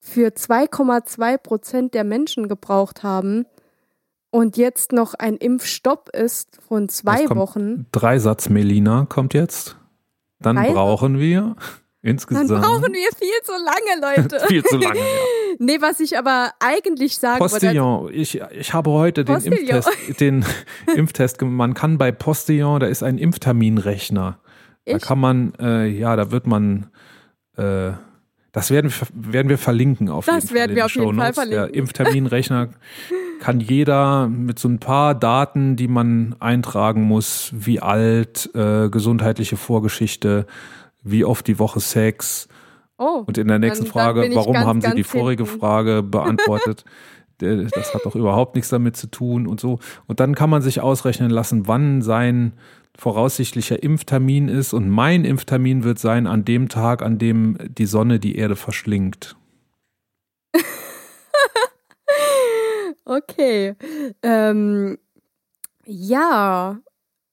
für 0.00 0.28
2,2 0.28 1.38
Prozent 1.38 1.94
der 1.94 2.04
Menschen 2.04 2.48
gebraucht 2.48 3.02
haben 3.02 3.46
und 4.30 4.56
jetzt 4.56 4.92
noch 4.92 5.14
ein 5.14 5.36
Impfstopp 5.36 6.10
ist 6.14 6.58
von 6.66 6.88
zwei 6.88 7.28
Wochen, 7.30 7.86
Dreisatz 7.92 8.48
Melina 8.48 9.06
kommt 9.08 9.34
jetzt. 9.34 9.76
Dann 10.38 10.56
Dreisatz? 10.56 10.74
brauchen 10.74 11.18
wir 11.18 11.56
dann 12.02 12.12
insgesamt 12.12 12.48
brauchen 12.48 12.92
wir 12.94 13.08
viel 13.18 13.42
zu 13.44 13.52
lange, 13.52 14.16
Leute. 14.22 14.40
viel 14.48 14.62
zu 14.64 14.76
lange. 14.78 14.98
Ja. 14.98 15.04
nee, 15.58 15.76
was 15.80 16.00
ich 16.00 16.16
aber 16.16 16.50
eigentlich 16.58 17.16
sagen 17.16 17.40
wollte, 17.40 17.52
Postillon, 17.54 18.10
ich, 18.12 18.40
ich 18.58 18.72
habe 18.72 18.90
heute 18.90 19.24
den 19.24 19.34
Postillon. 19.34 19.58
Impftest, 19.58 20.20
den 20.20 20.44
Impftest 20.96 21.38
gemacht. 21.38 21.54
Man 21.56 21.74
kann 21.74 21.98
bei 21.98 22.10
Postillon, 22.12 22.80
da 22.80 22.86
ist 22.86 23.02
ein 23.02 23.18
Impfterminrechner. 23.18 24.38
Da 24.86 24.96
Ich? 24.96 25.02
kann 25.02 25.18
man, 25.20 25.52
äh, 25.60 25.86
ja, 25.88 26.16
da 26.16 26.30
wird 26.30 26.46
man, 26.46 26.86
äh, 27.56 27.90
das 28.52 28.70
werden, 28.70 28.90
wir- 28.90 29.32
werden 29.32 29.48
wir 29.48 29.58
verlinken 29.58 30.08
auf 30.08 30.24
Das 30.26 30.36
jeden 30.36 30.48
Fall. 30.48 30.54
werden 30.56 30.70
in 30.70 30.76
wir 30.76 30.82
den 30.82 30.84
auf 30.86 30.94
jeden 30.94 31.18
Fall 31.18 31.32
verlinken. 31.34 31.66
Der 31.66 31.74
Impfterminrechner 31.74 32.68
kann 33.40 33.60
jeder 33.60 34.26
mit 34.28 34.58
so 34.58 34.68
ein 34.68 34.78
paar 34.80 35.14
Daten, 35.14 35.76
die 35.76 35.86
man 35.88 36.34
eintragen 36.40 37.02
muss, 37.02 37.50
wie 37.54 37.80
alt, 37.80 38.50
äh, 38.54 38.88
gesundheitliche 38.88 39.56
Vorgeschichte, 39.56 40.46
wie 41.02 41.24
oft 41.24 41.46
die 41.46 41.58
Woche 41.58 41.80
Sex, 41.80 42.48
oh, 42.98 43.24
und 43.26 43.38
in 43.38 43.48
der 43.48 43.58
nächsten 43.58 43.84
Dann- 43.84 43.92
dann 43.92 44.04
Frage, 44.04 44.26
ich 44.26 44.34
warum 44.36 44.52
ganz, 44.54 44.66
haben 44.66 44.80
Sie 44.80 44.94
die 44.94 45.04
vorige 45.04 45.44
hinten. 45.44 45.58
Frage 45.60 46.02
beantwortet? 46.04 46.84
Das 47.38 47.94
hat 47.94 48.04
doch 48.04 48.16
überhaupt 48.16 48.54
nichts 48.54 48.68
damit 48.68 48.96
zu 48.98 49.06
tun 49.06 49.46
und 49.46 49.60
so. 49.60 49.78
Und 50.06 50.20
dann 50.20 50.34
kann 50.34 50.50
man 50.50 50.60
sich 50.60 50.82
ausrechnen 50.82 51.30
lassen, 51.30 51.66
wann 51.66 52.02
sein 52.02 52.52
voraussichtlicher 52.98 53.82
Impftermin 53.82 54.48
ist. 54.48 54.74
Und 54.74 54.90
mein 54.90 55.24
Impftermin 55.24 55.82
wird 55.82 55.98
sein 55.98 56.26
an 56.26 56.44
dem 56.44 56.68
Tag, 56.68 57.00
an 57.00 57.16
dem 57.18 57.56
die 57.66 57.86
Sonne 57.86 58.18
die 58.20 58.36
Erde 58.36 58.56
verschlingt. 58.56 59.36
Okay. 63.04 63.74
Ähm, 64.22 64.98
ja. 65.86 66.78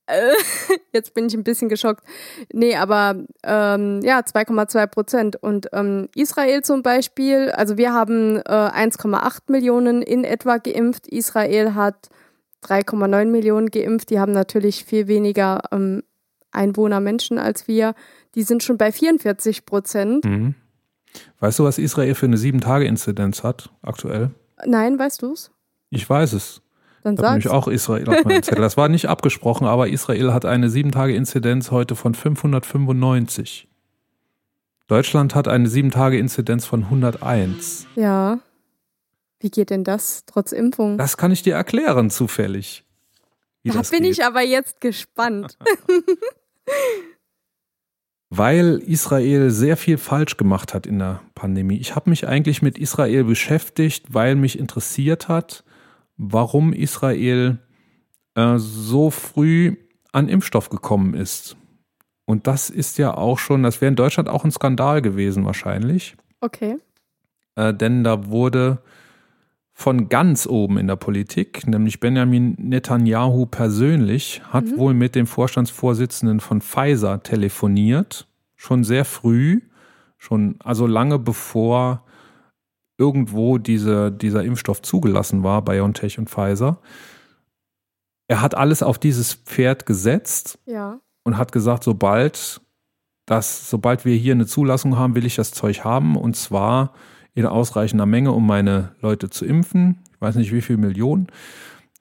Äh, 0.07 0.31
Jetzt 0.93 1.13
bin 1.13 1.27
ich 1.27 1.33
ein 1.35 1.43
bisschen 1.43 1.69
geschockt. 1.69 2.03
Nee, 2.51 2.75
aber 2.75 3.15
ähm, 3.43 4.01
ja, 4.03 4.19
2,2 4.19 4.87
Prozent. 4.87 5.35
Und 5.35 5.69
ähm, 5.73 6.09
Israel 6.15 6.63
zum 6.63 6.81
Beispiel, 6.81 7.51
also 7.51 7.77
wir 7.77 7.93
haben 7.93 8.37
äh, 8.37 8.41
1,8 8.41 9.51
Millionen 9.51 10.01
in 10.01 10.23
etwa 10.23 10.57
geimpft. 10.57 11.07
Israel 11.07 11.75
hat 11.75 12.09
3,9 12.63 13.25
Millionen 13.25 13.69
geimpft. 13.69 14.09
Die 14.09 14.19
haben 14.19 14.31
natürlich 14.31 14.85
viel 14.85 15.07
weniger 15.07 15.61
ähm, 15.71 16.03
Einwohner, 16.51 16.99
Menschen 16.99 17.37
als 17.37 17.67
wir. 17.67 17.93
Die 18.35 18.43
sind 18.43 18.63
schon 18.63 18.77
bei 18.77 18.91
44 18.91 19.65
Prozent. 19.65 20.25
Mhm. 20.25 20.55
Weißt 21.39 21.59
du, 21.59 21.63
was 21.63 21.77
Israel 21.77 22.15
für 22.15 22.25
eine 22.25 22.37
Sieben-Tage-Inzidenz 22.37 23.43
hat 23.43 23.71
aktuell? 23.81 24.31
Nein, 24.65 24.97
weißt 24.97 25.21
du's? 25.21 25.51
Ich 25.89 26.09
weiß 26.09 26.33
es. 26.33 26.61
Dann 27.07 27.15
sag's. 27.15 27.45
nämlich 27.45 27.49
auch 27.49 27.69
Israel 27.69 28.09
auf 28.09 28.25
meinem 28.25 28.43
Zettel. 28.43 28.61
Das 28.61 28.75
war 28.75 28.89
nicht 28.89 29.07
abgesprochen, 29.07 29.65
aber 29.65 29.87
Israel 29.87 30.33
hat 30.33 30.43
eine 30.43 30.69
Sieben-Tage-Inzidenz 30.69 31.71
heute 31.71 31.95
von 31.95 32.13
595. 32.13 33.69
Deutschland 34.87 35.33
hat 35.33 35.47
eine 35.47 35.69
Sieben-Tage-Inzidenz 35.69 36.65
von 36.65 36.83
101. 36.83 37.87
Ja. 37.95 38.39
Wie 39.39 39.49
geht 39.49 39.69
denn 39.69 39.85
das 39.85 40.25
trotz 40.25 40.51
Impfung? 40.51 40.97
Das 40.97 41.15
kann 41.15 41.31
ich 41.31 41.43
dir 41.43 41.55
erklären, 41.55 42.09
zufällig. 42.09 42.83
Da 43.63 43.73
das 43.73 43.91
bin 43.91 44.03
geht. 44.03 44.11
ich 44.11 44.25
aber 44.25 44.41
jetzt 44.41 44.81
gespannt. 44.81 45.57
Weil 48.29 48.81
Israel 48.85 49.49
sehr 49.49 49.77
viel 49.77 49.97
falsch 49.97 50.35
gemacht 50.35 50.73
hat 50.73 50.85
in 50.85 50.99
der 50.99 51.21
Pandemie. 51.35 51.77
Ich 51.77 51.95
habe 51.95 52.09
mich 52.09 52.27
eigentlich 52.27 52.61
mit 52.61 52.77
Israel 52.77 53.23
beschäftigt, 53.23 54.13
weil 54.13 54.35
mich 54.35 54.59
interessiert 54.59 55.29
hat, 55.29 55.63
warum 56.17 56.73
Israel 56.73 57.59
äh, 58.35 58.57
so 58.57 59.09
früh 59.09 59.77
an 60.11 60.27
Impfstoff 60.29 60.69
gekommen 60.69 61.13
ist. 61.13 61.57
Und 62.25 62.47
das 62.47 62.69
ist 62.69 62.97
ja 62.97 63.13
auch 63.15 63.39
schon, 63.39 63.63
das 63.63 63.79
wäre 63.81 63.89
in 63.89 63.95
Deutschland 63.95 64.27
auch 64.29 64.43
ein 64.43 64.51
Skandal 64.51 65.01
gewesen 65.01 65.45
wahrscheinlich. 65.45 66.17
Okay. 66.41 66.77
Äh, 67.55 67.73
denn 67.73 68.03
da 68.03 68.27
wurde 68.29 68.79
von 69.73 70.09
ganz 70.09 70.47
oben 70.47 70.79
in 70.79 70.87
der 70.87 70.95
Politik, 70.95 71.67
nämlich 71.67 71.99
Benjamin 71.99 72.55
Netanyahu 72.57 73.45
persönlich, 73.45 74.41
hat 74.49 74.65
Mhm. 74.65 74.77
wohl 74.77 74.93
mit 74.95 75.13
dem 75.13 75.27
Vorstandsvorsitzenden 75.27 76.39
von 76.39 76.61
Pfizer 76.61 77.21
telefoniert, 77.21 78.27
schon 78.55 78.83
sehr 78.83 79.05
früh, 79.05 79.61
schon 80.17 80.55
also 80.63 80.87
lange 80.87 81.19
bevor 81.19 82.03
irgendwo 82.97 83.57
diese, 83.57 84.11
dieser 84.11 84.43
Impfstoff 84.43 84.81
zugelassen 84.81 85.43
war, 85.43 85.61
BioNTech 85.63 86.17
und 86.19 86.29
Pfizer. 86.29 86.79
Er 88.27 88.41
hat 88.41 88.55
alles 88.55 88.83
auf 88.83 88.97
dieses 88.97 89.33
Pferd 89.33 89.85
gesetzt 89.85 90.59
Ja. 90.65 90.99
und 91.23 91.37
hat 91.37 91.51
gesagt, 91.51 91.83
sobald 91.83 92.61
dass 93.27 93.69
sobald 93.69 94.05
wir 94.05 94.15
hier 94.15 94.33
eine 94.33 94.45
Zulassung 94.45 94.97
haben, 94.97 95.13
will 95.13 95.25
ich 95.25 95.35
das 95.35 95.51
Zeug 95.51 95.83
haben 95.83 96.15
und 96.15 96.35
zwar 96.37 96.93
in 97.35 97.45
ausreichender 97.45 98.05
Menge, 98.05 98.31
um 98.31 98.47
meine 98.47 98.95
Leute 99.01 99.29
zu 99.29 99.45
impfen. 99.45 99.99
Ich 100.15 100.21
weiß 100.21 100.35
nicht, 100.35 100.53
wie 100.53 100.61
viele 100.61 100.79
Millionen. 100.79 101.27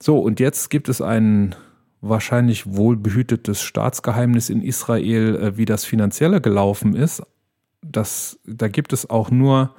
So, 0.01 0.21
und 0.21 0.39
jetzt 0.41 0.71
gibt 0.71 0.89
es 0.89 1.03
ein 1.03 1.55
wahrscheinlich 2.01 2.77
wohlbehütetes 2.77 3.61
Staatsgeheimnis 3.61 4.51
in 4.51 4.63
Israel, 4.63 5.35
äh, 5.37 5.57
wie 5.57 5.65
das 5.65 5.85
finanzielle 5.85 6.41
gelaufen 6.41 6.95
ist. 6.95 7.23
Das, 7.83 8.39
da 8.47 8.69
gibt 8.69 8.93
es 8.93 9.11
auch 9.11 9.31
nur 9.33 9.75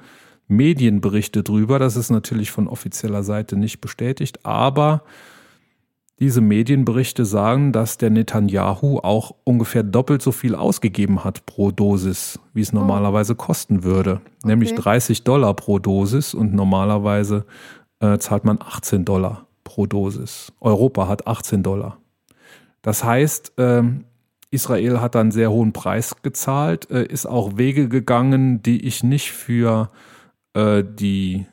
Medienberichte 0.48 1.42
drüber. 1.42 1.78
Das 1.78 1.96
ist 1.96 2.10
natürlich 2.10 2.50
von 2.50 2.66
offizieller 2.66 3.22
Seite 3.22 3.56
nicht 3.56 3.80
bestätigt, 3.80 4.44
aber 4.44 5.02
diese 6.18 6.40
Medienberichte 6.40 7.24
sagen, 7.24 7.70
dass 7.72 7.96
der 7.96 8.10
Netanyahu 8.10 8.98
auch 8.98 9.36
ungefähr 9.44 9.84
doppelt 9.84 10.20
so 10.20 10.32
viel 10.32 10.56
ausgegeben 10.56 11.22
hat 11.22 11.46
pro 11.46 11.70
Dosis, 11.70 12.40
wie 12.54 12.62
es 12.62 12.72
oh. 12.72 12.76
normalerweise 12.76 13.36
kosten 13.36 13.84
würde. 13.84 14.14
Okay. 14.14 14.48
Nämlich 14.48 14.74
30 14.74 15.22
Dollar 15.22 15.54
pro 15.54 15.78
Dosis 15.78 16.34
und 16.34 16.54
normalerweise 16.54 17.44
äh, 18.00 18.18
zahlt 18.18 18.44
man 18.44 18.58
18 18.60 19.04
Dollar 19.04 19.46
pro 19.62 19.86
Dosis. 19.86 20.52
Europa 20.60 21.06
hat 21.06 21.28
18 21.28 21.62
Dollar. 21.62 21.98
Das 22.82 23.04
heißt, 23.04 23.52
äh, 23.58 23.82
Israel 24.50 25.00
hat 25.00 25.14
einen 25.14 25.30
sehr 25.30 25.52
hohen 25.52 25.72
Preis 25.72 26.16
gezahlt, 26.22 26.90
äh, 26.90 27.04
ist 27.04 27.26
auch 27.26 27.58
Wege 27.58 27.88
gegangen, 27.88 28.60
die 28.62 28.84
ich 28.86 29.04
nicht 29.04 29.30
für 29.30 29.90
äh, 29.92 30.17
die 30.82 31.46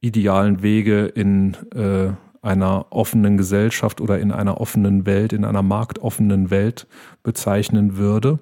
idealen 0.00 0.62
Wege 0.62 1.06
in 1.06 1.56
äh, 1.74 2.12
einer 2.42 2.86
offenen 2.90 3.36
Gesellschaft 3.36 4.00
oder 4.00 4.18
in 4.20 4.30
einer 4.30 4.60
offenen 4.60 5.04
Welt, 5.04 5.32
in 5.32 5.44
einer 5.44 5.62
marktoffenen 5.62 6.50
Welt 6.50 6.86
bezeichnen 7.22 7.96
würde. 7.96 8.38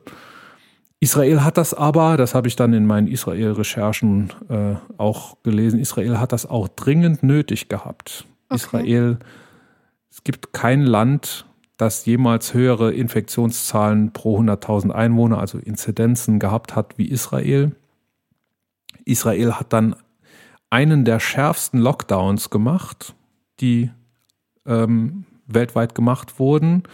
Israel 1.00 1.42
hat 1.42 1.56
das 1.56 1.74
aber, 1.74 2.16
das 2.16 2.34
habe 2.34 2.48
ich 2.48 2.56
dann 2.56 2.72
in 2.72 2.86
meinen 2.86 3.08
Israel-Recherchen 3.08 4.32
äh, 4.48 4.74
auch 4.96 5.36
gelesen, 5.42 5.78
Israel 5.78 6.18
hat 6.18 6.32
das 6.32 6.46
auch 6.46 6.68
dringend 6.68 7.22
nötig 7.22 7.68
gehabt. 7.68 8.26
Okay. 8.48 8.56
Israel, 8.56 9.18
es 10.10 10.22
gibt 10.22 10.52
kein 10.52 10.82
Land, 10.82 11.46
das 11.76 12.06
jemals 12.06 12.54
höhere 12.54 12.92
Infektionszahlen 12.92 14.12
pro 14.12 14.38
100.000 14.38 14.90
Einwohner, 14.92 15.38
also 15.38 15.58
Inzidenzen 15.58 16.38
gehabt 16.38 16.76
hat 16.76 16.98
wie 16.98 17.08
Israel. 17.08 17.72
Israel 19.04 19.54
hat 19.54 19.72
dann 19.72 19.96
einen 20.70 21.04
der 21.04 21.20
schärfsten 21.20 21.80
Lockdowns 21.80 22.50
gemacht 22.50 23.14
die 23.60 23.90
ähm, 24.66 25.24
weltweit 25.46 25.94
gemacht 25.94 26.38
wurden. 26.38 26.84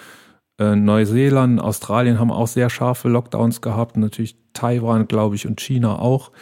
Äh, 0.58 0.76
Neuseeland, 0.76 1.60
Australien 1.60 2.18
haben 2.18 2.30
auch 2.30 2.48
sehr 2.48 2.70
scharfe 2.70 3.08
Lockdowns 3.08 3.60
gehabt, 3.60 3.96
natürlich 3.96 4.36
Taiwan, 4.52 5.08
glaube 5.08 5.36
ich, 5.36 5.46
und 5.46 5.60
China 5.60 5.98
auch. 5.98 6.32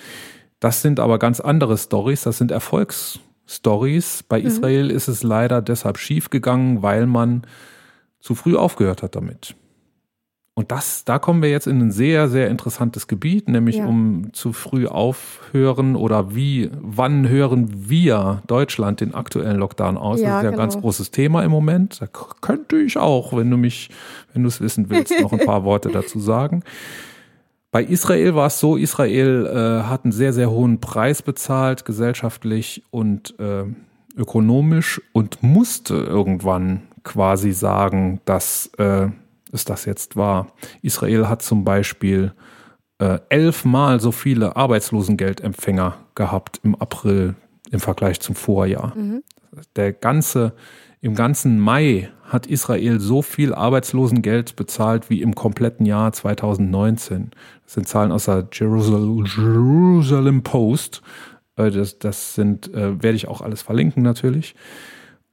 Das 0.61 0.83
sind 0.83 0.99
aber 0.99 1.19
ganz 1.19 1.41
andere 1.41 1.77
Stories, 1.79 2.23
das 2.23 2.39
sind 2.39 2.51
Erfolgsstories. 2.51 4.25
Bei 4.25 4.41
mhm. 4.41 4.47
Israel 4.47 4.91
ist 4.91 5.09
es 5.09 5.23
leider 5.23 5.63
deshalb 5.63 5.99
schiefgegangen, 5.99 6.83
weil 6.83 7.07
man 7.07 7.47
zu 8.21 8.35
früh 8.35 8.57
aufgehört 8.57 9.03
hat 9.03 9.15
damit. 9.15 9.55
Und 10.59 10.73
das, 10.73 11.05
da 11.05 11.21
kommen 11.21 11.41
wir 11.41 11.51
jetzt 11.51 11.69
in 11.69 11.81
ein 11.81 11.93
sehr, 11.93 12.29
sehr 12.29 12.49
interessantes 12.49 13.07
Gebiet, 13.07 13.49
nämlich 13.49 13.77
ja. 13.77 13.87
um 13.87 14.33
zu 14.33 14.53
früh 14.53 14.89
aufhören 14.89 15.95
oder 15.95 16.35
wie, 16.35 16.69
wann 16.81 17.29
hören 17.29 17.89
wir 17.89 18.43
Deutschland 18.49 19.01
den 19.01 19.15
aktuellen 19.15 19.59
Lockdown 19.59 19.97
aus? 19.97 20.21
Ja, 20.21 20.27
das 20.27 20.39
ist 20.39 20.43
ja 20.43 20.51
genau. 20.51 20.53
ein 20.55 20.69
ganz 20.69 20.81
großes 20.81 21.13
Thema 21.13 21.45
im 21.45 21.53
Moment. 21.53 22.01
Da 22.01 22.09
könnte 22.09 22.77
ich 22.77 22.99
auch, 22.99 23.37
wenn 23.37 23.49
du 23.49 23.57
mich, 23.57 23.91
wenn 24.33 24.43
du 24.43 24.49
es 24.49 24.61
wissen 24.61 24.91
willst, 24.91 25.15
noch 25.21 25.33
ein 25.33 25.47
paar 25.47 25.63
Worte 25.65 25.91
dazu 25.91 26.19
sagen. 26.19 26.65
Bei 27.71 27.85
Israel 27.85 28.35
war 28.35 28.49
es 28.49 28.59
so, 28.59 28.77
Israel 28.77 29.47
äh, 29.47 29.85
hat 29.85 30.07
einen 30.07 30.13
sehr, 30.13 30.33
sehr 30.33 30.51
hohen 30.51 30.81
Preis 30.81 31.23
bezahlt, 31.23 31.85
gesellschaftlich 31.85 32.83
und 32.91 33.39
äh, 33.39 33.63
ökonomisch 34.17 35.01
und 35.13 35.41
musste 35.41 35.95
irgendwann 35.95 36.83
quasi 37.05 37.53
sagen, 37.53 38.21
dass 38.25 38.73
äh, 38.79 39.07
es 39.53 39.65
das 39.65 39.85
jetzt 39.85 40.17
war. 40.17 40.49
Israel 40.83 41.29
hat 41.29 41.43
zum 41.43 41.65
Beispiel 41.65 42.33
äh, 42.99 43.19
elfmal 43.29 44.01
so 44.01 44.13
viele 44.13 44.57
Arbeitslosengeldempfänger 44.57 45.97
gehabt 46.15 46.61
im 46.65 46.75
April 46.75 47.35
im 47.71 47.81
Vergleich 47.81 48.21
zum 48.21 48.35
Vorjahr. 48.35 48.95
Mhm. 48.97 49.23
Der 49.77 49.93
ganze, 49.93 50.53
im 51.01 51.15
ganzen 51.15 51.59
Mai 51.59 52.11
hat 52.23 52.47
Israel 52.47 53.01
so 53.01 53.23
viel 53.23 53.55
Arbeitslosengeld 53.55 54.57
bezahlt 54.57 55.11
wie 55.11 55.23
im 55.23 55.35
kompletten 55.35 55.87
Jahr 55.87 56.13
2019. 56.13 57.31
Das 57.65 57.75
sind 57.75 57.89
Zahlen 57.89 58.13
aus 58.13 58.27
der 58.27 58.49
Jerusalem, 58.53 59.25
Jerusalem 59.25 60.43
Post. 60.43 61.03
Äh, 61.57 61.71
das, 61.71 61.99
das 61.99 62.35
sind, 62.35 62.73
äh, 62.75 63.03
werde 63.03 63.17
ich 63.17 63.29
auch 63.29 63.41
alles 63.41 63.63
verlinken 63.63 64.03
natürlich. 64.03 64.55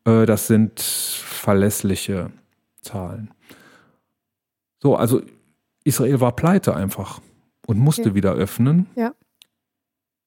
Äh, 0.06 0.26
das 0.26 0.48
sind 0.48 0.80
verlässliche 0.80 2.32
Zahlen. 2.82 3.32
So, 4.86 4.96
also 4.96 5.24
Israel 5.84 6.22
war 6.22 6.36
pleite 6.36 6.76
einfach 6.76 7.20
und 7.66 7.80
musste 7.80 8.04
okay. 8.04 8.14
wieder 8.14 8.34
öffnen. 8.34 8.86
Ja. 8.96 9.16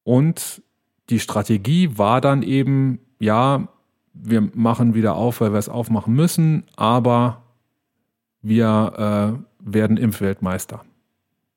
Und 0.03 0.63
die 1.11 1.21
Strategie 1.21 1.97
war 1.97 2.21
dann 2.21 2.43
eben, 2.43 2.99
ja, 3.21 3.69
wir 4.15 4.51
machen 4.55 4.95
wieder 4.95 5.15
auf, 5.15 5.41
weil 5.41 5.53
wir 5.53 5.61
es 5.61 5.69
aufmachen 5.69 6.13
müssen, 6.13 6.65
aber 6.75 7.45
wir 8.43 9.39
äh, 9.39 9.73
werden 9.73 9.97
Impfweltmeister. 9.97 10.85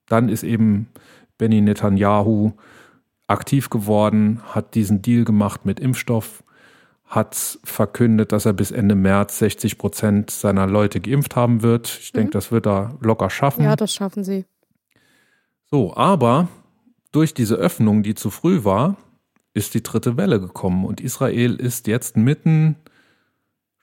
Dann 0.05 0.29
ist 0.29 0.43
eben 0.43 0.87
Benny 1.39 1.59
Netanyahu 1.59 2.51
aktiv 3.25 3.71
geworden, 3.71 4.41
hat 4.43 4.75
diesen 4.75 5.01
Deal 5.01 5.25
gemacht 5.25 5.65
mit 5.65 5.79
Impfstoff 5.79 6.43
hat 7.11 7.59
verkündet, 7.65 8.31
dass 8.31 8.45
er 8.45 8.53
bis 8.53 8.71
Ende 8.71 8.95
März 8.95 9.39
60 9.39 9.77
Prozent 9.77 10.31
seiner 10.31 10.65
Leute 10.65 11.01
geimpft 11.01 11.35
haben 11.35 11.61
wird. 11.61 11.99
Ich 12.01 12.13
mhm. 12.13 12.19
denke, 12.19 12.31
das 12.31 12.53
wird 12.53 12.65
er 12.65 12.97
locker 13.01 13.29
schaffen. 13.29 13.65
Ja, 13.65 13.75
das 13.75 13.93
schaffen 13.93 14.23
sie. 14.23 14.45
So, 15.69 15.93
aber 15.93 16.47
durch 17.11 17.33
diese 17.33 17.55
Öffnung, 17.55 18.01
die 18.01 18.15
zu 18.15 18.29
früh 18.29 18.63
war, 18.63 18.95
ist 19.53 19.73
die 19.73 19.83
dritte 19.83 20.15
Welle 20.15 20.39
gekommen 20.39 20.85
und 20.85 21.01
Israel 21.01 21.55
ist 21.55 21.87
jetzt 21.87 22.15
mitten, 22.15 22.77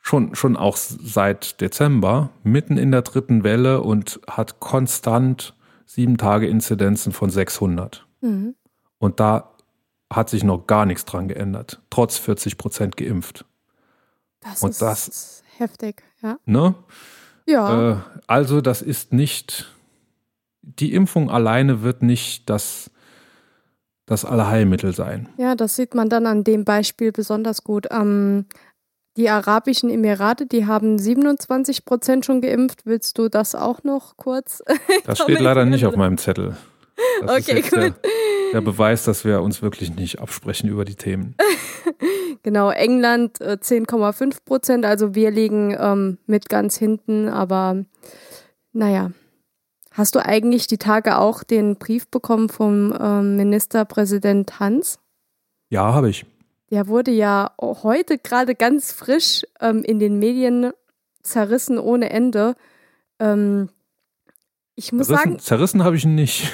schon, 0.00 0.34
schon 0.34 0.56
auch 0.56 0.78
seit 0.78 1.60
Dezember, 1.60 2.30
mitten 2.44 2.78
in 2.78 2.90
der 2.90 3.02
dritten 3.02 3.44
Welle 3.44 3.82
und 3.82 4.20
hat 4.26 4.58
konstant 4.58 5.54
sieben 5.84 6.16
Tage 6.16 6.48
Inzidenzen 6.48 7.12
von 7.12 7.28
600. 7.28 8.06
Mhm. 8.22 8.54
Und 8.96 9.20
da 9.20 9.47
hat 10.10 10.30
sich 10.30 10.44
noch 10.44 10.66
gar 10.66 10.86
nichts 10.86 11.04
dran 11.04 11.28
geändert, 11.28 11.80
trotz 11.90 12.18
40 12.18 12.58
Prozent 12.58 12.96
geimpft. 12.96 13.44
Das 14.40 14.62
Und 14.62 14.70
ist 14.70 14.82
das, 14.82 15.42
heftig, 15.58 16.02
ja. 16.22 16.38
Ne? 16.46 16.74
Ja. 17.46 17.92
Äh, 17.92 17.96
also, 18.26 18.60
das 18.60 18.82
ist 18.82 19.12
nicht, 19.12 19.72
die 20.62 20.94
Impfung 20.94 21.30
alleine 21.30 21.82
wird 21.82 22.02
nicht 22.02 22.48
das, 22.48 22.90
das 24.06 24.24
Allerheilmittel 24.24 24.94
sein. 24.94 25.28
Ja, 25.36 25.54
das 25.54 25.76
sieht 25.76 25.94
man 25.94 26.08
dann 26.08 26.26
an 26.26 26.44
dem 26.44 26.64
Beispiel 26.64 27.12
besonders 27.12 27.64
gut. 27.64 27.88
Ähm, 27.90 28.46
die 29.16 29.28
Arabischen 29.28 29.90
Emirate, 29.90 30.46
die 30.46 30.66
haben 30.66 30.98
27 30.98 31.84
Prozent 31.84 32.24
schon 32.24 32.40
geimpft. 32.40 32.86
Willst 32.86 33.18
du 33.18 33.28
das 33.28 33.54
auch 33.54 33.82
noch 33.82 34.16
kurz? 34.16 34.62
Das 35.04 35.18
steht 35.18 35.40
leider 35.40 35.64
nicht 35.64 35.86
auf 35.86 35.96
meinem 35.96 36.18
Zettel. 36.18 36.56
Das 37.22 37.48
okay, 37.48 37.62
gut. 37.62 37.72
Der, 37.72 37.94
der, 38.52 38.60
Beweis, 38.60 39.04
dass 39.04 39.24
wir 39.24 39.42
uns 39.42 39.62
wirklich 39.62 39.94
nicht 39.94 40.20
absprechen 40.20 40.68
über 40.68 40.84
die 40.84 40.94
Themen. 40.94 41.36
genau, 42.42 42.70
England 42.70 43.40
äh, 43.40 43.58
10,5 43.60 44.38
Prozent, 44.44 44.84
also 44.84 45.14
wir 45.14 45.30
liegen 45.30 45.76
ähm, 45.78 46.18
mit 46.26 46.48
ganz 46.48 46.76
hinten, 46.76 47.28
aber 47.28 47.84
naja. 48.72 49.12
Hast 49.92 50.14
du 50.14 50.24
eigentlich 50.24 50.68
die 50.68 50.78
Tage 50.78 51.18
auch 51.18 51.42
den 51.42 51.76
Brief 51.76 52.06
bekommen 52.06 52.48
vom 52.48 52.96
ähm, 53.00 53.36
Ministerpräsident 53.36 54.60
Hans? 54.60 55.00
Ja, 55.70 55.92
habe 55.92 56.08
ich. 56.08 56.24
Der 56.70 56.86
wurde 56.86 57.10
ja 57.10 57.50
heute 57.58 58.18
gerade 58.18 58.54
ganz 58.54 58.92
frisch 58.92 59.42
ähm, 59.60 59.82
in 59.82 59.98
den 59.98 60.20
Medien 60.20 60.70
zerrissen 61.22 61.78
ohne 61.78 62.10
Ende. 62.10 62.54
Ähm, 63.18 63.70
ich 64.78 64.92
muss 64.92 65.08
zerrissen, 65.08 65.30
sagen. 65.30 65.38
Zerrissen 65.40 65.84
habe 65.84 65.96
ich 65.96 66.04
ihn 66.04 66.14
nicht. 66.14 66.52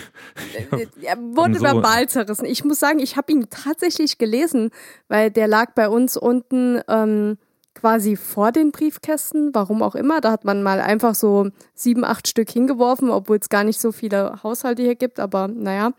Äh, 0.55 0.87
er 1.03 1.19
wurde 1.37 1.57
so 1.57 1.63
verbal 1.63 2.09
zerrissen. 2.09 2.47
Ich 2.47 2.65
muss 2.65 2.81
sagen, 2.81 2.99
ich 2.99 3.19
habe 3.19 3.31
ihn 3.31 3.51
tatsächlich 3.51 4.17
gelesen, 4.17 4.71
weil 5.09 5.31
der 5.31 5.47
lag 5.47 5.75
bei 5.75 5.91
uns 5.91 6.17
unten 6.17 6.81
ähm, 6.89 7.37
quasi 7.75 8.17
vor 8.17 8.51
den 8.51 8.73
Briefkästen, 8.73 9.55
warum 9.55 9.83
auch 9.83 9.95
immer. 9.95 10.23
Da 10.23 10.33
hat 10.33 10.47
man 10.47 10.63
mal 10.63 10.81
einfach 10.81 11.15
so 11.15 11.51
sieben, 11.75 12.03
acht 12.03 12.27
Stück 12.27 12.51
hingeworfen, 12.51 13.11
obwohl 13.11 13.37
es 13.37 13.51
gar 13.51 13.63
nicht 13.63 13.79
so 13.79 13.93
viele 13.93 14.43
Haushalte 14.43 14.83
hier 14.83 14.97
gibt, 14.97 15.21
aber 15.21 15.47
naja. 15.47 15.93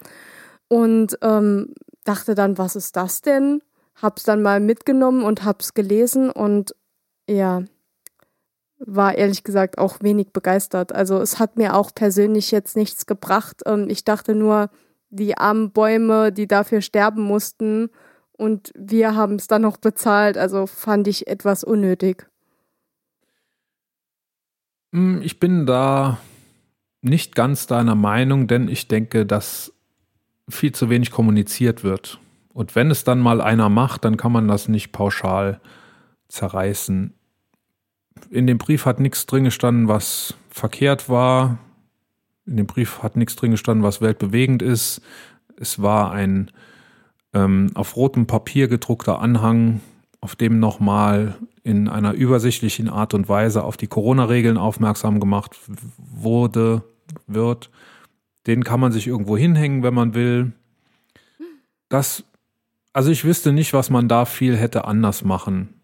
Und 0.68 1.20
ähm, 1.22 1.76
dachte 2.06 2.34
dann, 2.34 2.58
was 2.58 2.76
ist 2.76 2.96
das 2.96 3.22
denn? 3.22 3.62
Hab's 4.02 4.24
dann 4.24 4.42
mal 4.42 4.60
mitgenommen 4.60 5.24
und 5.24 5.44
hab's 5.44 5.76
gelesen 5.76 6.32
und 6.32 6.76
ja, 7.30 7.62
war 8.80 9.16
ehrlich 9.16 9.44
gesagt 9.44 9.78
auch 9.78 10.02
wenig 10.02 10.32
begeistert. 10.34 10.94
Also 10.94 11.20
es 11.20 11.40
hat 11.40 11.58
mir 11.58 11.76
auch 11.76 11.94
persönlich 11.94 12.52
jetzt 12.52 12.76
nichts 12.76 13.06
gebracht. 13.06 13.62
Ähm, 13.66 13.88
ich 13.90 14.04
dachte 14.04 14.36
nur, 14.36 14.70
die 15.10 15.38
armen 15.38 15.72
Bäume, 15.72 16.32
die 16.32 16.48
dafür 16.48 16.82
sterben 16.82 17.24
mussten 17.24 17.90
und 18.34 18.72
wir 18.78 19.16
haben 19.16 19.36
es 19.36 19.48
dann 19.48 19.62
noch 19.62 19.78
bezahlt. 19.78 20.38
Also 20.38 20.68
fand 20.68 21.08
ich 21.08 21.28
etwas 21.28 21.64
unnötig. 21.64 22.28
Hm, 24.94 25.22
ich 25.22 25.40
bin 25.40 25.66
da 25.66 26.20
nicht 27.02 27.36
ganz 27.36 27.68
deiner 27.68 27.96
Meinung, 27.96 28.48
denn 28.48 28.68
ich 28.68 28.88
denke, 28.88 29.26
dass 29.26 29.74
viel 30.50 30.74
zu 30.74 30.90
wenig 30.90 31.12
kommuniziert 31.12 31.84
wird. 31.84 32.20
Und 32.54 32.76
wenn 32.76 32.90
es 32.90 33.04
dann 33.04 33.20
mal 33.20 33.42
einer 33.42 33.70
macht, 33.70 34.06
dann 34.06 34.18
kann 34.18 34.32
man 34.32 34.48
das 34.48 34.68
nicht 34.68 34.92
pauschal 34.92 35.60
zerreißen. 36.30 37.14
In 38.30 38.48
dem 38.48 38.58
Brief 38.58 38.86
hat 38.86 39.00
nichts 39.00 39.26
drin 39.26 39.44
gestanden, 39.44 39.88
was 39.88 40.36
verkehrt 40.50 41.10
war. 41.10 41.60
In 42.46 42.58
dem 42.58 42.68
Brief 42.68 43.04
hat 43.04 43.16
nichts 43.16 43.36
drin 43.36 43.52
gestanden, 43.52 43.84
was 43.84 44.02
weltbewegend 44.02 44.62
ist. 44.62 45.02
Es 45.58 45.82
war 45.82 46.12
ein 46.12 46.52
ähm, 47.34 47.72
auf 47.76 47.96
rotem 47.96 48.28
Papier 48.28 48.68
gedruckter 48.68 49.20
Anhang, 49.20 49.82
auf 50.22 50.36
dem 50.36 50.60
nochmal 50.60 51.36
in 51.64 51.88
einer 51.88 52.14
übersichtlichen 52.14 52.90
Art 52.90 53.14
und 53.14 53.28
Weise 53.28 53.64
auf 53.64 53.78
die 53.78 53.88
Corona-Regeln 53.88 54.58
aufmerksam 54.58 55.20
gemacht 55.20 55.58
wurde, 55.98 56.84
wird. 57.28 57.70
Den 58.48 58.64
kann 58.64 58.80
man 58.80 58.92
sich 58.92 59.08
irgendwo 59.08 59.38
hinhängen, 59.38 59.82
wenn 59.82 59.94
man 59.94 60.14
will. 60.14 60.54
Das, 61.90 62.24
also 62.94 63.12
ich 63.12 63.26
wüsste 63.26 63.52
nicht, 63.52 63.74
was 63.74 63.90
man 63.90 64.08
da 64.08 64.26
viel 64.26 64.56
hätte 64.56 64.86
anders 64.86 65.24
machen 65.24 65.75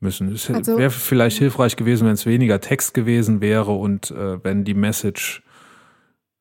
müssen. 0.00 0.32
Es 0.32 0.50
also, 0.50 0.78
wäre 0.78 0.90
vielleicht 0.90 1.38
hilfreich 1.38 1.76
gewesen, 1.76 2.06
wenn 2.06 2.14
es 2.14 2.26
weniger 2.26 2.60
Text 2.60 2.94
gewesen 2.94 3.40
wäre 3.40 3.72
und 3.72 4.10
äh, 4.10 4.42
wenn 4.44 4.64
die 4.64 4.74
Message 4.74 5.42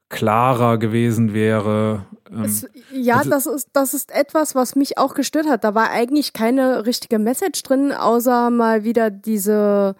klarer 0.09 0.77
gewesen 0.77 1.33
wäre. 1.33 2.05
Ähm, 2.31 2.43
es, 2.43 2.67
ja, 2.91 3.17
also, 3.17 3.29
das, 3.29 3.45
ist, 3.45 3.69
das 3.73 3.93
ist 3.93 4.11
etwas, 4.11 4.55
was 4.55 4.75
mich 4.75 4.97
auch 4.97 5.13
gestört 5.13 5.47
hat. 5.47 5.63
Da 5.63 5.75
war 5.75 5.89
eigentlich 5.89 6.33
keine 6.33 6.85
richtige 6.85 7.19
Message 7.19 7.63
drin, 7.63 7.91
außer 7.91 8.49
mal 8.49 8.83
wieder 8.83 9.09
diese, 9.09 9.95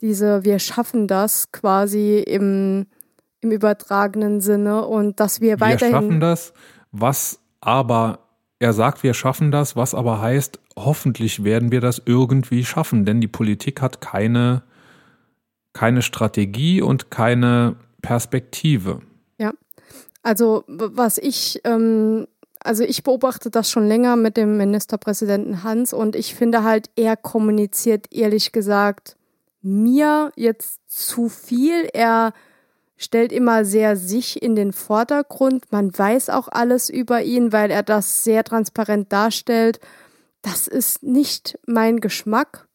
diese 0.00 0.44
wir 0.44 0.58
schaffen 0.58 1.06
das 1.06 1.52
quasi 1.52 2.18
im, 2.18 2.86
im 3.40 3.52
übertragenen 3.52 4.40
Sinne 4.40 4.86
und 4.86 5.20
dass 5.20 5.40
wir, 5.40 5.60
wir 5.60 5.60
weiterhin. 5.60 5.94
Wir 5.94 6.00
schaffen 6.00 6.20
das, 6.20 6.52
was 6.90 7.40
aber, 7.60 8.20
er 8.58 8.72
sagt, 8.72 9.02
wir 9.02 9.14
schaffen 9.14 9.50
das, 9.50 9.76
was 9.76 9.94
aber 9.94 10.20
heißt, 10.20 10.58
hoffentlich 10.76 11.44
werden 11.44 11.72
wir 11.72 11.80
das 11.80 12.02
irgendwie 12.04 12.64
schaffen, 12.64 13.04
denn 13.04 13.20
die 13.20 13.28
Politik 13.28 13.80
hat 13.80 14.00
keine, 14.00 14.62
keine 15.72 16.02
Strategie 16.02 16.82
und 16.82 17.10
keine 17.10 17.76
Perspektive. 18.02 19.00
Ja, 19.38 19.52
also 20.22 20.64
was 20.66 21.18
ich, 21.18 21.60
ähm, 21.64 22.26
also 22.60 22.84
ich 22.84 23.02
beobachte 23.02 23.50
das 23.50 23.70
schon 23.70 23.86
länger 23.86 24.16
mit 24.16 24.36
dem 24.36 24.56
Ministerpräsidenten 24.56 25.62
Hans 25.62 25.92
und 25.92 26.16
ich 26.16 26.34
finde 26.34 26.64
halt, 26.64 26.90
er 26.96 27.16
kommuniziert 27.16 28.06
ehrlich 28.12 28.52
gesagt 28.52 29.16
mir 29.64 30.30
jetzt 30.36 30.80
zu 30.86 31.28
viel. 31.28 31.88
Er 31.92 32.32
stellt 32.96 33.32
immer 33.32 33.64
sehr 33.64 33.96
sich 33.96 34.42
in 34.42 34.54
den 34.54 34.72
Vordergrund. 34.72 35.72
Man 35.72 35.96
weiß 35.96 36.30
auch 36.30 36.48
alles 36.48 36.90
über 36.90 37.22
ihn, 37.22 37.52
weil 37.52 37.70
er 37.70 37.82
das 37.82 38.24
sehr 38.24 38.44
transparent 38.44 39.12
darstellt. 39.12 39.80
Das 40.44 40.68
ist 40.68 41.02
nicht 41.02 41.58
mein 41.66 42.00
Geschmack. 42.00 42.68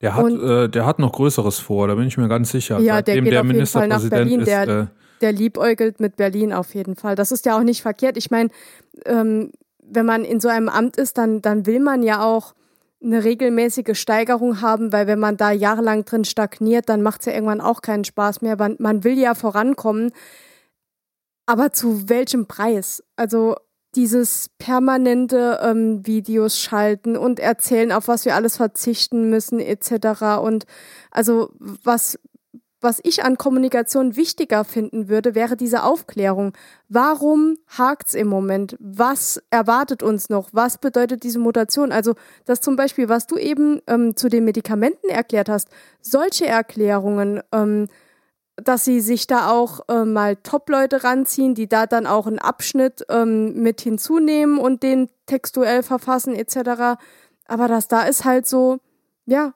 Der 0.00 0.14
hat, 0.14 0.32
äh, 0.32 0.68
der 0.68 0.86
hat 0.86 0.98
noch 0.98 1.12
Größeres 1.12 1.58
vor, 1.58 1.86
da 1.86 1.94
bin 1.94 2.06
ich 2.06 2.16
mir 2.16 2.28
ganz 2.28 2.50
sicher. 2.50 2.78
Ja, 2.78 2.94
Seitdem 2.94 3.16
der 3.16 3.22
geht 3.22 3.32
der 3.32 3.40
auf 3.42 3.46
jeden 3.46 3.66
Fall 3.66 3.88
nach 3.88 4.08
Berlin. 4.08 4.40
Ist, 4.40 4.46
der, 4.46 4.68
äh, 4.68 4.86
der 5.20 5.32
liebäugelt 5.32 6.00
mit 6.00 6.16
Berlin 6.16 6.54
auf 6.54 6.74
jeden 6.74 6.96
Fall. 6.96 7.14
Das 7.14 7.30
ist 7.30 7.44
ja 7.44 7.58
auch 7.58 7.62
nicht 7.62 7.82
verkehrt. 7.82 8.16
Ich 8.16 8.30
meine, 8.30 8.48
ähm, 9.04 9.52
wenn 9.82 10.06
man 10.06 10.24
in 10.24 10.40
so 10.40 10.48
einem 10.48 10.70
Amt 10.70 10.96
ist, 10.96 11.18
dann, 11.18 11.42
dann 11.42 11.66
will 11.66 11.80
man 11.80 12.02
ja 12.02 12.24
auch 12.24 12.54
eine 13.02 13.22
regelmäßige 13.22 13.98
Steigerung 13.98 14.62
haben, 14.62 14.90
weil 14.90 15.06
wenn 15.06 15.18
man 15.18 15.36
da 15.36 15.50
jahrelang 15.50 16.06
drin 16.06 16.24
stagniert, 16.24 16.88
dann 16.88 17.02
macht 17.02 17.20
es 17.20 17.26
ja 17.26 17.32
irgendwann 17.34 17.60
auch 17.60 17.82
keinen 17.82 18.04
Spaß 18.04 18.40
mehr. 18.40 18.56
Man, 18.56 18.76
man 18.78 19.04
will 19.04 19.18
ja 19.18 19.34
vorankommen. 19.34 20.12
Aber 21.44 21.72
zu 21.72 22.08
welchem 22.08 22.46
Preis? 22.46 23.02
Also 23.16 23.56
dieses 23.94 24.50
permanente 24.58 25.58
ähm, 25.62 26.06
Videos 26.06 26.58
schalten 26.58 27.16
und 27.16 27.40
erzählen, 27.40 27.92
auf 27.92 28.08
was 28.08 28.24
wir 28.24 28.34
alles 28.34 28.56
verzichten 28.56 29.30
müssen, 29.30 29.58
etc. 29.60 30.40
Und 30.40 30.64
also 31.10 31.50
was 31.58 32.18
was 32.80 33.00
ich 33.02 33.24
an 33.24 33.36
Kommunikation 33.36 34.16
wichtiger 34.16 34.64
finden 34.64 35.08
würde, 35.08 35.34
wäre 35.34 35.56
diese 35.56 35.82
Aufklärung. 35.82 36.54
Warum 36.88 37.58
hakt's 37.66 38.14
im 38.14 38.26
Moment? 38.26 38.76
Was 38.80 39.42
erwartet 39.50 40.02
uns 40.02 40.30
noch? 40.30 40.48
Was 40.52 40.78
bedeutet 40.78 41.22
diese 41.22 41.38
Mutation? 41.38 41.92
Also 41.92 42.14
das 42.46 42.60
zum 42.60 42.76
Beispiel, 42.76 43.08
was 43.08 43.26
du 43.26 43.36
eben 43.36 43.80
ähm, 43.86 44.16
zu 44.16 44.28
den 44.28 44.44
Medikamenten 44.44 45.10
erklärt 45.10 45.50
hast, 45.50 45.68
solche 46.00 46.46
Erklärungen, 46.46 47.42
ähm, 47.52 47.88
dass 48.64 48.84
sie 48.84 49.00
sich 49.00 49.26
da 49.26 49.50
auch 49.50 49.80
äh, 49.88 50.04
mal 50.04 50.36
Top-Leute 50.36 51.04
ranziehen, 51.04 51.54
die 51.54 51.68
da 51.68 51.86
dann 51.86 52.06
auch 52.06 52.26
einen 52.26 52.38
Abschnitt 52.38 53.04
ähm, 53.08 53.54
mit 53.62 53.80
hinzunehmen 53.80 54.58
und 54.58 54.82
den 54.82 55.08
textuell 55.26 55.82
verfassen 55.82 56.34
etc. 56.34 57.00
Aber 57.46 57.68
das 57.68 57.88
da 57.88 58.02
ist 58.02 58.24
halt 58.24 58.46
so, 58.46 58.78
ja, 59.26 59.54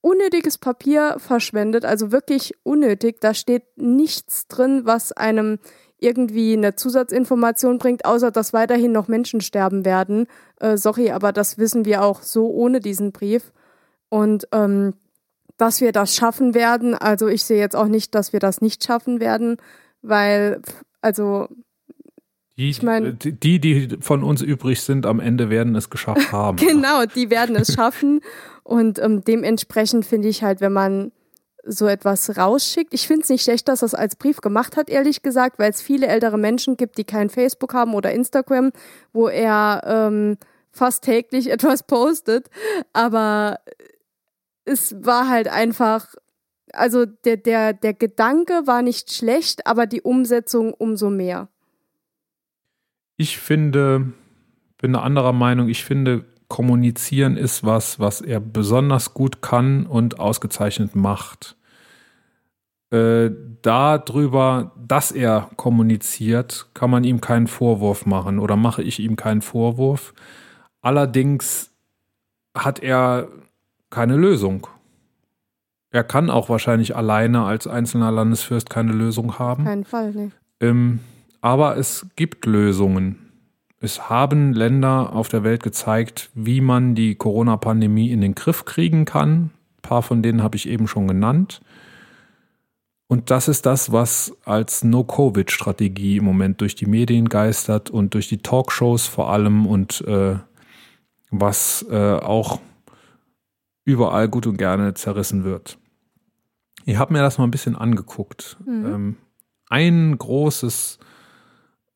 unnötiges 0.00 0.58
Papier 0.58 1.16
verschwendet, 1.18 1.84
also 1.84 2.12
wirklich 2.12 2.54
unnötig. 2.64 3.20
Da 3.20 3.34
steht 3.34 3.64
nichts 3.76 4.48
drin, 4.48 4.82
was 4.84 5.12
einem 5.12 5.58
irgendwie 5.98 6.54
eine 6.54 6.74
Zusatzinformation 6.74 7.78
bringt, 7.78 8.04
außer 8.04 8.32
dass 8.32 8.52
weiterhin 8.52 8.92
noch 8.92 9.06
Menschen 9.06 9.40
sterben 9.40 9.84
werden. 9.84 10.26
Äh, 10.60 10.76
sorry, 10.76 11.12
aber 11.12 11.32
das 11.32 11.58
wissen 11.58 11.84
wir 11.84 12.02
auch 12.02 12.22
so 12.22 12.50
ohne 12.50 12.80
diesen 12.80 13.12
Brief. 13.12 13.52
Und 14.08 14.48
ähm, 14.52 14.94
dass 15.56 15.80
wir 15.80 15.92
das 15.92 16.14
schaffen 16.14 16.54
werden, 16.54 16.94
also 16.94 17.28
ich 17.28 17.44
sehe 17.44 17.58
jetzt 17.58 17.76
auch 17.76 17.88
nicht, 17.88 18.14
dass 18.14 18.32
wir 18.32 18.40
das 18.40 18.60
nicht 18.60 18.84
schaffen 18.84 19.20
werden, 19.20 19.56
weil, 20.02 20.60
also 21.00 21.48
die, 22.56 22.70
ich 22.70 22.82
mein, 22.82 23.18
die, 23.18 23.60
die 23.60 23.96
von 24.00 24.22
uns 24.22 24.42
übrig 24.42 24.82
sind, 24.82 25.06
am 25.06 25.20
Ende 25.20 25.48
werden 25.48 25.74
es 25.74 25.88
geschafft 25.90 26.32
haben. 26.32 26.58
genau, 26.58 27.04
die 27.06 27.30
werden 27.30 27.56
es 27.56 27.74
schaffen. 27.74 28.20
Und 28.62 28.98
ähm, 28.98 29.24
dementsprechend 29.24 30.04
finde 30.04 30.28
ich 30.28 30.42
halt, 30.42 30.60
wenn 30.60 30.72
man 30.72 31.12
so 31.64 31.86
etwas 31.86 32.36
rausschickt. 32.36 32.92
Ich 32.92 33.06
finde 33.06 33.22
es 33.22 33.28
nicht 33.28 33.42
schlecht, 33.42 33.68
dass 33.68 33.82
er 33.82 33.86
es 33.86 33.94
als 33.94 34.16
Brief 34.16 34.40
gemacht 34.40 34.76
hat, 34.76 34.90
ehrlich 34.90 35.22
gesagt, 35.22 35.58
weil 35.58 35.70
es 35.70 35.80
viele 35.80 36.08
ältere 36.08 36.38
Menschen 36.38 36.76
gibt, 36.76 36.98
die 36.98 37.04
kein 37.04 37.30
Facebook 37.30 37.72
haben 37.72 37.94
oder 37.94 38.12
Instagram, 38.12 38.72
wo 39.12 39.28
er 39.28 39.82
ähm, 39.86 40.38
fast 40.70 41.04
täglich 41.04 41.50
etwas 41.50 41.84
postet. 41.84 42.50
Aber 42.92 43.60
es 44.64 44.94
war 45.04 45.28
halt 45.28 45.48
einfach, 45.48 46.06
also 46.72 47.04
der, 47.06 47.36
der, 47.36 47.72
der 47.72 47.94
Gedanke 47.94 48.66
war 48.66 48.82
nicht 48.82 49.12
schlecht, 49.12 49.66
aber 49.66 49.86
die 49.86 50.02
Umsetzung 50.02 50.72
umso 50.74 51.10
mehr. 51.10 51.48
Ich 53.16 53.38
finde, 53.38 54.12
bin 54.78 54.94
eine 54.94 55.04
anderer 55.04 55.32
Meinung. 55.32 55.68
Ich 55.68 55.84
finde, 55.84 56.24
kommunizieren 56.48 57.36
ist 57.36 57.64
was, 57.64 57.98
was 57.98 58.20
er 58.20 58.40
besonders 58.40 59.14
gut 59.14 59.42
kann 59.42 59.86
und 59.86 60.18
ausgezeichnet 60.20 60.94
macht. 60.94 61.56
Äh, 62.90 63.30
darüber, 63.62 64.72
dass 64.76 65.12
er 65.12 65.48
kommuniziert, 65.56 66.68
kann 66.74 66.90
man 66.90 67.04
ihm 67.04 67.22
keinen 67.22 67.46
Vorwurf 67.46 68.04
machen 68.04 68.38
oder 68.38 68.56
mache 68.56 68.82
ich 68.82 69.00
ihm 69.00 69.16
keinen 69.16 69.40
Vorwurf. 69.40 70.12
Allerdings 70.82 71.70
hat 72.54 72.80
er 72.80 73.28
keine 73.92 74.16
Lösung. 74.16 74.66
Er 75.92 76.02
kann 76.02 76.30
auch 76.30 76.48
wahrscheinlich 76.48 76.96
alleine 76.96 77.44
als 77.44 77.66
einzelner 77.66 78.10
Landesfürst 78.10 78.70
keine 78.70 78.92
Lösung 78.92 79.38
haben. 79.38 79.64
Keinen 79.64 79.84
Fall, 79.84 80.12
ne. 80.12 80.32
Ähm, 80.60 81.00
aber 81.40 81.76
es 81.76 82.06
gibt 82.16 82.46
Lösungen. 82.46 83.18
Es 83.78 84.08
haben 84.08 84.52
Länder 84.52 85.12
auf 85.12 85.28
der 85.28 85.44
Welt 85.44 85.62
gezeigt, 85.62 86.30
wie 86.34 86.60
man 86.60 86.94
die 86.94 87.14
Corona-Pandemie 87.14 88.10
in 88.10 88.20
den 88.20 88.34
Griff 88.34 88.64
kriegen 88.64 89.04
kann. 89.04 89.50
Ein 89.76 89.82
paar 89.82 90.02
von 90.02 90.22
denen 90.22 90.42
habe 90.42 90.56
ich 90.56 90.68
eben 90.68 90.88
schon 90.88 91.08
genannt. 91.08 91.60
Und 93.08 93.30
das 93.30 93.48
ist 93.48 93.66
das, 93.66 93.92
was 93.92 94.34
als 94.46 94.84
No-Covid-Strategie 94.84 96.16
im 96.16 96.24
Moment 96.24 96.62
durch 96.62 96.74
die 96.74 96.86
Medien 96.86 97.28
geistert 97.28 97.90
und 97.90 98.14
durch 98.14 98.28
die 98.28 98.38
Talkshows 98.38 99.06
vor 99.06 99.30
allem 99.30 99.66
und 99.66 100.00
äh, 100.06 100.36
was 101.30 101.84
äh, 101.90 102.14
auch 102.14 102.60
überall 103.84 104.28
gut 104.28 104.46
und 104.46 104.56
gerne 104.56 104.94
zerrissen 104.94 105.44
wird. 105.44 105.78
Ich 106.84 106.96
habe 106.96 107.12
mir 107.12 107.20
das 107.20 107.38
mal 107.38 107.44
ein 107.44 107.50
bisschen 107.50 107.76
angeguckt. 107.76 108.56
Mhm. 108.64 108.86
Ähm, 108.86 109.16
ein 109.68 110.18
großes 110.18 110.98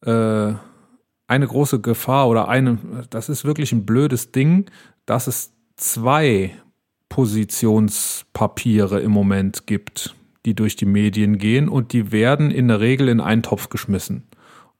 äh, 0.03 0.55
eine 1.29 1.47
große 1.47 1.81
Gefahr 1.81 2.29
oder 2.29 2.49
eine, 2.49 2.79
das 3.11 3.29
ist 3.29 3.45
wirklich 3.45 3.73
ein 3.73 3.85
blödes 3.85 4.33
Ding, 4.33 4.71
dass 5.07 5.27
es 5.27 5.53
zwei 5.77 6.53
Positionspapiere 7.09 9.01
im 9.01 9.11
Moment 9.11 9.67
gibt, 9.67 10.15
die 10.45 10.55
durch 10.55 10.77
die 10.77 10.87
Medien 10.87 11.39
gehen 11.39 11.69
und 11.69 11.93
die 11.93 12.13
werden 12.13 12.51
in 12.51 12.69
der 12.69 12.81
Regel 12.81 13.09
in 13.09 13.21
einen 13.21 13.43
Topf 13.43 13.69
geschmissen. 13.69 14.29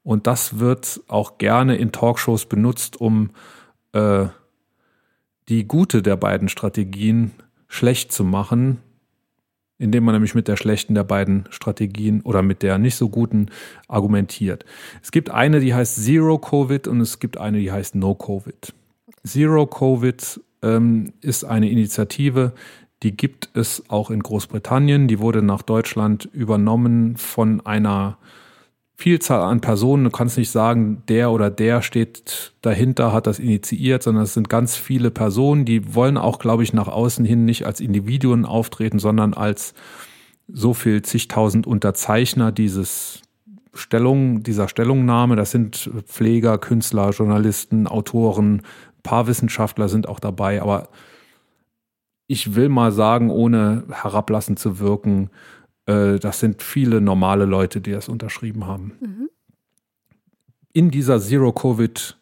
Und 0.03 0.25
das 0.27 0.59
wird 0.59 1.01
auch 1.07 1.37
gerne 1.37 1.75
in 1.75 1.91
Talkshows 1.91 2.45
benutzt, 2.45 2.99
um 2.99 3.31
äh, 3.91 4.27
die 5.49 5.67
gute 5.67 6.01
der 6.01 6.17
beiden 6.17 6.49
Strategien 6.49 7.31
schlecht 7.67 8.11
zu 8.11 8.23
machen, 8.23 8.79
indem 9.77 10.05
man 10.05 10.15
nämlich 10.15 10.35
mit 10.35 10.47
der 10.47 10.57
schlechten 10.57 10.95
der 10.95 11.03
beiden 11.03 11.45
Strategien 11.49 12.21
oder 12.21 12.41
mit 12.41 12.63
der 12.63 12.77
nicht 12.77 12.95
so 12.95 13.09
guten 13.09 13.47
argumentiert. 13.87 14.65
Es 15.01 15.11
gibt 15.11 15.29
eine, 15.29 15.59
die 15.59 15.73
heißt 15.73 16.03
Zero 16.03 16.39
Covid 16.39 16.87
und 16.87 16.99
es 17.01 17.19
gibt 17.19 17.37
eine, 17.37 17.59
die 17.59 17.71
heißt 17.71 17.95
No 17.95 18.15
Covid. 18.15 18.73
Zero 19.25 19.67
Covid 19.67 20.41
ähm, 20.63 21.13
ist 21.21 21.43
eine 21.43 21.69
Initiative, 21.69 22.53
die 23.03 23.15
gibt 23.15 23.49
es 23.53 23.83
auch 23.89 24.09
in 24.09 24.23
Großbritannien. 24.23 25.07
Die 25.07 25.19
wurde 25.19 25.43
nach 25.43 25.61
Deutschland 25.61 26.25
übernommen 26.25 27.15
von 27.17 27.63
einer 27.65 28.17
Vielzahl 28.99 29.41
an 29.41 29.61
Personen. 29.61 30.05
Du 30.05 30.09
kannst 30.09 30.37
nicht 30.37 30.49
sagen, 30.49 31.03
der 31.07 31.31
oder 31.31 31.51
der 31.51 31.81
steht 31.83 32.53
dahinter, 32.61 33.13
hat 33.13 33.27
das 33.27 33.37
initiiert, 33.37 34.01
sondern 34.01 34.23
es 34.23 34.33
sind 34.33 34.49
ganz 34.49 34.75
viele 34.75 35.11
Personen, 35.11 35.65
die 35.65 35.93
wollen 35.93 36.17
auch, 36.17 36.39
glaube 36.39 36.63
ich, 36.63 36.73
nach 36.73 36.87
außen 36.87 37.23
hin 37.23 37.45
nicht 37.45 37.65
als 37.65 37.79
Individuen 37.79 38.45
auftreten, 38.45 38.97
sondern 38.97 39.33
als 39.33 39.75
so 40.47 40.73
viel 40.73 41.03
zigtausend 41.03 41.67
Unterzeichner 41.67 42.51
dieses 42.51 43.21
Stellung, 43.73 44.41
dieser 44.41 44.67
Stellungnahme. 44.67 45.35
Das 45.35 45.51
sind 45.51 45.91
Pfleger, 46.05 46.57
Künstler, 46.57 47.11
Journalisten, 47.11 47.85
Autoren, 47.85 48.63
paar 49.07 49.27
Wissenschaftler 49.27 49.87
sind 49.87 50.09
auch 50.09 50.19
dabei, 50.19 50.61
aber 50.61 50.89
ich 52.27 52.55
will 52.55 52.67
mal 52.67 52.91
sagen, 52.91 53.29
ohne 53.29 53.85
herablassend 53.89 54.59
zu 54.59 54.79
wirken, 54.79 55.29
äh, 55.87 56.19
das 56.19 56.39
sind 56.39 56.61
viele 56.61 57.01
normale 57.01 57.45
Leute, 57.45 57.81
die 57.81 57.91
das 57.91 58.09
unterschrieben 58.09 58.67
haben. 58.67 58.93
Mhm. 58.99 59.29
In 60.73 60.91
dieser 60.91 61.19
Zero-Covid, 61.19 62.17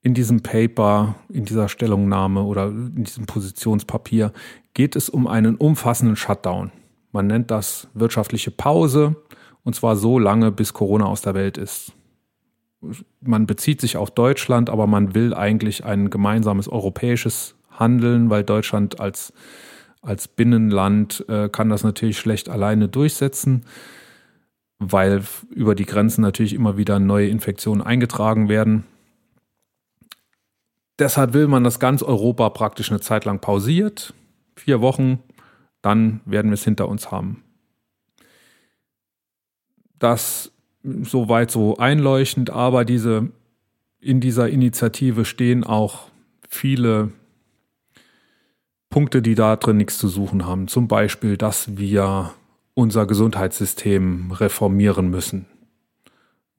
in 0.00 0.14
diesem 0.14 0.42
Paper, 0.42 1.16
in 1.28 1.44
dieser 1.44 1.68
Stellungnahme 1.68 2.42
oder 2.42 2.68
in 2.68 3.04
diesem 3.04 3.26
Positionspapier 3.26 4.32
geht 4.72 4.96
es 4.96 5.08
um 5.08 5.26
einen 5.26 5.56
umfassenden 5.56 6.16
Shutdown. 6.16 6.72
Man 7.12 7.26
nennt 7.26 7.50
das 7.50 7.88
wirtschaftliche 7.94 8.50
Pause 8.50 9.16
und 9.64 9.74
zwar 9.74 9.96
so 9.96 10.18
lange, 10.18 10.50
bis 10.50 10.72
Corona 10.72 11.06
aus 11.06 11.22
der 11.22 11.34
Welt 11.34 11.58
ist. 11.58 11.92
Man 13.20 13.46
bezieht 13.46 13.80
sich 13.80 13.96
auf 13.96 14.10
Deutschland, 14.10 14.68
aber 14.68 14.86
man 14.86 15.14
will 15.14 15.32
eigentlich 15.32 15.84
ein 15.84 16.10
gemeinsames 16.10 16.68
europäisches 16.68 17.54
Handeln, 17.70 18.30
weil 18.30 18.44
Deutschland 18.44 19.00
als 19.00 19.32
als 20.04 20.28
Binnenland 20.28 21.24
äh, 21.28 21.48
kann 21.48 21.68
das 21.68 21.82
natürlich 21.82 22.18
schlecht 22.18 22.48
alleine 22.48 22.88
durchsetzen, 22.88 23.64
weil 24.78 25.22
über 25.50 25.74
die 25.74 25.86
Grenzen 25.86 26.20
natürlich 26.20 26.52
immer 26.52 26.76
wieder 26.76 26.98
neue 26.98 27.28
Infektionen 27.28 27.82
eingetragen 27.82 28.48
werden. 28.48 28.84
Deshalb 30.98 31.32
will 31.32 31.48
man, 31.48 31.64
dass 31.64 31.80
ganz 31.80 32.02
Europa 32.02 32.50
praktisch 32.50 32.90
eine 32.90 33.00
Zeit 33.00 33.24
lang 33.24 33.40
pausiert. 33.40 34.14
Vier 34.54 34.80
Wochen, 34.80 35.18
dann 35.82 36.20
werden 36.24 36.50
wir 36.50 36.54
es 36.54 36.64
hinter 36.64 36.88
uns 36.88 37.10
haben. 37.10 37.42
Das 39.98 40.52
soweit 40.82 41.50
so 41.50 41.78
einleuchtend, 41.78 42.50
aber 42.50 42.84
diese, 42.84 43.30
in 44.00 44.20
dieser 44.20 44.48
Initiative 44.50 45.24
stehen 45.24 45.64
auch 45.64 46.10
viele 46.48 47.10
Punkte, 48.94 49.22
die 49.22 49.34
da 49.34 49.56
drin 49.56 49.76
nichts 49.78 49.98
zu 49.98 50.06
suchen 50.06 50.46
haben. 50.46 50.68
Zum 50.68 50.86
Beispiel, 50.86 51.36
dass 51.36 51.76
wir 51.76 52.30
unser 52.74 53.06
Gesundheitssystem 53.06 54.30
reformieren 54.30 55.10
müssen. 55.10 55.46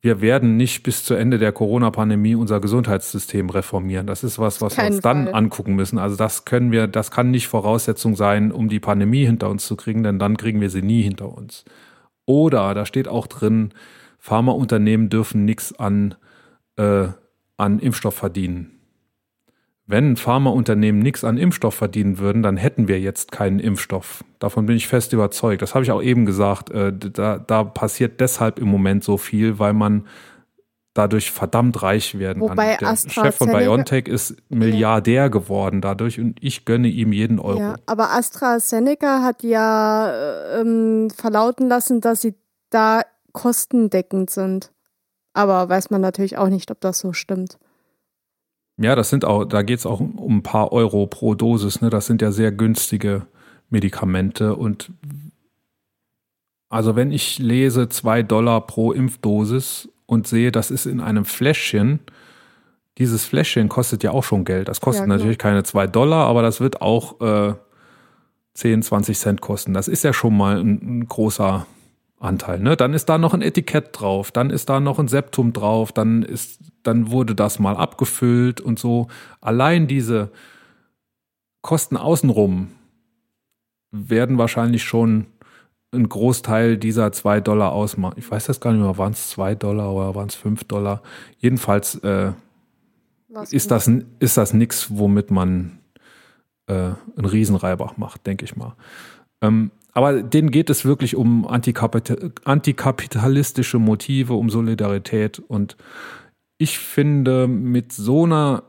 Wir 0.02 0.20
werden 0.20 0.58
nicht 0.58 0.84
bis 0.84 1.06
zu 1.06 1.14
Ende 1.14 1.38
der 1.38 1.54
Corona-Pandemie 1.54 2.36
unser 2.36 2.60
Gesundheitssystem 2.60 3.50
reformieren. 3.50 4.06
Das 4.06 4.26
ist 4.26 4.38
was, 4.38 4.62
was 4.62 4.76
wir 4.76 4.84
uns 4.84 5.00
dann 5.00 5.28
Fall. 5.28 5.34
angucken 5.34 5.76
müssen. 5.76 5.98
Also 5.98 6.18
das 6.18 6.44
können 6.44 6.74
wir, 6.74 6.88
das 6.88 7.10
kann 7.10 7.32
nicht 7.32 7.48
Voraussetzung 7.48 8.18
sein, 8.18 8.52
um 8.52 8.68
die 8.68 8.82
Pandemie 8.82 9.26
hinter 9.26 9.50
uns 9.50 9.66
zu 9.66 9.78
kriegen, 9.78 10.04
denn 10.04 10.20
dann 10.20 10.36
kriegen 10.36 10.60
wir 10.60 10.70
sie 10.70 10.82
nie 10.82 11.04
hinter 11.04 11.34
uns. 11.38 11.64
Oder 12.26 12.74
da 12.74 12.86
steht 12.86 13.08
auch 13.08 13.28
drin, 13.28 13.70
Pharmaunternehmen 14.20 15.08
dürfen 15.08 15.46
nichts 15.46 15.74
an, 15.80 16.16
äh, 16.76 17.08
an 17.56 17.80
Impfstoff 17.80 18.16
verdienen 18.16 18.75
wenn 19.88 20.18
Pharmaunternehmen 20.18 21.02
nichts 21.02 21.24
an 21.24 21.38
Impfstoff 21.38 21.76
verdienen 21.76 22.18
würden, 22.18 22.42
dann 22.42 22.58
hätten 22.58 22.88
wir 22.88 23.00
jetzt 23.00 23.32
keinen 23.32 23.60
Impfstoff. 23.60 24.24
Davon 24.40 24.66
bin 24.66 24.76
ich 24.76 24.88
fest 24.88 25.14
überzeugt. 25.14 25.62
Das 25.62 25.76
habe 25.76 25.84
ich 25.84 25.92
auch 25.92 26.02
eben 26.02 26.26
gesagt. 26.26 26.72
Äh, 26.72 26.92
da, 26.94 27.38
da 27.38 27.64
passiert 27.64 28.20
deshalb 28.20 28.58
im 28.58 28.68
Moment 28.68 29.04
so 29.04 29.18
viel, 29.18 29.60
weil 29.60 29.74
man 29.74 30.08
dadurch 30.96 31.30
verdammt 31.30 31.84
reich 31.84 32.18
werden 32.18 32.42
Wobei 32.42 32.78
kann. 32.78 32.98
Der 33.06 33.12
Chef 33.12 33.36
von 33.36 33.52
BioNTech 33.52 34.08
ist 34.08 34.38
Milliardär 34.50 35.24
ja. 35.24 35.28
geworden 35.28 35.82
dadurch 35.82 36.20
und 36.20 36.38
ich 36.42 36.66
gönne 36.66 36.88
ihm 36.88 37.12
jeden 37.12 37.38
Euro. 37.38 37.60
Ja, 37.60 37.76
aber 37.86 38.12
AstraZeneca 38.12 39.22
hat 39.22 39.44
ja 39.44 40.10
äh, 40.10 40.62
ähm, 40.62 41.10
verlauten 41.12 41.68
lassen, 41.68 42.02
dass 42.02 42.22
sie 42.22 42.34
da 42.70 43.02
kostendeckend 43.34 44.30
sind. 44.30 44.72
Aber 45.34 45.68
weiß 45.68 45.92
man 45.92 46.02
natürlich 46.02 46.38
auch 46.38 46.48
nicht, 46.48 46.72
ob 46.72 46.80
das 46.80 47.00
so 47.00 47.12
stimmt. 47.12 47.60
Ja, 48.78 48.96
das 48.96 49.10
sind 49.10 49.24
auch, 49.24 49.46
da 49.46 49.62
geht 49.62 49.80
es 49.80 49.86
auch 49.86 50.00
um 50.00 50.38
ein 50.38 50.44
paar 50.44 50.72
Euro 50.72 51.08
pro 51.08 51.34
Dosis. 51.34 51.82
Ne? 51.82 51.90
Das 51.90 52.08
sind 52.08 52.22
ja 52.22 52.32
sehr 52.32 52.52
günstige 52.52 53.26
Medikamente. 53.70 54.56
Und 54.56 54.92
also 56.70 56.96
wenn 56.96 57.12
ich 57.12 57.40
lese 57.40 57.88
zwei 57.90 58.22
Dollar 58.22 58.68
pro 58.68 58.92
Impfdosis 58.92 59.90
und 60.06 60.28
sehe, 60.28 60.52
das 60.52 60.72
ist 60.72 60.86
in 60.86 61.00
einem 61.00 61.26
Fläschchen, 61.26 62.00
dieses 62.98 63.26
Fläschchen 63.26 63.70
kostet 63.70 64.04
ja 64.04 64.12
auch 64.12 64.24
schon 64.24 64.46
Geld. 64.46 64.68
Das 64.68 64.82
kostet 64.82 65.02
ja, 65.02 65.06
genau. 65.06 65.16
natürlich 65.16 65.38
keine 65.38 65.64
zwei 65.64 65.88
Dollar, 65.88 66.28
aber 66.28 66.42
das 66.42 66.62
wird 66.62 66.82
auch 66.82 67.20
äh, 67.22 67.54
10, 68.54 68.84
20 68.84 69.18
Cent 69.18 69.42
kosten. 69.42 69.74
Das 69.74 69.88
ist 69.88 70.04
ja 70.04 70.14
schon 70.14 70.36
mal 70.36 70.60
ein, 70.60 71.00
ein 71.00 71.08
großer 71.08 71.66
Anteil. 72.26 72.60
Ne? 72.60 72.76
Dann 72.76 72.94
ist 72.94 73.08
da 73.08 73.18
noch 73.18 73.34
ein 73.34 73.42
Etikett 73.42 73.90
drauf, 73.92 74.32
dann 74.32 74.50
ist 74.50 74.70
da 74.70 74.80
noch 74.80 75.00
ein 75.00 75.08
Septum 75.08 75.54
drauf, 75.54 75.92
dann 75.92 76.24
ist, 76.24 76.60
dann 76.84 77.12
wurde 77.12 77.36
das 77.36 77.60
mal 77.60 77.78
abgefüllt 77.78 78.62
und 78.62 78.80
so. 78.80 79.08
Allein 79.42 79.88
diese 79.88 80.32
Kosten 81.62 81.98
außenrum 81.98 82.72
werden 83.92 84.38
wahrscheinlich 84.38 84.84
schon 84.84 85.28
ein 85.94 86.10
Großteil 86.10 86.78
dieser 86.78 87.12
zwei 87.12 87.40
Dollar 87.40 87.72
ausmachen. 87.72 88.16
Ich 88.18 88.30
weiß 88.30 88.46
das 88.46 88.60
gar 88.60 88.72
nicht 88.74 88.82
mehr, 88.82 88.98
waren 88.98 89.14
es 89.14 89.30
zwei 89.30 89.56
Dollar 89.56 89.94
oder 89.94 90.14
waren 90.16 90.28
es 90.28 90.36
fünf 90.36 90.66
Dollar? 90.66 91.02
Jedenfalls 91.38 91.96
äh, 92.04 92.34
ist, 93.50 93.72
das, 93.72 93.90
ist 94.20 94.38
das 94.38 94.54
nichts, 94.54 94.88
womit 94.90 95.32
man 95.32 95.80
äh, 96.68 96.74
einen 96.74 97.26
Riesenreibach 97.26 97.98
macht, 97.98 98.28
denke 98.28 98.46
ich 98.46 98.56
mal. 98.56 98.76
Ähm, 99.42 99.72
aber 99.96 100.22
denen 100.22 100.52
geht 100.52 100.70
es 100.70 100.86
wirklich 100.86 101.16
um 101.16 101.48
antikapitalistische 101.48 103.80
Motive, 103.80 104.34
um 104.34 104.50
Solidarität. 104.50 105.40
Und 105.40 105.78
ich 106.58 106.80
finde, 106.80 107.48
mit 107.48 107.94
so 107.94 108.26
einer, 108.26 108.64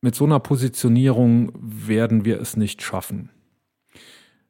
mit 0.00 0.16
so 0.16 0.24
einer 0.24 0.40
Positionierung 0.40 1.52
werden 1.54 2.24
wir 2.24 2.40
es 2.40 2.56
nicht 2.56 2.82
schaffen. 2.82 3.30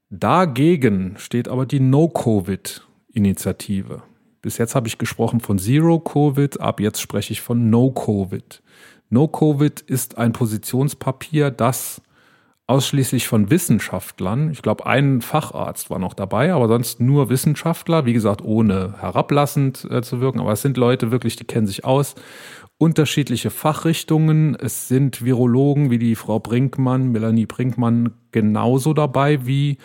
Dagegen 0.09 1.16
steht 1.18 1.49
aber 1.49 1.66
die 1.66 1.80
No-Covid-Initiative. 1.80 4.03
Bis 4.40 4.57
jetzt 4.57 4.74
habe 4.74 4.88
ich 4.88 4.97
gesprochen 4.97 5.40
von 5.40 5.59
Zero-Covid, 5.59 6.59
ab 6.59 6.80
jetzt 6.80 7.03
spreche 7.03 7.34
ich 7.34 7.43
von 7.43 7.68
No-Covid. 7.68 8.62
No-Covid 9.11 9.82
ist 9.82 10.16
ein 10.16 10.32
Positionspapier, 10.32 11.51
das 11.51 12.01
ausschließlich 12.73 13.29
von 13.29 13.51
Wissenschaftlern. 13.51 14.51
Ich 14.51 14.62
glaube, 14.62 14.87
ein 14.87 15.20
Facharzt 15.20 15.91
war 15.91 15.99
noch 15.99 16.14
dabei, 16.14 16.55
aber 16.55 16.68
sonst 16.68 17.01
nur 17.01 17.29
Wissenschaftler. 17.29 18.07
Wie 18.07 18.14
gesagt, 18.14 18.43
ohne 18.43 18.95
herablassend 18.99 19.87
äh, 19.91 20.01
zu 20.01 20.23
wirken. 20.23 20.41
Aber 20.41 20.53
es 20.53 20.62
sind 20.62 20.79
Leute 20.79 21.11
wirklich, 21.11 21.37
die 21.37 21.45
kennen 21.45 21.66
sich 21.66 21.85
aus. 21.85 22.14
Unterschiedliche 22.79 23.51
Fachrichtungen. 23.51 24.55
Es 24.55 24.89
sind 24.89 25.23
Virologen 25.23 25.91
wie 25.91 25.99
die 25.99 26.14
Frau 26.14 26.41
Brinkmann, 26.41 27.12
Melanie 27.12 27.45
Brinkmann, 27.45 28.14
genauso 28.31 28.95
dabei 28.95 29.45
wie 29.45 29.77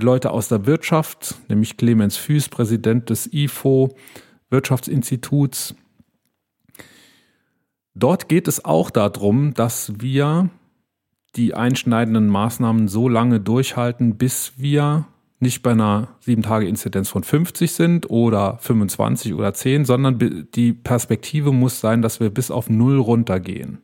Leute 0.00 0.30
aus 0.30 0.48
der 0.48 0.64
Wirtschaft, 0.64 1.34
nämlich 1.48 1.76
Clemens 1.76 2.16
Füß, 2.16 2.48
Präsident 2.48 3.10
des 3.10 3.30
IFO 3.30 3.94
Wirtschaftsinstituts. 4.48 5.74
Dort 7.94 8.30
geht 8.30 8.48
es 8.48 8.64
auch 8.64 8.88
darum, 8.88 9.52
dass 9.52 10.00
wir 10.00 10.48
die 11.36 11.54
einschneidenden 11.54 12.28
Maßnahmen 12.28 12.88
so 12.88 13.08
lange 13.08 13.40
durchhalten, 13.40 14.16
bis 14.16 14.52
wir 14.56 15.06
nicht 15.40 15.62
bei 15.62 15.72
einer 15.72 16.08
7-Tage-Inzidenz 16.24 17.08
von 17.08 17.24
50 17.24 17.72
sind 17.72 18.10
oder 18.10 18.58
25 18.58 19.34
oder 19.34 19.52
10, 19.52 19.84
sondern 19.84 20.48
die 20.54 20.72
Perspektive 20.72 21.52
muss 21.52 21.80
sein, 21.80 22.00
dass 22.00 22.20
wir 22.20 22.30
bis 22.30 22.50
auf 22.50 22.70
Null 22.70 22.98
runtergehen. 22.98 23.78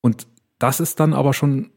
Und 0.00 0.26
das 0.58 0.80
ist 0.80 1.00
dann 1.00 1.14
aber 1.14 1.32
schon 1.32 1.70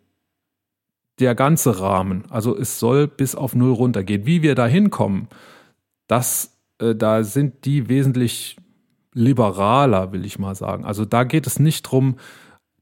der 1.20 1.36
ganze 1.36 1.80
Rahmen. 1.80 2.26
Also 2.30 2.58
es 2.58 2.80
soll 2.80 3.08
bis 3.08 3.36
auf 3.36 3.56
null 3.56 3.74
runtergehen. 3.74 4.26
Wie 4.26 4.42
wir 4.42 4.56
da 4.56 4.68
hinkommen, 4.68 5.28
äh, 6.10 6.96
da 6.96 7.24
sind 7.24 7.66
die 7.66 7.90
wesentlich 7.90 8.58
liberaler, 9.14 10.12
will 10.12 10.26
ich 10.26 10.38
mal 10.38 10.56
sagen. 10.56 10.86
Also 10.86 11.06
da 11.06 11.24
geht 11.24 11.48
es 11.48 11.60
nicht 11.60 11.86
darum, 11.88 12.18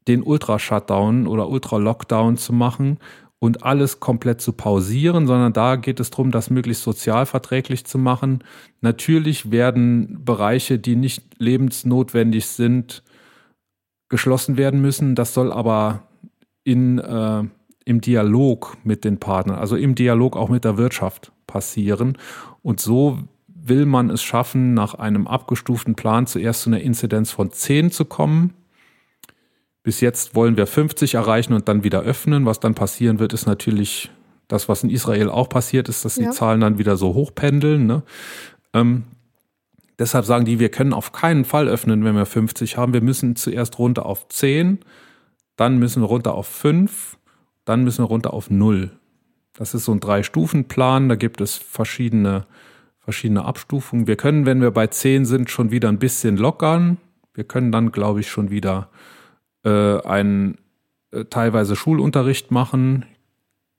den 0.07 0.23
Ultra-Shutdown 0.23 1.27
oder 1.27 1.49
Ultra-Lockdown 1.49 2.37
zu 2.37 2.53
machen 2.53 2.99
und 3.39 3.63
alles 3.63 3.99
komplett 3.99 4.41
zu 4.41 4.53
pausieren, 4.53 5.27
sondern 5.27 5.53
da 5.53 5.75
geht 5.75 5.99
es 5.99 6.09
darum, 6.09 6.31
das 6.31 6.49
möglichst 6.49 6.83
sozialverträglich 6.83 7.85
zu 7.85 7.97
machen. 7.97 8.43
Natürlich 8.81 9.51
werden 9.51 10.23
Bereiche, 10.23 10.79
die 10.79 10.95
nicht 10.95 11.39
lebensnotwendig 11.39 12.47
sind, 12.47 13.03
geschlossen 14.09 14.57
werden 14.57 14.81
müssen. 14.81 15.15
Das 15.15 15.33
soll 15.33 15.51
aber 15.51 16.03
in, 16.63 16.99
äh, 16.99 17.43
im 17.85 18.01
Dialog 18.01 18.77
mit 18.83 19.03
den 19.03 19.19
Partnern, 19.19 19.57
also 19.57 19.75
im 19.75 19.95
Dialog 19.95 20.37
auch 20.37 20.49
mit 20.49 20.63
der 20.63 20.77
Wirtschaft 20.77 21.31
passieren. 21.45 22.17
Und 22.61 22.79
so 22.79 23.19
will 23.47 23.85
man 23.85 24.09
es 24.09 24.23
schaffen, 24.23 24.73
nach 24.73 24.93
einem 24.93 25.27
abgestuften 25.27 25.95
Plan 25.95 26.27
zuerst 26.27 26.61
zu 26.61 26.69
einer 26.69 26.81
Inzidenz 26.81 27.31
von 27.31 27.51
10 27.51 27.91
zu 27.91 28.05
kommen 28.05 28.53
bis 29.85 30.01
jetzt 30.01 30.33
wollen 30.33 30.57
wir 30.57 30.65
50 30.65 31.13
erreichen 31.13 31.53
und 31.53 31.69
dann 31.69 31.83
wieder 31.83 32.01
öffnen. 32.01 32.47
Was 32.47 32.59
dann 32.59 32.73
passieren 32.73 33.19
wird, 33.19 33.33
ist 33.33 33.45
natürlich 33.45 34.09
das, 34.47 34.67
was 34.67 34.83
in 34.83 34.89
Israel 34.89 35.29
auch 35.29 35.47
passiert 35.47 35.89
ist, 35.89 36.03
dass 36.03 36.15
die 36.15 36.29
Zahlen 36.31 36.59
dann 36.59 36.79
wieder 36.79 36.97
so 36.97 37.13
hochpendeln. 37.13 37.85
Ne? 37.85 38.01
Ähm, 38.73 39.03
deshalb 39.99 40.25
sagen 40.25 40.43
die, 40.43 40.59
wir 40.59 40.69
können 40.69 40.91
auf 40.91 41.11
keinen 41.11 41.45
Fall 41.45 41.67
öffnen, 41.67 42.03
wenn 42.03 42.15
wir 42.15 42.25
50 42.25 42.77
haben. 42.77 42.93
Wir 42.93 43.01
müssen 43.01 43.35
zuerst 43.35 43.77
runter 43.77 44.07
auf 44.07 44.27
10, 44.27 44.79
dann 45.55 45.77
müssen 45.77 46.01
wir 46.01 46.07
runter 46.07 46.33
auf 46.33 46.47
5, 46.47 47.19
dann 47.63 47.83
müssen 47.83 48.03
wir 48.03 48.07
runter 48.07 48.33
auf 48.33 48.49
0. 48.49 48.89
Das 49.53 49.75
ist 49.75 49.85
so 49.85 49.91
ein 49.91 49.99
Drei-Stufen-Plan. 49.99 51.09
Da 51.09 51.15
gibt 51.15 51.41
es 51.41 51.57
verschiedene, 51.57 52.47
verschiedene 52.97 53.45
Abstufungen. 53.45 54.07
Wir 54.07 54.15
können, 54.15 54.47
wenn 54.47 54.61
wir 54.61 54.71
bei 54.71 54.87
10 54.87 55.25
sind, 55.25 55.51
schon 55.51 55.69
wieder 55.69 55.89
ein 55.89 55.99
bisschen 55.99 56.37
lockern. 56.37 56.97
Wir 57.35 57.43
können 57.43 57.71
dann, 57.71 57.91
glaube 57.91 58.21
ich, 58.21 58.31
schon 58.31 58.49
wieder 58.49 58.89
äh, 59.65 60.01
einen 60.01 60.57
äh, 61.11 61.25
teilweise 61.25 61.75
Schulunterricht 61.75 62.51
machen. 62.51 63.05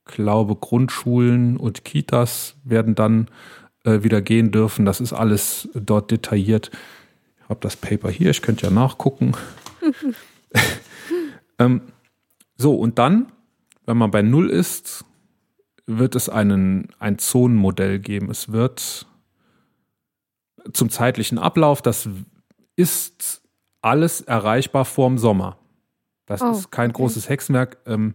Ich 0.07 0.15
glaube, 0.15 0.57
Grundschulen 0.57 1.57
und 1.57 1.85
Kitas 1.85 2.57
werden 2.65 2.95
dann 2.95 3.29
äh, 3.85 4.03
wieder 4.03 4.21
gehen 4.21 4.51
dürfen. 4.51 4.85
Das 4.85 5.01
ist 5.01 5.13
alles 5.13 5.69
dort 5.75 6.11
detailliert. 6.11 6.71
Ich 7.39 7.49
habe 7.49 7.61
das 7.61 7.77
Paper 7.77 8.11
hier, 8.11 8.31
ich 8.31 8.43
könnte 8.43 8.67
ja 8.67 8.73
nachgucken. 8.73 9.33
ähm, 11.59 11.81
so, 12.57 12.75
und 12.75 12.99
dann, 12.99 13.33
wenn 13.85 13.97
man 13.97 14.11
bei 14.11 14.23
Null 14.23 14.51
ist, 14.51 15.05
wird 15.87 16.17
es 16.17 16.29
einen, 16.29 16.89
ein 16.99 17.19
Zonenmodell 17.19 18.01
geben. 18.01 18.31
Es 18.31 18.51
wird 18.51 19.07
zum 20.73 20.91
zeitlichen 20.91 21.39
Ablauf, 21.39 21.81
das 21.81 22.09
ist 22.75 23.43
alles 23.83 24.21
erreichbar 24.21 24.85
vorm 24.85 25.19
Sommer. 25.19 25.59
Das 26.27 26.43
oh, 26.43 26.51
ist 26.51 26.71
kein 26.71 26.91
okay. 26.91 26.99
großes 26.99 27.29
Hexenwerk. 27.29 27.79
Ähm, 27.87 28.15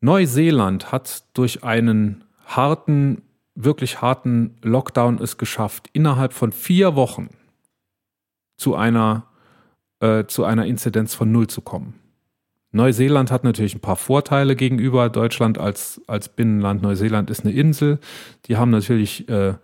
Neuseeland 0.00 0.92
hat 0.92 1.24
durch 1.34 1.64
einen 1.64 2.24
harten, 2.44 3.22
wirklich 3.54 4.00
harten 4.02 4.56
Lockdown 4.62 5.18
es 5.20 5.38
geschafft, 5.38 5.88
innerhalb 5.92 6.32
von 6.32 6.52
vier 6.52 6.94
Wochen 6.94 7.30
zu 8.56 8.74
einer, 8.74 9.24
äh, 10.00 10.24
zu 10.26 10.44
einer 10.44 10.66
Inzidenz 10.66 11.14
von 11.14 11.32
null 11.32 11.48
zu 11.48 11.62
kommen. 11.62 11.94
Neuseeland 12.72 13.30
hat 13.30 13.42
natürlich 13.42 13.74
ein 13.74 13.80
paar 13.80 13.96
Vorteile 13.96 14.54
gegenüber 14.54 15.08
Deutschland 15.08 15.56
als, 15.56 16.00
als 16.06 16.28
Binnenland. 16.28 16.82
Neuseeland 16.82 17.30
ist 17.30 17.44
eine 17.44 17.54
Insel. 17.54 17.98
Die 18.46 18.58
haben 18.58 18.70
natürlich 18.70 19.28
äh, 19.30 19.54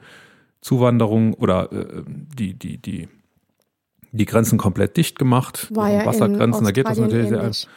Zuwanderung 0.62 1.34
oder 1.34 1.70
äh, 1.72 2.02
die, 2.06 2.54
die, 2.54 2.78
die 2.78 3.08
die 4.12 4.26
Grenzen 4.26 4.58
komplett 4.58 4.96
dicht 4.96 5.18
gemacht. 5.18 5.68
War 5.74 5.90
ja 5.90 6.06
Wassergrenzen, 6.06 6.64
da 6.64 6.70
geht 6.70 6.86
das 6.86 6.98
natürlich 6.98 7.30
ähnlich. 7.30 7.58
sehr. 7.58 7.70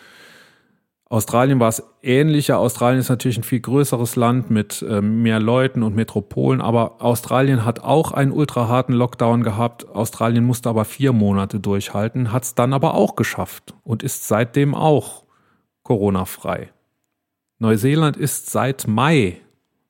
Australien 1.08 1.60
war 1.60 1.70
es 1.70 1.84
ähnlicher. 2.02 2.58
Australien 2.58 3.00
ist 3.00 3.10
natürlich 3.10 3.38
ein 3.38 3.44
viel 3.44 3.60
größeres 3.60 4.16
Land 4.16 4.50
mit 4.50 4.82
äh, 4.82 5.02
mehr 5.02 5.40
Leuten 5.40 5.84
und 5.84 5.96
Metropolen, 5.96 6.62
aber 6.62 7.02
Australien 7.02 7.64
hat 7.64 7.80
auch 7.80 8.12
einen 8.12 8.32
ultra 8.32 8.68
harten 8.68 8.94
Lockdown 8.94 9.44
gehabt. 9.44 9.88
Australien 9.88 10.44
musste 10.44 10.70
aber 10.70 10.84
vier 10.84 11.14
Monate 11.14 11.60
durchhalten, 11.60 12.32
hat 12.32 12.44
es 12.44 12.56
dann 12.56 12.74
aber 12.74 12.96
auch 12.96 13.16
geschafft 13.16 13.76
und 13.84 14.02
ist 14.02 14.28
seitdem 14.28 14.74
auch 14.74 15.24
Corona-frei. 15.84 16.72
Neuseeland 17.60 18.18
ist 18.18 18.50
seit 18.50 18.88
Mai 18.88 19.38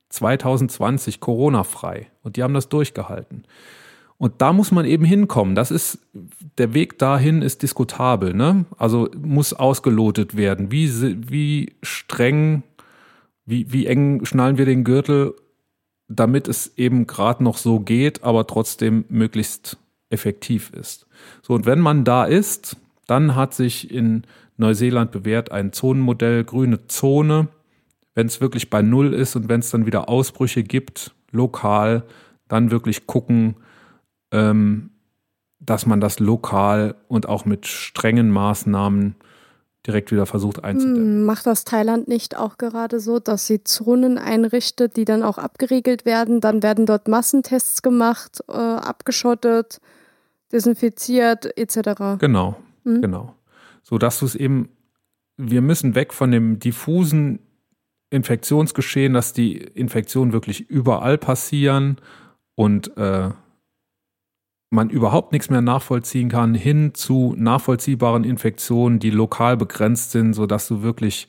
2020 0.09 1.21
Corona-frei 1.21 2.07
und 2.23 2.35
die 2.35 2.43
haben 2.43 2.53
das 2.53 2.67
durchgehalten. 2.67 3.45
Und 4.17 4.41
da 4.41 4.53
muss 4.53 4.71
man 4.71 4.85
eben 4.85 5.03
hinkommen. 5.03 5.55
Das 5.55 5.71
ist, 5.71 5.99
der 6.57 6.73
Weg 6.73 6.97
dahin 6.99 7.41
ist 7.41 7.63
diskutabel, 7.63 8.33
ne? 8.33 8.65
Also 8.77 9.09
muss 9.21 9.53
ausgelotet 9.53 10.37
werden. 10.37 10.71
Wie, 10.71 10.89
wie 11.29 11.75
streng, 11.83 12.63
wie, 13.45 13.71
wie 13.71 13.87
eng 13.87 14.23
schnallen 14.23 14.57
wir 14.57 14.65
den 14.65 14.85
Gürtel, 14.85 15.35
damit 16.07 16.47
es 16.47 16.77
eben 16.77 17.07
gerade 17.07 17.43
noch 17.43 17.57
so 17.57 17.79
geht, 17.79 18.23
aber 18.23 18.47
trotzdem 18.47 19.05
möglichst 19.09 19.77
effektiv 20.09 20.71
ist. 20.71 21.07
So, 21.41 21.53
und 21.53 21.65
wenn 21.65 21.79
man 21.79 22.05
da 22.05 22.25
ist, 22.25 22.77
dann 23.07 23.35
hat 23.35 23.53
sich 23.53 23.91
in 23.91 24.23
Neuseeland 24.57 25.11
bewährt 25.11 25.51
ein 25.51 25.73
Zonenmodell, 25.73 26.43
grüne 26.43 26.87
Zone. 26.87 27.49
Wenn 28.13 28.27
es 28.27 28.39
wirklich 28.39 28.69
bei 28.69 28.81
Null 28.81 29.13
ist 29.13 29.35
und 29.35 29.49
wenn 29.49 29.59
es 29.59 29.71
dann 29.71 29.85
wieder 29.85 30.07
Ausbrüche 30.07 30.63
gibt, 30.63 31.13
lokal, 31.31 32.03
dann 32.47 32.71
wirklich 32.71 33.07
gucken, 33.07 33.55
ähm, 34.35 34.91
dass 35.59 35.85
man 35.85 36.01
das 36.01 36.19
lokal 36.19 36.95
und 37.07 37.27
auch 37.27 37.45
mit 37.45 37.65
strengen 37.65 38.29
Maßnahmen 38.29 39.15
direkt 39.87 40.11
wieder 40.11 40.25
versucht 40.25 40.63
einzudämmen. 40.63 41.19
Hm, 41.19 41.25
macht 41.25 41.45
das 41.45 41.63
Thailand 41.63 42.07
nicht 42.07 42.35
auch 42.35 42.57
gerade 42.57 42.99
so, 42.99 43.19
dass 43.19 43.47
sie 43.47 43.63
Zonen 43.63 44.17
einrichtet, 44.17 44.97
die 44.97 45.05
dann 45.05 45.23
auch 45.23 45.37
abgeriegelt 45.37 46.05
werden? 46.05 46.41
Dann 46.41 46.63
werden 46.63 46.85
dort 46.85 47.07
Massentests 47.07 47.81
gemacht, 47.81 48.43
äh, 48.47 48.53
abgeschottet, 48.53 49.79
desinfiziert 50.51 51.57
etc. 51.57 52.19
Genau, 52.19 52.57
mhm. 52.83 53.01
genau. 53.01 53.35
So 53.83 53.97
dass 53.97 54.19
du 54.19 54.25
es 54.25 54.35
eben, 54.35 54.69
wir 55.37 55.61
müssen 55.61 55.95
weg 55.95 56.13
von 56.13 56.31
dem 56.31 56.59
diffusen 56.59 57.39
Infektionsgeschehen, 58.09 59.13
dass 59.13 59.33
die 59.33 59.57
Infektionen 59.57 60.33
wirklich 60.33 60.69
überall 60.69 61.17
passieren 61.17 61.97
und 62.55 62.95
äh, 62.97 63.29
man 64.75 64.89
überhaupt 64.89 65.31
nichts 65.31 65.49
mehr 65.49 65.61
nachvollziehen 65.61 66.29
kann, 66.29 66.53
hin 66.53 66.93
zu 66.93 67.33
nachvollziehbaren 67.37 68.23
Infektionen, 68.23 68.99
die 68.99 69.09
lokal 69.09 69.57
begrenzt 69.57 70.11
sind, 70.11 70.33
sodass 70.33 70.67
du 70.67 70.83
wirklich 70.83 71.27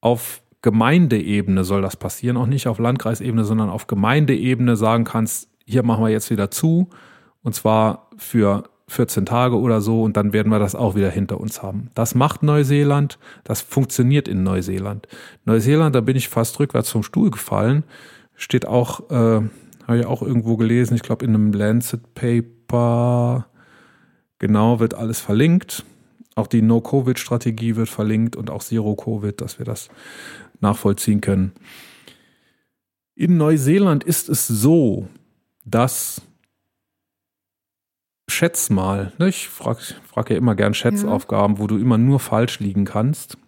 auf 0.00 0.42
Gemeindeebene 0.62 1.62
soll 1.62 1.82
das 1.82 1.96
passieren, 1.96 2.36
auch 2.36 2.46
nicht 2.46 2.66
auf 2.66 2.78
Landkreisebene, 2.78 3.44
sondern 3.44 3.70
auf 3.70 3.86
Gemeindeebene 3.86 4.76
sagen 4.76 5.04
kannst, 5.04 5.48
hier 5.64 5.84
machen 5.84 6.02
wir 6.02 6.10
jetzt 6.10 6.30
wieder 6.30 6.50
zu 6.50 6.88
und 7.42 7.54
zwar 7.54 8.10
für 8.16 8.64
14 8.88 9.26
Tage 9.26 9.58
oder 9.58 9.80
so 9.80 10.02
und 10.02 10.16
dann 10.16 10.32
werden 10.32 10.50
wir 10.50 10.58
das 10.58 10.74
auch 10.74 10.94
wieder 10.94 11.10
hinter 11.10 11.40
uns 11.40 11.62
haben. 11.62 11.90
Das 11.94 12.14
macht 12.14 12.42
Neuseeland, 12.42 13.18
das 13.44 13.60
funktioniert 13.60 14.28
in 14.28 14.42
Neuseeland. 14.42 15.08
Neuseeland, 15.44 15.94
da 15.94 16.00
bin 16.00 16.16
ich 16.16 16.28
fast 16.28 16.58
rückwärts 16.60 16.90
vom 16.90 17.02
Stuhl 17.02 17.30
gefallen, 17.30 17.84
steht 18.34 18.66
auch 18.66 19.10
äh, 19.10 19.42
habe 19.86 19.98
ich 19.98 20.06
auch 20.06 20.22
irgendwo 20.22 20.56
gelesen, 20.56 20.94
ich 20.94 21.02
glaube 21.02 21.24
in 21.24 21.34
einem 21.34 21.52
Lancet 21.52 22.14
Paper. 22.14 23.46
Genau, 24.38 24.80
wird 24.80 24.94
alles 24.94 25.20
verlinkt. 25.20 25.84
Auch 26.34 26.48
die 26.48 26.60
No-Covid-Strategie 26.60 27.76
wird 27.76 27.88
verlinkt 27.88 28.36
und 28.36 28.50
auch 28.50 28.62
Zero-Covid, 28.62 29.40
dass 29.40 29.58
wir 29.58 29.64
das 29.64 29.88
nachvollziehen 30.60 31.20
können. 31.20 31.52
In 33.14 33.38
Neuseeland 33.38 34.04
ist 34.04 34.28
es 34.28 34.46
so, 34.46 35.08
dass 35.64 36.20
schätz 38.28 38.68
mal, 38.68 39.12
ne, 39.18 39.28
ich 39.28 39.48
frage 39.48 39.80
frag 40.06 40.30
ja 40.30 40.36
immer 40.36 40.54
gern 40.54 40.74
Schätzaufgaben, 40.74 41.56
ja. 41.56 41.62
wo 41.62 41.66
du 41.66 41.78
immer 41.78 41.96
nur 41.96 42.20
falsch 42.20 42.60
liegen 42.60 42.84
kannst. 42.84 43.38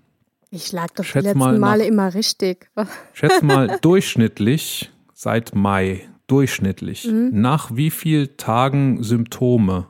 Ich 0.51 0.73
lag 0.73 0.89
doch 0.95 1.05
schätz 1.05 1.25
die 1.25 1.29
letzten 1.29 1.39
mal 1.39 1.59
Male 1.59 1.83
nach, 1.83 1.89
immer 1.89 2.15
richtig. 2.15 2.71
schätz 3.13 3.43
mal 3.43 3.79
durchschnittlich 3.83 4.91
seit 5.13 5.55
Mai 5.55 6.09
durchschnittlich, 6.29 7.07
mhm. 7.07 7.31
nach 7.33 7.75
wie 7.75 7.91
vielen 7.91 8.37
Tagen 8.37 9.03
Symptome 9.03 9.89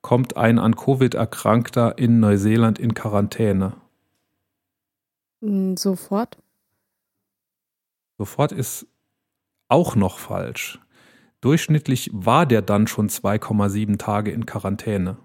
kommt 0.00 0.36
ein 0.36 0.58
an 0.58 0.76
Covid 0.76 1.14
erkrankter 1.14 1.98
in 1.98 2.20
Neuseeland 2.20 2.78
in 2.78 2.94
Quarantäne? 2.94 3.74
Hm, 5.40 5.76
sofort. 5.76 6.38
Sofort 8.16 8.52
ist 8.52 8.86
auch 9.68 9.96
noch 9.96 10.18
falsch. 10.18 10.78
Durchschnittlich 11.40 12.10
war 12.12 12.46
der 12.46 12.62
dann 12.62 12.86
schon 12.86 13.08
2,7 13.08 13.98
Tage 13.98 14.30
in 14.30 14.46
Quarantäne. 14.46 15.18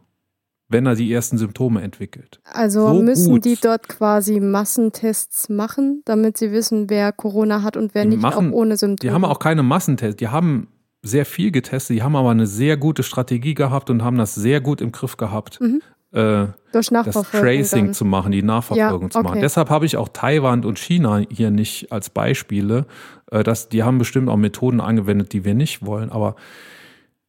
Wenn 0.74 0.86
er 0.86 0.96
die 0.96 1.12
ersten 1.14 1.38
Symptome 1.38 1.82
entwickelt. 1.82 2.42
Also 2.44 2.88
So 2.90 3.02
müssen 3.02 3.32
gut. 3.32 3.46
die 3.46 3.56
dort 3.62 3.88
quasi 3.88 4.42
Massentests 4.42 5.48
machen, 5.48 6.02
damit 6.04 6.36
sie 6.38 6.52
wissen, 6.52 6.90
wer 6.90 7.14
Corona 7.14 7.64
hat 7.64 7.78
und 7.78 7.96
wer 7.96 8.04
Die 8.04 8.10
nicht, 8.10 8.22
machen- 8.22 8.50
auch 8.52 8.58
ohne 8.58 8.76
Symptome. 8.76 9.10
Die 9.10 9.14
haben 9.14 9.24
auch 9.24 9.40
keine 9.40 9.64
Massentests, 9.64 10.18
die 10.18 10.28
haben 10.28 10.68
sehr 11.02 11.26
viel 11.26 11.52
getestet, 11.52 11.96
die 11.98 12.04
haben 12.04 12.16
aber 12.18 12.32
eine 12.32 12.48
sehr 12.48 12.76
gute 12.76 13.04
Strategie 13.04 13.54
gehabt 13.54 13.90
und 13.90 14.04
haben 14.04 14.18
das 14.18 14.36
sehr 14.36 14.60
gut 14.62 14.82
im 14.82 14.92
Griff 14.92 15.16
gehabt, 15.18 15.60
Mhm. 15.62 15.82
äh, 16.12 16.48
durch 16.72 16.88
das. 16.90 17.30
Tracing 17.32 17.86
dann. 17.88 17.94
zu 17.94 18.06
machen, 18.06 18.32
die 18.32 18.42
Nachverfolgung 18.42 19.04
Ja, 19.04 19.10
zu 19.10 19.20
machen. 19.20 19.34
okay. 19.34 19.42
Deshalb 19.42 19.70
habe 19.70 19.86
ich 19.86 19.98
auch 19.98 20.08
Taiwan 20.10 20.64
und 20.66 20.80
China 20.80 21.22
hier 21.30 21.52
nicht 21.52 21.92
als 21.92 22.10
Beispiele. 22.10 22.86
Äh, 23.32 23.44
das, 23.44 23.68
die 23.70 23.84
haben 23.84 23.98
bestimmt 23.98 24.30
auch 24.30 24.38
Methoden 24.38 24.80
angewendet, 24.82 25.34
die 25.34 25.44
wir 25.46 25.54
nicht 25.56 25.86
wollen. 25.86 26.10
Aber 26.10 26.36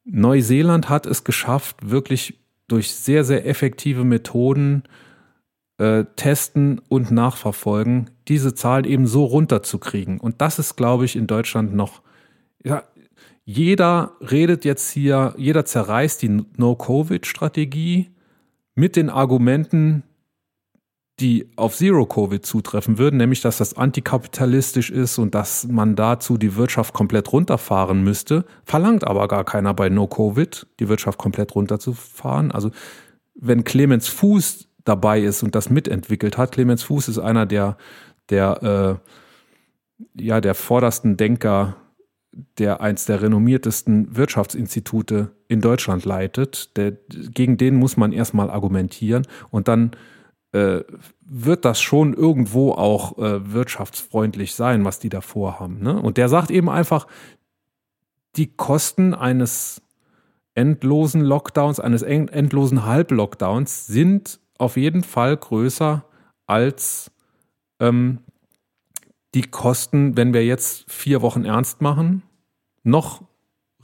Neuseeland 0.05 0.88
hat 0.88 1.07
es 1.07 1.24
geschafft, 1.24 1.76
wirklich 1.90 2.38
durch 2.68 2.92
sehr, 2.92 3.24
sehr 3.24 3.46
effektive 3.46 4.04
Methoden 4.04 4.84
äh, 5.78 6.04
testen 6.16 6.80
und 6.88 7.10
nachverfolgen, 7.10 8.10
diese 8.28 8.54
Zahl 8.54 8.86
eben 8.86 9.06
so 9.06 9.24
runterzukriegen. 9.24 10.20
Und 10.20 10.40
das 10.40 10.58
ist, 10.58 10.76
glaube 10.76 11.04
ich, 11.04 11.16
in 11.16 11.26
Deutschland 11.26 11.74
noch, 11.74 12.02
ja, 12.62 12.84
jeder 13.44 14.12
redet 14.20 14.64
jetzt 14.64 14.90
hier, 14.90 15.34
jeder 15.36 15.64
zerreißt 15.64 16.22
die 16.22 16.44
No-Covid-Strategie 16.56 18.10
mit 18.74 18.96
den 18.96 19.10
Argumenten, 19.10 20.02
die 21.20 21.48
auf 21.54 21.76
Zero-Covid 21.76 22.44
zutreffen 22.44 22.98
würden, 22.98 23.18
nämlich 23.18 23.40
dass 23.40 23.58
das 23.58 23.76
antikapitalistisch 23.76 24.90
ist 24.90 25.18
und 25.18 25.34
dass 25.34 25.66
man 25.68 25.94
dazu 25.94 26.36
die 26.36 26.56
Wirtschaft 26.56 26.92
komplett 26.92 27.32
runterfahren 27.32 28.02
müsste, 28.02 28.44
verlangt 28.64 29.06
aber 29.06 29.28
gar 29.28 29.44
keiner 29.44 29.74
bei 29.74 29.88
No-Covid, 29.88 30.66
die 30.80 30.88
Wirtschaft 30.88 31.18
komplett 31.18 31.54
runterzufahren. 31.54 32.50
Also 32.50 32.70
wenn 33.36 33.62
Clemens 33.62 34.08
Fuß 34.08 34.68
dabei 34.84 35.20
ist 35.20 35.44
und 35.44 35.54
das 35.54 35.70
mitentwickelt 35.70 36.36
hat, 36.36 36.52
Clemens 36.52 36.82
Fuß 36.82 37.08
ist 37.08 37.18
einer 37.18 37.46
der, 37.46 37.76
der, 38.30 39.00
äh, 39.00 40.20
ja, 40.20 40.40
der 40.40 40.54
vordersten 40.56 41.16
Denker, 41.16 41.76
der 42.58 42.80
eins 42.80 43.04
der 43.04 43.22
renommiertesten 43.22 44.16
Wirtschaftsinstitute 44.16 45.30
in 45.46 45.60
Deutschland 45.60 46.04
leitet. 46.04 46.76
Der, 46.76 46.90
gegen 46.90 47.56
den 47.56 47.76
muss 47.76 47.96
man 47.96 48.12
erstmal 48.12 48.50
argumentieren 48.50 49.28
und 49.50 49.68
dann 49.68 49.92
wird 51.20 51.64
das 51.64 51.80
schon 51.80 52.14
irgendwo 52.14 52.72
auch 52.72 53.18
äh, 53.18 53.52
wirtschaftsfreundlich 53.52 54.55
sein, 54.55 54.84
was 54.84 55.00
die 55.00 55.09
da 55.09 55.20
vorhaben. 55.20 55.82
Ne? 55.82 56.00
Und 56.00 56.16
der 56.16 56.28
sagt 56.28 56.50
eben 56.50 56.70
einfach, 56.70 57.07
die 58.36 58.55
Kosten 58.55 59.14
eines 59.14 59.82
endlosen 60.55 61.22
Lockdowns, 61.22 61.80
eines 61.80 62.02
en- 62.02 62.28
endlosen 62.28 62.84
Halblockdowns 62.84 63.86
sind 63.88 64.38
auf 64.59 64.76
jeden 64.76 65.02
Fall 65.02 65.36
größer 65.36 66.05
als 66.46 67.11
ähm, 67.80 68.20
die 69.34 69.42
Kosten, 69.42 70.16
wenn 70.16 70.32
wir 70.32 70.44
jetzt 70.46 70.88
vier 70.88 71.20
Wochen 71.22 71.44
ernst 71.44 71.82
machen, 71.82 72.22
noch 72.84 73.22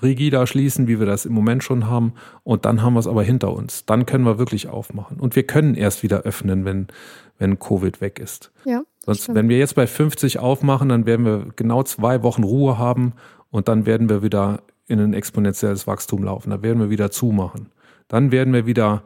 rigider 0.03 0.47
schließen, 0.47 0.89
wie 0.89 0.99
wir 0.99 1.07
das 1.07 1.27
im 1.27 1.33
Moment 1.33 1.63
schon 1.65 1.87
haben, 1.87 2.15
und 2.43 2.65
dann 2.65 2.83
haben 2.83 2.95
wir 2.95 3.01
es 3.01 3.07
aber 3.07 3.23
hinter 3.23 3.53
uns. 3.53 3.85
Dann 3.87 4.07
können 4.07 4.25
wir 4.25 4.39
wirklich 4.39 4.69
aufmachen. 4.69 5.19
Und 5.21 5.37
wir 5.37 5.45
können 5.45 5.75
erst 5.75 6.03
wieder 6.03 6.23
öffnen, 6.23 6.65
wenn, 6.65 6.89
wenn 7.39 7.59
Covid 7.59 8.01
weg 8.01 8.19
ist. 8.19 8.53
Ja, 8.65 8.83
Sonst, 9.05 9.25
stimmt. 9.25 9.37
wenn 9.37 9.49
wir 9.49 9.59
jetzt 9.59 9.75
bei 9.75 9.87
50 9.87 10.39
aufmachen, 10.39 10.89
dann 10.89 11.07
werden 11.07 11.25
wir 11.25 11.47
genau 11.57 11.83
zwei 11.83 12.23
Wochen 12.23 12.45
Ruhe 12.45 12.79
haben 12.79 13.15
und 13.51 13.69
dann 13.69 13.87
werden 13.87 14.09
wir 14.09 14.23
wieder 14.23 14.63
in 14.87 15.01
ein 15.01 15.15
exponentielles 15.15 15.87
Wachstum 15.87 16.25
laufen. 16.25 16.51
Da 16.51 16.63
werden 16.63 16.81
wir 16.81 16.91
wieder 16.91 17.11
zumachen. 17.11 17.71
Dann 18.09 18.33
werden 18.33 18.53
wir 18.53 18.67
wieder, 18.67 19.05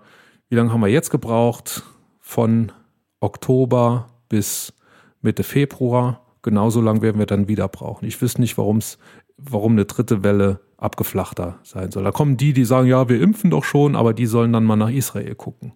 wie 0.48 0.56
lange 0.56 0.72
haben 0.72 0.80
wir 0.80 0.88
jetzt 0.88 1.10
gebraucht? 1.10 1.82
Von 2.20 2.72
Oktober 3.20 4.08
bis 4.28 4.72
Mitte 5.20 5.42
Februar. 5.42 6.22
Genauso 6.42 6.80
lang 6.80 7.02
werden 7.02 7.18
wir 7.18 7.26
dann 7.26 7.48
wieder 7.48 7.68
brauchen. 7.68 8.06
Ich 8.06 8.20
wüsste 8.20 8.40
nicht, 8.40 8.58
warum 8.58 9.72
eine 9.72 9.84
dritte 9.84 10.24
Welle 10.24 10.60
abgeflachter 10.84 11.58
sein 11.62 11.90
soll. 11.90 12.04
Da 12.04 12.12
kommen 12.12 12.36
die, 12.36 12.52
die 12.52 12.64
sagen, 12.64 12.86
ja, 12.86 13.08
wir 13.08 13.20
impfen 13.20 13.50
doch 13.50 13.64
schon, 13.64 13.96
aber 13.96 14.12
die 14.14 14.26
sollen 14.26 14.52
dann 14.52 14.64
mal 14.64 14.76
nach 14.76 14.90
Israel 14.90 15.34
gucken. 15.34 15.72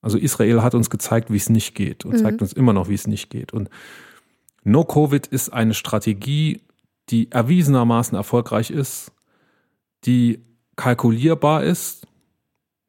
Also 0.00 0.16
Israel 0.16 0.62
hat 0.62 0.74
uns 0.74 0.90
gezeigt, 0.90 1.30
wie 1.32 1.36
es 1.36 1.48
nicht 1.50 1.74
geht 1.74 2.04
und 2.04 2.12
Mhm. 2.12 2.18
zeigt 2.18 2.40
uns 2.40 2.52
immer 2.52 2.72
noch, 2.72 2.88
wie 2.88 2.94
es 2.94 3.06
nicht 3.06 3.30
geht. 3.30 3.52
Und 3.52 3.68
No-Covid 4.64 5.26
ist 5.26 5.50
eine 5.52 5.74
Strategie, 5.74 6.62
die 7.10 7.32
erwiesenermaßen 7.32 8.16
erfolgreich 8.16 8.70
ist, 8.70 9.12
die 10.04 10.44
kalkulierbar 10.76 11.64
ist. 11.64 12.06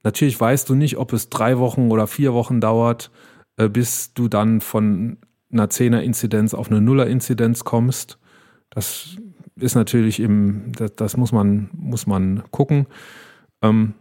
Natürlich 0.04 0.40
weißt 0.40 0.70
du 0.70 0.76
nicht, 0.76 0.98
ob 0.98 1.14
es 1.14 1.30
drei 1.30 1.58
Wochen 1.58 1.90
oder 1.90 2.06
vier 2.06 2.34
Wochen 2.34 2.62
dauert, 2.62 3.12
äh, 3.58 3.70
bis 3.70 4.14
du 4.14 4.28
dann 4.28 4.62
von 4.62 5.18
einer 5.52 5.70
Zehner-Inzidenz 5.70 6.54
auf 6.54 6.70
eine 6.70 6.80
Nuller-Inzidenz 6.80 7.64
kommst. 7.64 8.20
Das 8.70 9.18
ist 9.60 9.76
natürlich 9.76 10.20
im, 10.20 10.72
das, 10.78 10.96
das 10.96 11.18
muss 11.18 11.32
man, 11.32 11.70
muss 11.74 12.08
man 12.08 12.44
gucken. 12.52 12.88
Ähm, 13.62 13.94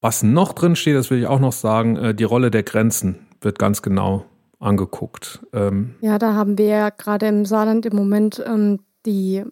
was 0.00 0.22
noch 0.22 0.52
drin 0.52 0.76
steht, 0.76 0.96
das 0.96 1.10
will 1.10 1.18
ich 1.18 1.26
auch 1.26 1.40
noch 1.40 1.52
sagen, 1.52 1.96
äh, 1.96 2.14
die 2.14 2.24
Rolle 2.24 2.50
der 2.50 2.62
Grenzen 2.62 3.26
wird 3.40 3.58
ganz 3.58 3.82
genau 3.82 4.24
angeguckt. 4.60 5.40
Ähm, 5.52 5.94
Ja, 6.00 6.18
da 6.18 6.34
haben 6.34 6.58
wir 6.58 6.66
ja 6.66 6.90
gerade 6.90 7.26
im 7.26 7.44
Saarland 7.44 7.86
im 7.86 7.96
Moment 7.96 8.42
ähm, 8.46 8.80
die 9.06 9.44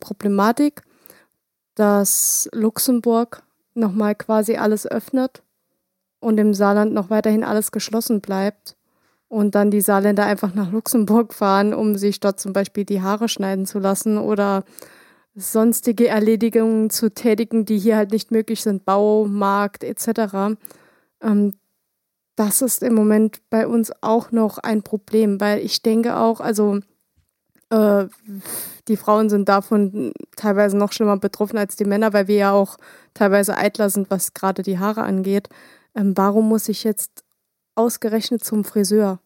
Problematik, 0.00 0.82
dass 1.74 2.48
Luxemburg 2.52 3.42
nochmal 3.74 4.14
quasi 4.14 4.56
alles 4.56 4.86
öffnet 4.86 5.42
und 6.20 6.38
im 6.38 6.54
Saarland 6.54 6.92
noch 6.92 7.10
weiterhin 7.10 7.44
alles 7.44 7.72
geschlossen 7.72 8.20
bleibt. 8.20 8.76
Und 9.28 9.54
dann 9.54 9.70
die 9.70 9.80
Saarländer 9.80 10.24
einfach 10.24 10.54
nach 10.54 10.70
Luxemburg 10.70 11.34
fahren, 11.34 11.74
um 11.74 11.96
sich 11.96 12.20
dort 12.20 12.38
zum 12.38 12.52
Beispiel 12.52 12.84
die 12.84 13.02
Haare 13.02 13.28
schneiden 13.28 13.66
zu 13.66 13.78
lassen 13.78 14.18
oder 14.18 14.64
sonstige 15.34 16.08
Erledigungen 16.08 16.90
zu 16.90 17.12
tätigen, 17.12 17.64
die 17.64 17.78
hier 17.78 17.96
halt 17.96 18.12
nicht 18.12 18.30
möglich 18.30 18.62
sind, 18.62 18.84
Baumarkt 18.84 19.84
etc. 19.84 20.56
Ähm, 21.20 21.52
das 22.36 22.62
ist 22.62 22.82
im 22.82 22.94
Moment 22.94 23.40
bei 23.50 23.66
uns 23.66 23.92
auch 24.02 24.30
noch 24.30 24.58
ein 24.58 24.82
Problem, 24.82 25.40
weil 25.40 25.60
ich 25.60 25.82
denke 25.82 26.16
auch, 26.16 26.40
also 26.40 26.80
äh, 27.70 28.06
die 28.88 28.96
Frauen 28.96 29.28
sind 29.28 29.48
davon 29.48 30.12
teilweise 30.36 30.76
noch 30.76 30.92
schlimmer 30.92 31.16
betroffen 31.16 31.58
als 31.58 31.76
die 31.76 31.84
Männer, 31.84 32.12
weil 32.12 32.28
wir 32.28 32.36
ja 32.36 32.52
auch 32.52 32.76
teilweise 33.14 33.56
eitler 33.56 33.90
sind, 33.90 34.10
was 34.10 34.34
gerade 34.34 34.62
die 34.62 34.78
Haare 34.78 35.02
angeht. 35.02 35.48
Ähm, 35.94 36.12
warum 36.16 36.48
muss 36.48 36.68
ich 36.68 36.84
jetzt 36.84 37.24
ausgerechnet 37.76 38.44
zum 38.44 38.64
Friseur? 38.64 39.20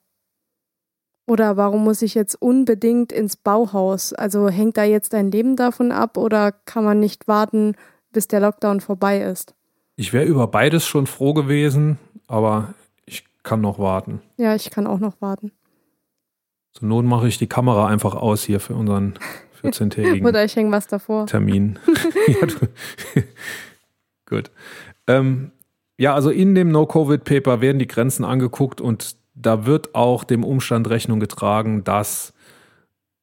Oder 1.27 1.57
warum 1.57 1.85
muss 1.85 2.03
ich 2.03 2.15
jetzt 2.15 2.35
unbedingt 2.35 3.13
ins 3.13 3.37
Bauhaus? 3.37 4.13
Also 4.13 4.49
hängt 4.49 4.77
da 4.77 4.85
jetzt 4.85 5.13
dein 5.13 5.31
Leben 5.31 5.57
davon 5.57 5.93
ab 5.93 6.17
oder 6.17 6.51
kann 6.53 6.85
man 6.85 6.99
nicht 6.99 7.29
warten, 7.29 7.77
bis 8.13 8.27
der 8.27 8.41
Lockdown 8.41 8.81
vorbei 8.81 9.21
ist? 9.23 9.55
ich 10.01 10.15
wäre 10.15 10.25
über 10.25 10.47
beides 10.47 10.87
schon 10.87 11.07
froh 11.07 11.35
gewesen, 11.35 11.99
aber 12.27 12.73
ich 13.05 13.23
kann 13.43 13.61
noch 13.61 13.79
warten. 13.79 14.23
Ja, 14.39 14.55
ich 14.55 14.71
kann 14.71 14.87
auch 14.87 14.99
noch 14.99 15.21
warten. 15.21 15.53
Zur 16.73 16.89
Not 16.89 17.05
mache 17.05 17.29
ich 17.29 17.37
die 17.37 17.49
Kamera 17.49 17.87
einfach 17.87 18.15
aus 18.15 18.43
hier 18.43 18.61
für 18.61 18.75
unseren 18.75 19.19
14-tägigen 19.63 20.27
Oder 20.27 20.43
ich 20.43 20.57
hänge 20.57 20.73
was 20.73 20.87
davor. 20.87 21.27
Termin. 21.27 21.79
ja. 22.27 22.47
Gut. 24.27 24.51
Ähm, 25.07 25.53
ja, 26.01 26.15
also 26.15 26.31
in 26.31 26.55
dem 26.55 26.71
No-Covid-Paper 26.71 27.61
werden 27.61 27.79
die 27.79 27.87
Grenzen 27.87 28.25
angeguckt 28.25 28.81
und 28.81 29.17
da 29.35 29.67
wird 29.67 29.95
auch 29.95 30.25
dem 30.25 30.45
Umstand 30.45 30.89
Rechnung 30.89 31.21
getragen, 31.21 31.85
dass 31.85 32.33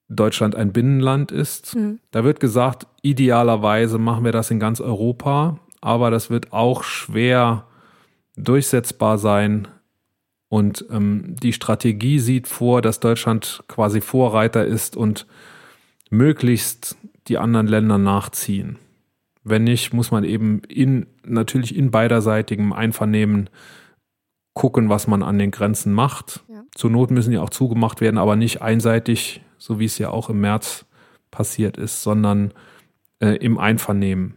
Deutschland 0.10 0.56
ein 0.56 0.74
Binnenland 0.74 1.32
ist. 1.32 1.76
Mhm. 1.76 1.98
Da 2.12 2.24
wird 2.24 2.40
gesagt, 2.40 2.86
idealerweise 3.02 3.98
machen 3.98 4.26
wir 4.26 4.32
das 4.32 4.52
in 4.52 4.60
ganz 4.60 4.80
Europa, 4.80 5.58
aber 5.82 6.12
das 6.12 6.30
wird 6.30 6.54
auch 6.54 6.84
schwer 6.84 7.66
durchsetzbar 8.36 9.18
sein. 9.18 9.68
Und 10.48 10.86
ähm, 10.92 11.36
die 11.42 11.54
Strategie 11.54 12.20
sieht 12.20 12.48
vor, 12.48 12.84
dass 12.84 13.00
Deutschland 13.00 13.64
quasi 13.68 14.02
Vorreiter 14.02 14.64
ist 14.64 14.96
und 14.96 15.26
möglichst 16.12 16.96
die 17.28 17.40
anderen 17.40 17.66
Länder 17.66 17.98
nachziehen. 17.98 18.78
Wenn 19.50 19.64
nicht, 19.64 19.94
muss 19.94 20.12
man 20.12 20.24
eben 20.24 20.62
in, 20.68 21.06
natürlich 21.26 21.76
in 21.76 21.92
beiderseitigem 21.92 22.74
Einvernehmen 22.74 23.50
gucken, 24.54 24.90
was 24.90 25.08
man 25.08 25.24
an 25.24 25.38
den 25.38 25.52
Grenzen 25.52 25.94
macht. 25.94 26.44
Ja. 26.50 26.64
Zur 26.76 26.90
Not 26.90 27.12
müssen 27.12 27.32
die 27.32 27.38
auch 27.38 27.50
zugemacht 27.50 28.02
werden, 28.02 28.18
aber 28.18 28.36
nicht 28.36 28.62
einseitig, 28.62 29.42
so 29.58 29.80
wie 29.80 29.86
es 29.86 29.98
ja 30.00 30.10
auch 30.10 30.30
im 30.30 30.42
März 30.42 30.86
passiert 31.32 31.78
ist, 31.78 32.04
sondern 32.04 32.54
äh, 33.20 33.36
im 33.38 33.58
Einvernehmen. 33.58 34.36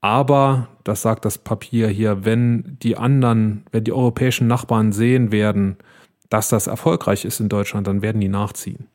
Aber, 0.00 0.68
das 0.84 1.02
sagt 1.02 1.24
das 1.24 1.38
Papier 1.38 1.88
hier, 1.88 2.24
wenn 2.24 2.76
die 2.82 2.96
anderen, 2.96 3.64
wenn 3.72 3.82
die 3.82 3.92
europäischen 3.92 4.46
Nachbarn 4.46 4.92
sehen 4.92 5.32
werden, 5.32 5.76
dass 6.28 6.48
das 6.48 6.66
erfolgreich 6.68 7.24
ist 7.24 7.40
in 7.40 7.48
Deutschland, 7.48 7.86
dann 7.86 8.02
werden 8.02 8.20
die 8.20 8.28
nachziehen. 8.28 8.86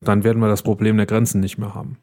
Dann 0.00 0.24
werden 0.24 0.40
wir 0.40 0.48
das 0.48 0.62
Problem 0.62 0.96
der 0.96 1.06
Grenzen 1.06 1.40
nicht 1.40 1.58
mehr 1.58 1.74
haben. 1.74 1.96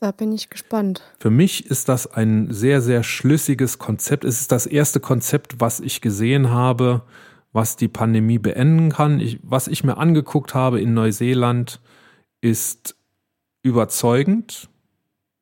Da 0.00 0.12
bin 0.12 0.32
ich 0.32 0.48
gespannt. 0.48 1.02
Für 1.18 1.30
mich 1.30 1.66
ist 1.66 1.88
das 1.88 2.06
ein 2.06 2.52
sehr, 2.52 2.80
sehr 2.80 3.02
schlüssiges 3.02 3.78
Konzept. 3.78 4.24
Es 4.24 4.40
ist 4.40 4.52
das 4.52 4.66
erste 4.66 5.00
Konzept, 5.00 5.60
was 5.60 5.80
ich 5.80 6.00
gesehen 6.00 6.50
habe, 6.50 7.02
was 7.52 7.76
die 7.76 7.88
Pandemie 7.88 8.38
beenden 8.38 8.90
kann. 8.90 9.18
Ich, 9.18 9.40
was 9.42 9.66
ich 9.66 9.82
mir 9.82 9.96
angeguckt 9.96 10.54
habe 10.54 10.80
in 10.80 10.94
Neuseeland, 10.94 11.80
ist 12.40 12.96
überzeugend. 13.62 14.68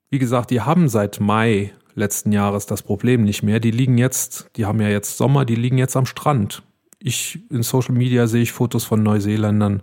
Wie 0.09 0.19
gesagt, 0.19 0.51
die 0.51 0.63
haben 0.63 0.89
seit 0.89 1.21
Mai 1.21 1.75
letzten 1.95 2.33
Jahres 2.33 2.65
das 2.65 2.83
Problem 2.83 3.25
nicht 3.25 3.43
mehr. 3.43 3.61
Die 3.61 3.71
liegen 3.71 3.99
jetzt, 3.99 4.51
die 4.57 4.65
haben 4.65 4.81
ja 4.81 4.89
jetzt 4.89 5.19
Sommer, 5.19 5.45
die 5.45 5.57
liegen 5.57 5.77
jetzt 5.77 5.97
am 5.97 6.07
Strand. 6.07 6.63
Ich 7.07 7.39
in 7.51 7.63
Social 7.63 7.95
Media 7.95 8.27
sehe 8.27 8.43
ich 8.43 8.53
Fotos 8.53 8.85
von 8.85 9.03
Neuseeländern, 9.03 9.83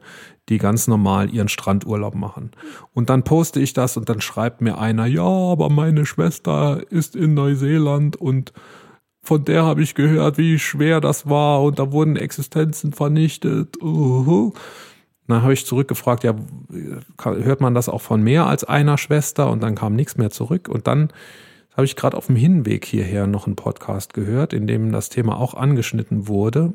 die 0.49 0.57
ganz 0.57 0.87
normal 0.87 1.33
ihren 1.33 1.47
Strandurlaub 1.47 2.15
machen. 2.15 2.51
Und 2.93 3.09
dann 3.09 3.23
poste 3.23 3.61
ich 3.61 3.71
das 3.71 3.95
und 3.95 4.09
dann 4.09 4.19
schreibt 4.19 4.61
mir 4.61 4.77
einer, 4.77 5.05
ja, 5.05 5.23
aber 5.23 5.69
meine 5.69 6.05
Schwester 6.05 6.81
ist 6.89 7.15
in 7.15 7.33
Neuseeland 7.33 8.17
und 8.17 8.51
von 9.21 9.45
der 9.45 9.63
habe 9.63 9.81
ich 9.81 9.95
gehört, 9.95 10.37
wie 10.37 10.59
schwer 10.59 10.99
das 10.99 11.29
war 11.29 11.63
und 11.63 11.79
da 11.79 11.93
wurden 11.93 12.17
Existenzen 12.17 12.91
vernichtet. 12.91 13.81
Uh 13.81 14.51
Dann 15.27 15.43
habe 15.43 15.53
ich 15.53 15.65
zurückgefragt, 15.65 16.25
ja, 16.25 16.35
hört 17.23 17.61
man 17.61 17.73
das 17.73 17.87
auch 17.87 18.01
von 18.01 18.21
mehr 18.21 18.47
als 18.47 18.65
einer 18.65 18.97
Schwester? 18.97 19.49
Und 19.49 19.63
dann 19.63 19.75
kam 19.75 19.95
nichts 19.95 20.17
mehr 20.17 20.29
zurück. 20.29 20.67
Und 20.67 20.87
dann 20.87 21.13
habe 21.75 21.85
ich 21.85 21.95
gerade 21.95 22.17
auf 22.17 22.27
dem 22.27 22.35
Hinweg 22.35 22.83
hierher 22.83 23.27
noch 23.27 23.47
einen 23.47 23.55
Podcast 23.55 24.13
gehört, 24.13 24.51
in 24.51 24.67
dem 24.67 24.91
das 24.91 25.07
Thema 25.07 25.39
auch 25.39 25.53
angeschnitten 25.53 26.27
wurde. 26.27 26.73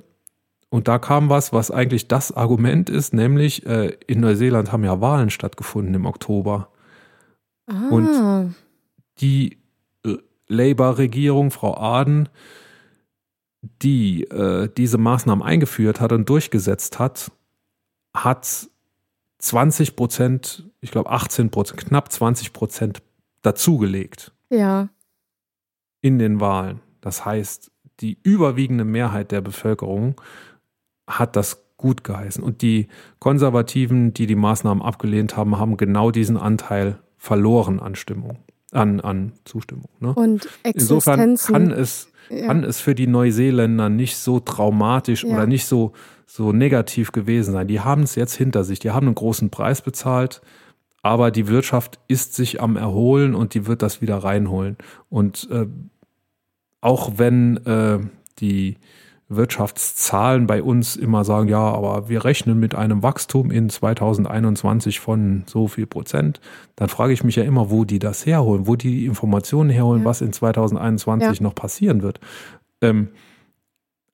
Und 0.71 0.87
da 0.87 0.99
kam 0.99 1.31
was, 1.31 1.53
was 1.53 1.71
eigentlich 1.71 2.09
das 2.09 2.33
Argument 2.33 2.91
ist, 2.91 3.14
nämlich 3.14 3.64
äh, 3.66 3.97
in 4.07 4.21
Neuseeland 4.21 4.71
haben 4.71 4.85
ja 4.85 5.01
Wahlen 5.01 5.31
stattgefunden 5.31 5.95
im 5.95 6.05
Oktober. 6.05 6.71
Ah. 7.66 7.89
Und 7.89 8.55
die 9.21 9.59
äh, 10.05 10.16
Labour-Regierung, 10.49 11.51
Frau 11.51 11.77
Aden, 11.77 12.29
die 13.83 14.25
äh, 14.25 14.69
diese 14.77 14.99
Maßnahmen 14.99 15.45
eingeführt 15.45 16.01
hat 16.01 16.12
und 16.12 16.29
durchgesetzt 16.29 16.99
hat, 16.99 17.33
hat 18.14 18.69
20 19.39 19.97
Prozent, 19.97 20.64
ich 20.81 20.91
glaube 20.91 21.11
18 21.11 21.51
Prozent, 21.51 21.81
knapp 21.81 22.12
20 22.12 22.53
Prozent 22.53 23.03
dazugelegt. 23.43 24.33
Ja. 24.51 24.89
In 26.01 26.19
den 26.19 26.41
Wahlen. 26.41 26.81
Das 27.01 27.25
heißt, 27.25 27.71
die 28.01 28.19
überwiegende 28.23 28.85
Mehrheit 28.85 29.33
der 29.33 29.41
Bevölkerung 29.41 30.21
hat 31.09 31.35
das 31.37 31.65
gut 31.77 32.05
geheißen. 32.05 32.43
Und 32.43 32.61
die 32.61 32.89
Konservativen, 33.19 34.13
die 34.13 34.27
die 34.27 34.35
Maßnahmen 34.35 34.83
abgelehnt 34.83 35.37
haben, 35.37 35.59
haben 35.59 35.77
genau 35.77 36.11
diesen 36.11 36.37
Anteil 36.37 36.99
verloren 37.17 37.81
an 37.81 37.95
Stimmung, 37.95 38.39
an, 38.73 39.01
an 39.01 39.33
Zustimmung. 39.45 39.89
Ne? 40.01 40.13
Und 40.13 40.49
Insofern 40.65 41.37
kann 41.37 41.71
es, 41.71 42.11
ja. 42.29 42.47
kann 42.47 42.65
es 42.65 42.81
für 42.81 42.95
die 42.95 43.07
Neuseeländer 43.07 43.89
nicht 43.89 44.17
so 44.17 44.41
traumatisch 44.41 45.25
ja. 45.25 45.35
oder 45.35 45.47
nicht 45.47 45.67
so, 45.67 45.93
so 46.27 46.53
negativ 46.53 47.13
gewesen 47.13 47.53
sein. 47.53 47.69
Die 47.69 47.81
haben 47.81 48.03
es 48.03 48.17
jetzt 48.17 48.35
hinter 48.35 48.65
sich. 48.65 48.81
Die 48.81 48.91
haben 48.91 49.07
einen 49.07 49.15
großen 49.15 49.51
Preis 49.51 49.81
bezahlt, 49.81 50.43
aber 51.03 51.31
die 51.31 51.47
Wirtschaft 51.47 52.01
ist 52.09 52.35
sich 52.35 52.61
am 52.61 52.77
Erholen 52.77 53.35
und 53.35 53.55
die 53.55 53.67
wird 53.67 53.83
das 53.83 54.01
wieder 54.01 54.19
reinholen. 54.19 54.77
Und 55.09 55.49
äh, 55.51 55.67
auch 56.81 57.13
wenn 57.17 57.57
äh, 57.67 58.01
die 58.41 58.77
Wirtschaftszahlen 59.29 60.47
bei 60.47 60.62
uns 60.62 60.97
immer 60.97 61.22
sagen, 61.24 61.49
ja, 61.49 61.61
aber 61.61 62.09
wir 62.09 62.24
rechnen 62.24 62.59
mit 62.59 62.74
einem 62.74 63.03
Wachstum 63.03 63.51
in 63.51 63.68
2021 63.68 65.01
von 65.01 65.45
so 65.47 65.68
viel 65.68 65.87
Prozent, 65.87 66.41
dann 66.76 66.89
frage 66.89 67.12
ich 67.12 67.24
mich 67.24 67.37
ja 67.37 67.45
immer, 67.45 67.70
wo 67.70 67.85
die 67.85 67.99
das 67.99 68.24
herholen, 68.24 68.66
wo 68.66 68.74
die 68.74 69.05
Informationen 69.05 69.68
herholen, 69.68 70.01
ja. 70.01 70.07
was 70.07 70.22
in 70.22 70.33
2021 70.33 71.39
ja. 71.39 71.43
noch 71.43 71.55
passieren 71.55 72.03
wird. 72.03 72.20
Ähm, 72.81 73.09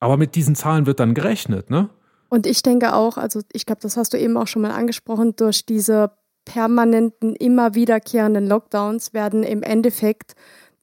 aber 0.00 0.16
mit 0.16 0.34
diesen 0.34 0.56
Zahlen 0.56 0.86
wird 0.86 1.00
dann 1.00 1.14
gerechnet, 1.14 1.70
ne? 1.70 1.88
Und 2.28 2.46
ich 2.48 2.62
denke 2.62 2.94
auch, 2.94 3.16
also 3.16 3.40
ich 3.52 3.64
glaube, 3.64 3.80
das 3.82 3.96
hast 3.96 4.12
du 4.12 4.18
eben 4.18 4.36
auch 4.36 4.48
schon 4.48 4.62
mal 4.62 4.72
angesprochen, 4.72 5.36
durch 5.36 5.66
diese 5.66 6.10
permanenten, 6.44 7.36
immer 7.36 7.76
wiederkehrenden 7.76 8.46
Lockdowns 8.46 9.14
werden 9.14 9.44
im 9.44 9.62
Endeffekt 9.62 10.34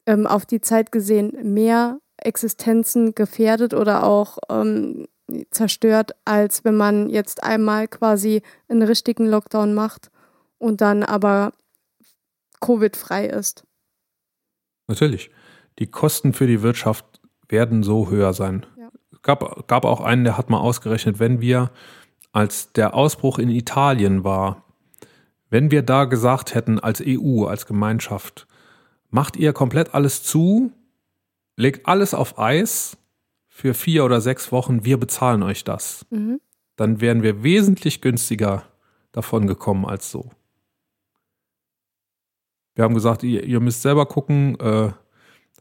ähm, 0.05 0.25
auf 0.25 0.45
die 0.45 0.61
Zeit 0.61 0.91
gesehen 0.91 1.33
mehr 1.53 1.99
Existenzen 2.21 3.15
gefährdet 3.15 3.73
oder 3.73 4.03
auch 4.03 4.37
ähm, 4.49 5.07
zerstört, 5.49 6.11
als 6.25 6.63
wenn 6.63 6.75
man 6.75 7.09
jetzt 7.09 7.43
einmal 7.43 7.87
quasi 7.87 8.41
einen 8.67 8.83
richtigen 8.83 9.25
Lockdown 9.25 9.73
macht 9.73 10.11
und 10.57 10.81
dann 10.81 11.03
aber 11.03 11.53
Covid-frei 12.59 13.25
ist. 13.25 13.63
Natürlich. 14.87 15.31
Die 15.79 15.87
Kosten 15.87 16.33
für 16.33 16.47
die 16.47 16.61
Wirtschaft 16.61 17.05
werden 17.47 17.83
so 17.83 18.09
höher 18.09 18.33
sein. 18.33 18.65
Ja. 18.77 18.89
Gab, 19.21 19.67
gab 19.67 19.85
auch 19.85 20.01
einen, 20.01 20.23
der 20.23 20.37
hat 20.37 20.49
mal 20.49 20.59
ausgerechnet, 20.59 21.19
wenn 21.19 21.41
wir, 21.41 21.71
als 22.31 22.71
der 22.73 22.93
Ausbruch 22.93 23.39
in 23.39 23.49
Italien 23.49 24.23
war, 24.23 24.63
wenn 25.49 25.69
wir 25.71 25.81
da 25.81 26.05
gesagt 26.05 26.55
hätten, 26.55 26.79
als 26.79 27.03
EU, 27.05 27.45
als 27.45 27.65
Gemeinschaft, 27.65 28.47
macht 29.09 29.35
ihr 29.35 29.53
komplett 29.53 29.93
alles 29.93 30.23
zu 30.23 30.71
legt 31.61 31.87
alles 31.87 32.13
auf 32.13 32.37
Eis 32.39 32.97
für 33.47 33.73
vier 33.73 34.03
oder 34.03 34.21
sechs 34.21 34.51
Wochen, 34.51 34.83
wir 34.83 34.97
bezahlen 34.97 35.43
euch 35.43 35.63
das. 35.63 36.05
Mhm. 36.09 36.41
Dann 36.75 36.99
wären 36.99 37.21
wir 37.21 37.43
wesentlich 37.43 38.01
günstiger 38.01 38.63
davon 39.11 39.47
gekommen 39.47 39.85
als 39.85 40.09
so. 40.09 40.31
Wir 42.73 42.83
haben 42.83 42.95
gesagt, 42.95 43.23
ihr, 43.23 43.43
ihr 43.43 43.59
müsst 43.59 43.81
selber 43.81 44.05
gucken, 44.05 44.59
äh, 44.59 44.91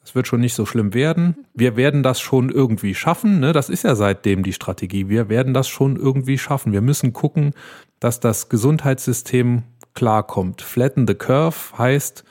das 0.01 0.15
wird 0.15 0.27
schon 0.27 0.41
nicht 0.41 0.55
so 0.55 0.65
schlimm 0.65 0.95
werden. 0.95 1.47
Wir 1.53 1.77
werden 1.77 2.03
das 2.03 2.21
schon 2.21 2.49
irgendwie 2.49 2.95
schaffen. 2.95 3.39
Ne? 3.41 3.53
Das 3.53 3.69
ist 3.69 3.85
ja 3.85 3.95
seitdem 3.95 4.43
die 4.43 4.55
Strategie. 4.55 5.09
Wir 5.09 5.29
werden 5.29 5.53
das 5.53 5.69
schon 5.69 5.97
irgendwie 5.97 6.39
schaffen. 6.39 6.73
Wir 6.73 6.81
müssen 6.81 7.13
gucken, 7.13 7.53
dass 7.99 8.19
das 8.19 8.49
Gesundheitssystem 8.49 9.65
klarkommt. 9.93 10.63
Flatten 10.63 11.07
the 11.07 11.15
curve 11.15 11.77
heißt, 11.77 12.25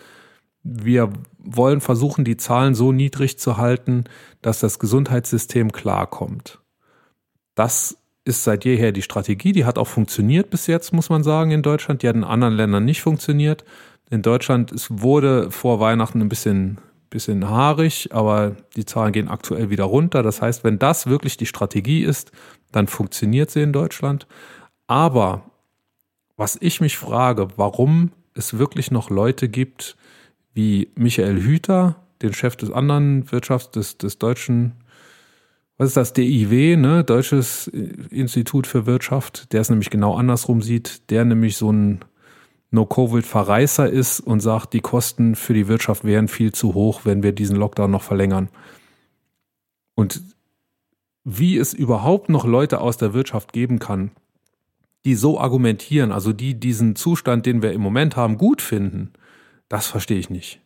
wir 0.63 1.11
wollen 1.37 1.81
versuchen, 1.81 2.25
die 2.25 2.37
Zahlen 2.37 2.75
so 2.75 2.91
niedrig 2.91 3.39
zu 3.39 3.57
halten, 3.57 4.03
dass 4.41 4.59
das 4.59 4.79
Gesundheitssystem 4.79 5.71
klarkommt. 5.71 6.59
Das 7.55 7.97
ist 8.25 8.43
seit 8.43 8.65
jeher 8.65 8.91
die 8.91 9.01
Strategie, 9.01 9.53
die 9.53 9.65
hat 9.65 9.77
auch 9.77 9.87
funktioniert 9.87 10.49
bis 10.49 10.67
jetzt, 10.67 10.93
muss 10.93 11.09
man 11.09 11.23
sagen, 11.23 11.51
in 11.51 11.63
Deutschland. 11.63 12.03
Die 12.03 12.07
hat 12.07 12.15
in 12.15 12.23
anderen 12.23 12.53
Ländern 12.53 12.85
nicht 12.85 13.01
funktioniert. 13.01 13.63
In 14.09 14.21
Deutschland 14.21 14.71
es 14.71 15.01
wurde 15.01 15.51
vor 15.51 15.79
Weihnachten 15.79 16.21
ein 16.21 16.29
bisschen, 16.29 16.79
bisschen 17.09 17.49
haarig, 17.49 18.09
aber 18.11 18.55
die 18.75 18.85
Zahlen 18.85 19.13
gehen 19.13 19.29
aktuell 19.29 19.69
wieder 19.69 19.85
runter. 19.85 20.23
Das 20.23 20.41
heißt, 20.41 20.63
wenn 20.63 20.79
das 20.79 21.07
wirklich 21.07 21.37
die 21.37 21.45
Strategie 21.45 22.03
ist, 22.03 22.31
dann 22.71 22.87
funktioniert 22.87 23.49
sie 23.49 23.61
in 23.61 23.73
Deutschland. 23.73 24.27
Aber 24.87 25.43
was 26.37 26.57
ich 26.59 26.81
mich 26.81 26.97
frage, 26.97 27.47
warum 27.55 28.11
es 28.33 28.57
wirklich 28.57 28.91
noch 28.91 29.09
Leute 29.09 29.49
gibt, 29.49 29.97
wie 30.59 30.89
Michael 30.95 31.41
Hüter, 31.41 31.95
den 32.21 32.33
Chef 32.33 32.57
des 32.57 32.69
anderen 32.69 33.31
Wirtschafts, 33.31 33.71
des, 33.71 33.97
des 33.97 34.17
deutschen, 34.17 34.73
was 35.77 35.87
ist 35.87 35.97
das, 35.97 36.11
DIW, 36.11 36.75
ne, 36.75 37.05
Deutsches 37.05 37.67
Institut 37.67 38.67
für 38.67 38.85
Wirtschaft, 38.85 39.53
der 39.53 39.61
es 39.61 39.69
nämlich 39.69 39.89
genau 39.89 40.15
andersrum 40.15 40.61
sieht, 40.61 41.09
der 41.11 41.23
nämlich 41.23 41.55
so 41.55 41.71
ein 41.71 42.03
No-Covid-Verreißer 42.71 43.89
ist 43.89 44.19
und 44.19 44.41
sagt, 44.41 44.73
die 44.73 44.81
Kosten 44.81 45.35
für 45.35 45.53
die 45.53 45.69
Wirtschaft 45.69 46.03
wären 46.03 46.27
viel 46.27 46.51
zu 46.51 46.73
hoch, 46.73 47.05
wenn 47.05 47.23
wir 47.23 47.31
diesen 47.31 47.55
Lockdown 47.55 47.89
noch 47.89 48.03
verlängern. 48.03 48.49
Und 49.95 50.21
wie 51.23 51.57
es 51.57 51.73
überhaupt 51.73 52.27
noch 52.27 52.43
Leute 52.43 52.81
aus 52.81 52.97
der 52.97 53.13
Wirtschaft 53.13 53.53
geben 53.53 53.79
kann, 53.79 54.11
die 55.05 55.15
so 55.15 55.39
argumentieren, 55.39 56.11
also 56.11 56.33
die 56.33 56.59
diesen 56.59 56.97
Zustand, 56.97 57.45
den 57.45 57.61
wir 57.61 57.71
im 57.71 57.79
Moment 57.79 58.17
haben, 58.17 58.37
gut 58.37 58.61
finden, 58.61 59.13
das 59.69 59.87
verstehe 59.87 60.19
ich 60.19 60.29
nicht. 60.29 60.59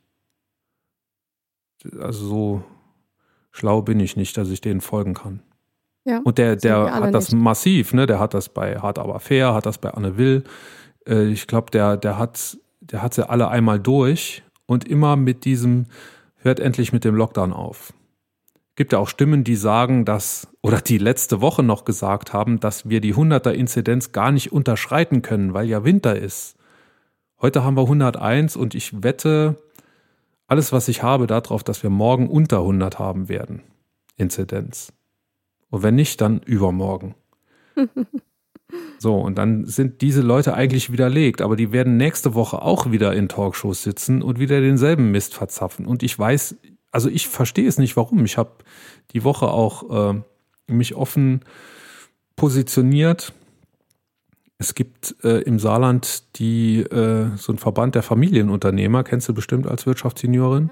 Also 2.00 2.26
so 2.26 2.64
schlau 3.52 3.82
bin 3.82 4.00
ich 4.00 4.16
nicht, 4.16 4.38
dass 4.38 4.50
ich 4.50 4.62
denen 4.62 4.82
folgen 4.82 5.14
kann. 5.14 5.42
Ja, 6.06 6.20
und 6.24 6.38
der, 6.38 6.56
der 6.56 6.94
hat 6.94 7.14
das 7.14 7.32
nicht. 7.32 7.42
massiv, 7.42 7.94
ne? 7.94 8.06
Der 8.06 8.20
hat 8.20 8.34
das 8.34 8.50
bei 8.50 8.78
Hart 8.80 9.00
aber 9.00 9.20
fair, 9.20 9.54
hat 9.54 9.66
das 9.66 9.78
bei 9.78 9.92
Anne 9.92 10.18
Will. 10.18 10.44
Äh, 11.08 11.28
ich 11.28 11.48
glaube, 11.48 11.72
der, 11.72 11.96
der 11.98 12.18
hat, 12.18 12.58
der 12.82 13.02
hat 13.02 13.14
sie 13.14 13.28
alle 13.30 13.48
einmal 13.50 13.80
durch 13.80 14.44
und 14.66 14.88
immer 14.88 15.16
mit 15.16 15.46
diesem, 15.46 15.86
hört 16.38 16.60
endlich 16.60 16.92
mit 16.92 17.06
dem 17.06 17.16
Lockdown 17.16 17.54
auf. 17.54 17.94
Gibt 18.76 18.92
ja 18.92 19.00
auch 19.00 19.08
Stimmen, 19.08 19.44
die 19.44 19.56
sagen, 19.56 20.04
dass, 20.04 20.48
oder 20.62 20.82
die 20.82 20.98
letzte 20.98 21.42
Woche 21.42 21.64
noch 21.64 21.86
gesagt 21.86 22.34
haben, 22.34 22.60
dass 22.60 22.90
wir 22.90 23.00
die 23.00 23.14
100er-Inzidenz 23.14 24.12
gar 24.12 24.32
nicht 24.32 24.52
unterschreiten 24.52 25.22
können, 25.22 25.54
weil 25.54 25.68
ja 25.68 25.86
Winter 25.86 26.16
ist. 26.18 26.56
Heute 27.44 27.66
haben 27.66 27.76
wir 27.76 27.82
101 27.82 28.56
und 28.56 28.74
ich 28.74 29.04
wette 29.04 29.58
alles, 30.48 30.72
was 30.72 30.88
ich 30.88 31.04
habe, 31.04 31.28
darauf, 31.28 31.62
dass 31.62 31.84
wir 31.84 31.90
morgen 31.90 32.30
unter 32.30 32.60
100 32.60 33.00
haben 33.00 33.28
werden. 33.28 33.62
Inzidenz. 34.16 34.94
Und 35.70 35.84
wenn 35.84 35.96
nicht, 35.96 36.22
dann 36.22 36.40
übermorgen. 36.40 37.16
So, 38.98 39.20
und 39.20 39.38
dann 39.38 39.66
sind 39.66 40.02
diese 40.02 40.22
Leute 40.22 40.56
eigentlich 40.56 40.92
widerlegt, 40.92 41.42
aber 41.42 41.56
die 41.56 41.72
werden 41.72 41.98
nächste 41.98 42.34
Woche 42.34 42.62
auch 42.62 42.90
wieder 42.90 43.14
in 43.14 43.30
Talkshows 43.30 43.84
sitzen 43.84 44.24
und 44.24 44.40
wieder 44.40 44.62
denselben 44.62 45.12
Mist 45.12 45.36
verzapfen. 45.36 45.86
Und 45.86 46.02
ich 46.02 46.18
weiß, 46.18 46.56
also 46.90 47.08
ich 47.08 47.28
verstehe 47.28 47.68
es 47.68 47.78
nicht, 47.78 47.98
warum. 47.98 48.26
Ich 48.26 48.38
habe 48.38 48.52
die 49.12 49.24
Woche 49.24 49.50
auch 49.50 50.14
äh, 50.16 50.22
mich 50.68 50.96
offen 50.96 51.42
positioniert. 52.36 53.34
Es 54.64 54.76
gibt 54.76 55.18
äh, 55.26 55.42
im 55.42 55.60
Saarland 55.60 56.40
die 56.40 56.80
äh, 56.80 57.36
so 57.36 57.52
ein 57.52 57.58
Verband 57.58 57.96
der 57.96 58.02
Familienunternehmer, 58.02 59.04
kennst 59.04 59.28
du 59.28 59.34
bestimmt 59.34 59.68
als 59.68 59.86
Wirtschaftsseniorin. 59.86 60.72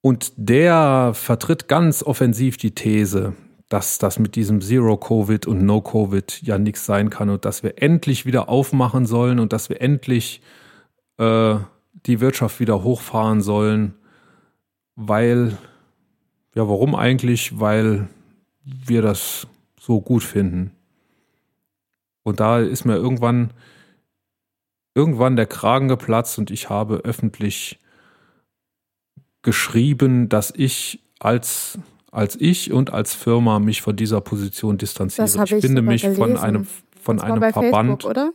Und 0.00 0.32
der 0.36 1.10
vertritt 1.14 1.66
ganz 1.66 2.04
offensiv 2.04 2.56
die 2.56 2.72
These, 2.72 3.32
dass 3.68 3.98
das 3.98 4.20
mit 4.20 4.36
diesem 4.36 4.60
Zero-Covid 4.60 5.48
und 5.48 5.64
No-Covid 5.64 6.42
ja 6.42 6.56
nichts 6.56 6.86
sein 6.86 7.10
kann 7.10 7.28
und 7.28 7.44
dass 7.44 7.64
wir 7.64 7.82
endlich 7.82 8.24
wieder 8.24 8.48
aufmachen 8.48 9.04
sollen 9.04 9.40
und 9.40 9.52
dass 9.52 9.68
wir 9.68 9.80
endlich 9.80 10.40
äh, 11.18 11.56
die 12.06 12.20
Wirtschaft 12.20 12.60
wieder 12.60 12.84
hochfahren 12.84 13.40
sollen, 13.40 13.94
weil, 14.94 15.58
ja, 16.54 16.68
warum 16.68 16.94
eigentlich? 16.94 17.58
Weil 17.58 18.06
wir 18.62 19.02
das 19.02 19.48
so 19.80 20.00
gut 20.00 20.22
finden. 20.22 20.70
Und 22.24 22.40
da 22.40 22.58
ist 22.58 22.84
mir 22.84 22.96
irgendwann, 22.96 23.52
irgendwann 24.94 25.36
der 25.36 25.46
Kragen 25.46 25.88
geplatzt 25.88 26.38
und 26.38 26.50
ich 26.50 26.68
habe 26.68 26.96
öffentlich 27.04 27.78
geschrieben, 29.42 30.28
dass 30.28 30.52
ich 30.56 31.00
als 31.20 31.78
als 32.10 32.36
ich 32.40 32.72
und 32.72 32.92
als 32.92 33.12
Firma 33.12 33.58
mich 33.58 33.82
von 33.82 33.96
dieser 33.96 34.20
Position 34.20 34.78
distanziere. 34.78 35.26
Das 35.26 35.34
ich, 35.34 35.56
ich 35.56 35.64
finde 35.64 35.82
mich 35.82 36.02
gelesen. 36.02 36.20
von 36.20 36.36
einem 36.36 36.66
von 37.00 37.16
das 37.16 37.26
einem 37.26 37.40
bei 37.40 37.52
Verband, 37.52 38.02
Facebook, 38.02 38.10
oder? 38.10 38.32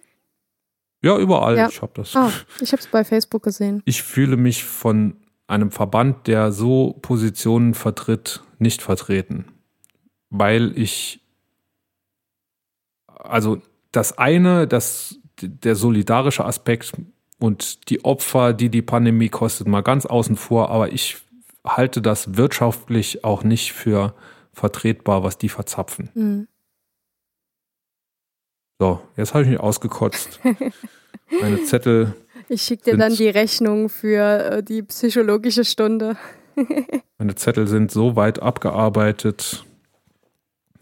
ja 1.02 1.18
überall. 1.18 1.58
Ja. 1.58 1.70
Ich 1.70 1.82
habe 1.82 1.94
das. 1.96 2.16
Ah, 2.16 2.32
ich 2.62 2.72
habe 2.72 2.82
es 2.82 2.88
bei 2.88 3.04
Facebook 3.04 3.44
gesehen. 3.44 3.82
Ich 3.86 4.04
fühle 4.04 4.38
mich 4.38 4.66
von 4.66 5.16
einem 5.48 5.72
Verband, 5.72 6.28
der 6.28 6.52
so 6.52 6.98
Positionen 7.02 7.74
vertritt, 7.74 8.44
nicht 8.60 8.82
vertreten, 8.82 9.46
weil 10.30 10.78
ich 10.78 11.22
also 13.08 13.62
das 13.92 14.18
eine, 14.18 14.68
das 14.68 15.20
der 15.42 15.76
solidarische 15.76 16.46
Aspekt 16.46 16.94
und 17.40 17.90
die 17.90 18.04
Opfer, 18.04 18.54
die 18.54 18.70
die 18.70 18.82
Pandemie 18.82 19.30
kostet, 19.30 19.68
mal 19.68 19.82
ganz 19.82 20.06
außen 20.06 20.36
vor, 20.36 20.70
aber 20.70 20.92
ich 20.92 21.18
halte 21.66 22.02
das 22.02 22.36
wirtschaftlich 22.36 23.24
auch 23.24 23.44
nicht 23.44 23.74
für 23.74 24.14
vertretbar, 24.54 25.24
was 25.24 25.38
die 25.38 25.50
verzapfen. 25.50 26.10
Hm. 26.14 26.48
So, 28.80 29.02
jetzt 29.18 29.34
habe 29.34 29.44
ich 29.44 29.50
mich 29.50 29.60
ausgekotzt. 29.60 30.40
Meine 31.42 31.64
Zettel, 31.64 32.16
Ich 32.48 32.64
schicke 32.64 32.92
dir 32.92 32.98
dann 32.98 33.14
die 33.14 33.30
Rechnung 33.30 33.90
für 33.90 34.52
äh, 34.52 34.64
die 34.64 34.82
psychologische 34.84 35.64
Stunde. 35.64 36.18
meine 37.18 37.36
Zettel 37.36 37.68
sind 37.68 37.92
so 37.92 38.16
weit 38.16 38.42
abgearbeitet. 38.42 39.64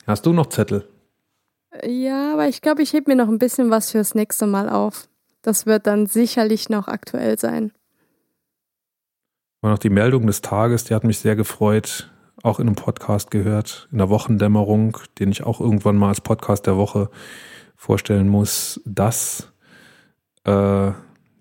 Hast 0.05 0.25
du 0.25 0.33
noch 0.33 0.47
Zettel? 0.47 0.87
Ja, 1.85 2.33
aber 2.33 2.47
ich 2.47 2.61
glaube, 2.61 2.81
ich 2.81 2.93
hebe 2.93 3.11
mir 3.11 3.15
noch 3.15 3.27
ein 3.29 3.39
bisschen 3.39 3.69
was 3.69 3.91
fürs 3.91 4.15
nächste 4.15 4.47
Mal 4.47 4.69
auf. 4.69 5.07
Das 5.41 5.65
wird 5.65 5.87
dann 5.87 6.07
sicherlich 6.07 6.69
noch 6.69 6.87
aktuell 6.87 7.37
sein. 7.39 7.71
War 9.61 9.71
noch 9.71 9.79
die 9.79 9.89
Meldung 9.89 10.27
des 10.27 10.41
Tages, 10.41 10.83
die 10.85 10.93
hat 10.95 11.03
mich 11.03 11.19
sehr 11.19 11.35
gefreut. 11.35 12.11
Auch 12.43 12.59
in 12.59 12.67
einem 12.67 12.75
Podcast 12.75 13.31
gehört, 13.31 13.87
in 13.91 13.97
der 13.97 14.09
Wochendämmerung, 14.09 14.97
den 15.17 15.31
ich 15.31 15.43
auch 15.43 15.59
irgendwann 15.59 15.97
mal 15.97 16.09
als 16.09 16.21
Podcast 16.21 16.67
der 16.67 16.77
Woche 16.77 17.09
vorstellen 17.75 18.27
muss, 18.29 18.79
dass 18.85 19.51
äh, 20.45 20.91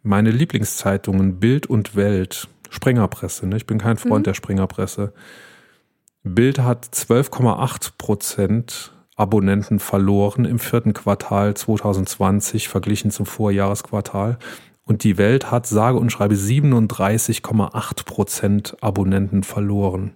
meine 0.02 0.30
Lieblingszeitungen 0.30 1.38
Bild 1.38 1.66
und 1.66 1.96
Welt, 1.96 2.48
Springerpresse, 2.70 3.46
ne? 3.46 3.56
ich 3.56 3.66
bin 3.66 3.78
kein 3.78 3.98
Freund 3.98 4.20
Mhm. 4.20 4.24
der 4.24 4.34
Springerpresse, 4.34 5.12
Bild 6.22 6.58
hat 6.60 6.86
12,8 6.86 7.92
Prozent 7.98 8.92
Abonnenten 9.16 9.78
verloren 9.78 10.44
im 10.44 10.58
vierten 10.58 10.92
Quartal 10.92 11.54
2020 11.54 12.68
verglichen 12.68 13.10
zum 13.10 13.26
Vorjahresquartal. 13.26 14.38
Und 14.84 15.02
die 15.02 15.18
Welt 15.18 15.50
hat 15.50 15.66
sage 15.66 15.98
und 15.98 16.10
schreibe 16.10 16.36
37,8 16.36 18.04
Prozent 18.04 18.76
Abonnenten 18.80 19.42
verloren. 19.42 20.12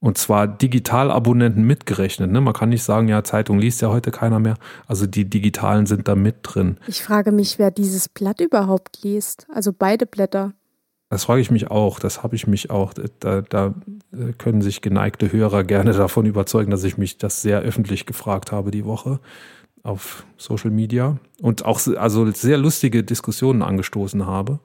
Und 0.00 0.16
zwar 0.16 0.46
Digitalabonnenten 0.46 1.64
mitgerechnet. 1.64 2.30
Ne? 2.30 2.40
Man 2.40 2.54
kann 2.54 2.68
nicht 2.68 2.84
sagen, 2.84 3.08
ja, 3.08 3.24
Zeitung 3.24 3.58
liest 3.58 3.82
ja 3.82 3.88
heute 3.88 4.12
keiner 4.12 4.38
mehr. 4.38 4.54
Also 4.86 5.06
die 5.06 5.28
Digitalen 5.28 5.86
sind 5.86 6.06
da 6.06 6.14
mit 6.14 6.36
drin. 6.42 6.78
Ich 6.86 7.02
frage 7.02 7.32
mich, 7.32 7.58
wer 7.58 7.72
dieses 7.72 8.08
Blatt 8.08 8.40
überhaupt 8.40 9.02
liest. 9.02 9.48
Also 9.52 9.72
beide 9.76 10.06
Blätter. 10.06 10.52
Das 11.10 11.24
frage 11.24 11.40
ich 11.40 11.50
mich 11.50 11.70
auch. 11.70 12.00
Das 12.00 12.22
habe 12.22 12.36
ich 12.36 12.46
mich 12.46 12.70
auch. 12.70 12.92
Da, 13.20 13.40
da 13.40 13.74
äh, 14.12 14.32
können 14.36 14.60
sich 14.60 14.82
geneigte 14.82 15.32
Hörer 15.32 15.64
gerne 15.64 15.92
davon 15.94 16.26
überzeugen, 16.26 16.70
dass 16.70 16.84
ich 16.84 16.98
mich 16.98 17.16
das 17.18 17.40
sehr 17.42 17.60
öffentlich 17.60 18.04
gefragt 18.06 18.52
habe 18.52 18.70
die 18.70 18.84
Woche 18.84 19.20
auf 19.82 20.26
Social 20.36 20.70
Media 20.70 21.18
und 21.40 21.64
auch 21.64 21.80
also 21.96 22.30
sehr 22.32 22.58
lustige 22.58 23.04
Diskussionen 23.04 23.62
angestoßen 23.62 24.26
habe. 24.26 24.60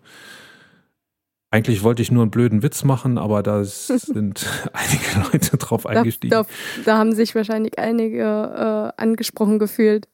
Eigentlich 1.49 1.83
wollte 1.83 2.01
ich 2.01 2.11
nur 2.11 2.23
einen 2.23 2.31
blöden 2.31 2.63
Witz 2.63 2.83
machen, 2.83 3.17
aber 3.17 3.41
da 3.43 3.63
sind 3.63 4.45
einige 4.73 5.29
Leute 5.31 5.55
drauf 5.57 5.83
Da, 5.83 5.89
eingestiegen. 5.89 6.31
da, 6.31 6.45
da 6.83 6.97
haben 6.97 7.13
sich 7.13 7.35
wahrscheinlich 7.35 7.79
einige 7.79 8.23
äh, 8.97 9.01
angesprochen 9.01 9.59
gefühlt. 9.59 10.07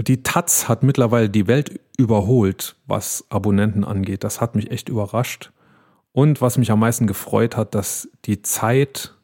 Die 0.00 0.22
Taz 0.22 0.68
hat 0.68 0.82
mittlerweile 0.84 1.28
die 1.28 1.46
Welt 1.48 1.80
überholt, 1.96 2.76
was 2.86 3.24
Abonnenten 3.30 3.84
angeht. 3.84 4.22
Das 4.22 4.40
hat 4.40 4.54
mich 4.54 4.70
echt 4.70 4.88
überrascht. 4.88 5.50
Und 6.12 6.40
was 6.40 6.56
mich 6.56 6.70
am 6.70 6.80
meisten 6.80 7.06
gefreut 7.06 7.56
hat, 7.56 7.74
dass 7.74 8.08
die 8.24 8.42
Zeit 8.42 9.14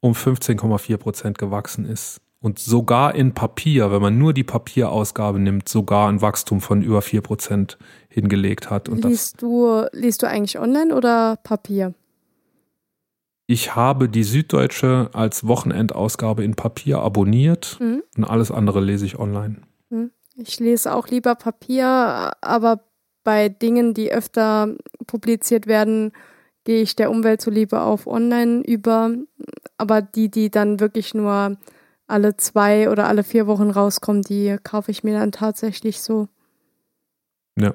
um 0.00 0.12
15,4 0.12 0.96
Prozent 0.96 1.38
gewachsen 1.38 1.84
ist. 1.84 2.20
Und 2.40 2.58
sogar 2.58 3.14
in 3.14 3.34
Papier, 3.34 3.92
wenn 3.92 4.02
man 4.02 4.18
nur 4.18 4.32
die 4.32 4.42
Papierausgabe 4.42 5.38
nimmt, 5.38 5.68
sogar 5.68 6.08
ein 6.08 6.20
Wachstum 6.22 6.60
von 6.60 6.82
über 6.82 7.02
4 7.02 7.20
Prozent 7.20 7.78
hingelegt 8.08 8.70
hat. 8.70 8.88
Und 8.88 9.04
das, 9.04 9.10
Liest 9.10 9.42
du, 9.42 9.84
liest 9.92 10.22
du 10.22 10.28
eigentlich 10.28 10.58
online 10.58 10.94
oder 10.94 11.36
Papier? 11.42 11.94
ich 13.48 13.74
habe 13.76 14.08
die 14.08 14.22
Süddeutsche 14.24 15.10
als 15.12 15.46
Wochenendausgabe 15.46 16.42
in 16.42 16.54
Papier 16.54 17.00
abonniert 17.00 17.76
Mhm. 17.80 18.02
und 18.16 18.24
alles 18.24 18.50
andere 18.50 18.80
lese 18.80 19.04
ich 19.04 19.18
online. 19.18 19.56
Ich 20.36 20.60
lese 20.60 20.94
auch 20.94 21.08
lieber 21.08 21.34
Papier, 21.34 22.32
aber 22.40 22.80
bei 23.24 23.48
Dingen, 23.48 23.94
die 23.94 24.12
öfter 24.12 24.74
publiziert 25.06 25.66
werden, 25.66 26.12
gehe 26.64 26.82
ich 26.82 26.96
der 26.96 27.10
Umwelt 27.10 27.40
zuliebe 27.40 27.80
auf 27.80 28.06
online 28.06 28.62
über. 28.64 29.10
Aber 29.78 30.02
die, 30.02 30.30
die 30.30 30.50
dann 30.50 30.80
wirklich 30.80 31.14
nur 31.14 31.56
alle 32.06 32.36
zwei 32.36 32.90
oder 32.90 33.06
alle 33.06 33.24
vier 33.24 33.46
Wochen 33.46 33.70
rauskommen, 33.70 34.22
die 34.22 34.56
kaufe 34.62 34.90
ich 34.90 35.04
mir 35.04 35.18
dann 35.18 35.32
tatsächlich 35.32 36.02
so. 36.02 36.28
Ja. 37.58 37.74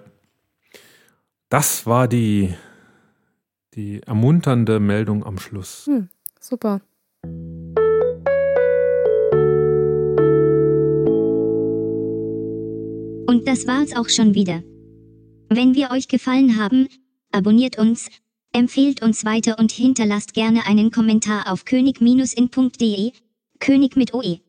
Das 1.50 1.86
war 1.86 2.08
die, 2.08 2.56
die 3.74 4.04
ermunternde 4.04 4.80
Meldung 4.80 5.26
am 5.26 5.40
Schluss. 5.40 5.90
Super. 6.40 6.82
Und 13.28 13.48
das 13.48 13.68
war's 13.68 13.94
auch 13.94 14.10
schon 14.10 14.34
wieder. 14.34 14.64
Wenn 15.50 15.76
wir 15.76 15.92
euch 15.92 16.08
gefallen 16.08 16.58
haben, 16.58 16.88
abonniert 17.32 17.78
uns, 17.78 18.10
empfehlt 18.54 19.02
uns 19.02 19.26
weiter 19.26 19.60
und 19.60 19.72
hinterlasst 19.72 20.34
gerne 20.34 20.66
einen 20.66 20.92
Kommentar 20.92 21.52
auf 21.52 21.66
könig-in.de, 21.66 23.12
König 23.60 23.96
mit 23.98 24.14
OE. 24.14 24.40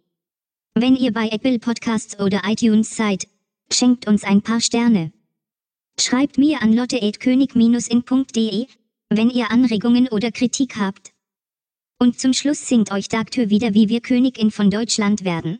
Wenn 0.74 0.94
ihr 0.94 1.12
bei 1.12 1.28
Apple 1.28 1.58
Podcasts 1.58 2.20
oder 2.20 2.42
iTunes 2.46 2.94
seid, 2.94 3.26
schenkt 3.72 4.06
uns 4.06 4.22
ein 4.22 4.42
paar 4.42 4.60
Sterne. 4.60 5.12
Schreibt 6.00 6.38
mir 6.38 6.62
an 6.62 6.72
lotte.könig-in.de, 6.72 8.66
wenn 9.10 9.30
ihr 9.30 9.50
Anregungen 9.50 10.08
oder 10.08 10.30
Kritik 10.30 10.76
habt. 10.76 11.12
Und 11.98 12.20
zum 12.20 12.32
Schluss 12.32 12.68
singt 12.68 12.92
euch 12.92 13.08
Dagtür 13.08 13.50
wieder, 13.50 13.74
wie 13.74 13.88
wir 13.88 14.00
Königin 14.00 14.52
von 14.52 14.70
Deutschland 14.70 15.24
werden. 15.24 15.58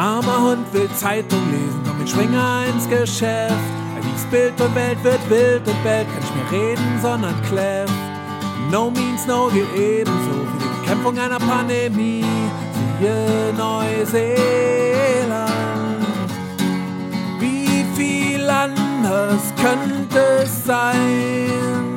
Armer 0.00 0.40
Hund 0.40 0.72
will 0.72 0.88
Zeitung 0.96 1.50
lesen, 1.50 1.82
kommt 1.84 1.98
mit 1.98 2.08
Schwinger 2.08 2.64
ins 2.72 2.88
Geschäft. 2.88 3.52
Er 3.96 4.02
liest 4.02 4.30
Bild 4.30 4.58
und 4.60 4.74
Welt, 4.74 4.96
wird 5.04 5.28
wild 5.28 5.68
und 5.68 5.82
bellt, 5.82 6.06
kann 6.08 6.20
nicht 6.20 6.34
mehr 6.36 6.62
reden, 6.62 6.98
sondern 7.02 7.42
kläfft. 7.42 7.92
No 8.70 8.90
means 8.90 9.26
no 9.26 9.48
gilt 9.48 9.74
ebenso 9.76 10.30
für 10.30 10.58
die 10.58 10.80
Bekämpfung 10.80 11.18
einer 11.18 11.38
Pandemie. 11.38 12.24
Siehe 12.98 13.52
Neuseeland. 13.58 14.40
Wie 17.38 17.84
viel 17.94 18.48
anders 18.48 19.52
könnte 19.56 20.20
es 20.42 20.64
sein? 20.64 21.89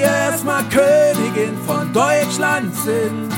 Erstmal 0.00 0.64
Königin 0.64 1.56
von 1.66 1.92
Deutschland 1.92 2.74
sind. 2.76 3.32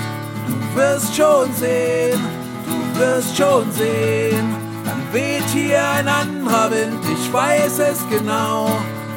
Du 0.47 0.77
wirst 0.77 1.15
schon 1.15 1.53
sehen, 1.55 2.21
du 2.67 3.01
wirst 3.01 3.37
schon 3.37 3.71
sehen. 3.73 4.55
Dann 4.85 5.03
weht 5.13 5.45
hier 5.53 5.87
ein 5.91 6.09
anderer 6.09 6.71
Wind, 6.71 7.05
ich 7.13 7.33
weiß 7.33 7.79
es 7.81 7.99
genau. 8.09 8.71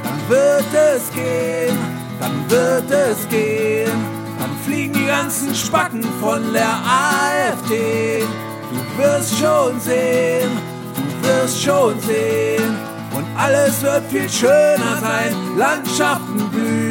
Dann 0.04 0.30
wird 0.30 0.66
es 0.74 1.10
gehen, 1.14 1.78
dann 2.20 2.50
wird 2.50 2.92
es 2.92 3.28
gehen. 3.30 3.92
Dann 4.40 4.52
fliegen 4.66 4.94
die 4.94 5.06
ganzen 5.06 5.56
Spacken 5.56 6.04
von 6.20 6.52
der 6.52 6.70
AfD. 6.70 8.24
Du 8.70 9.02
wirst 9.02 9.38
schon 9.40 9.80
sehen, 9.80 10.52
du 10.96 11.28
wirst 11.28 11.64
schon 11.64 12.00
sehen. 12.02 12.76
Und 13.16 13.26
alles 13.38 13.82
wird 13.84 14.04
viel 14.10 14.30
schöner 14.30 14.98
sein, 15.00 15.36
Landschaften 15.56 16.50
blühen. 16.50 16.83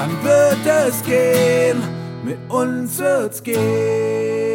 Dann 0.00 0.24
wird 0.24 0.64
es 0.64 1.02
gehen, 1.02 1.82
mit 2.24 2.38
uns 2.48 2.98
wird's 2.98 3.42
gehen. 3.42 4.49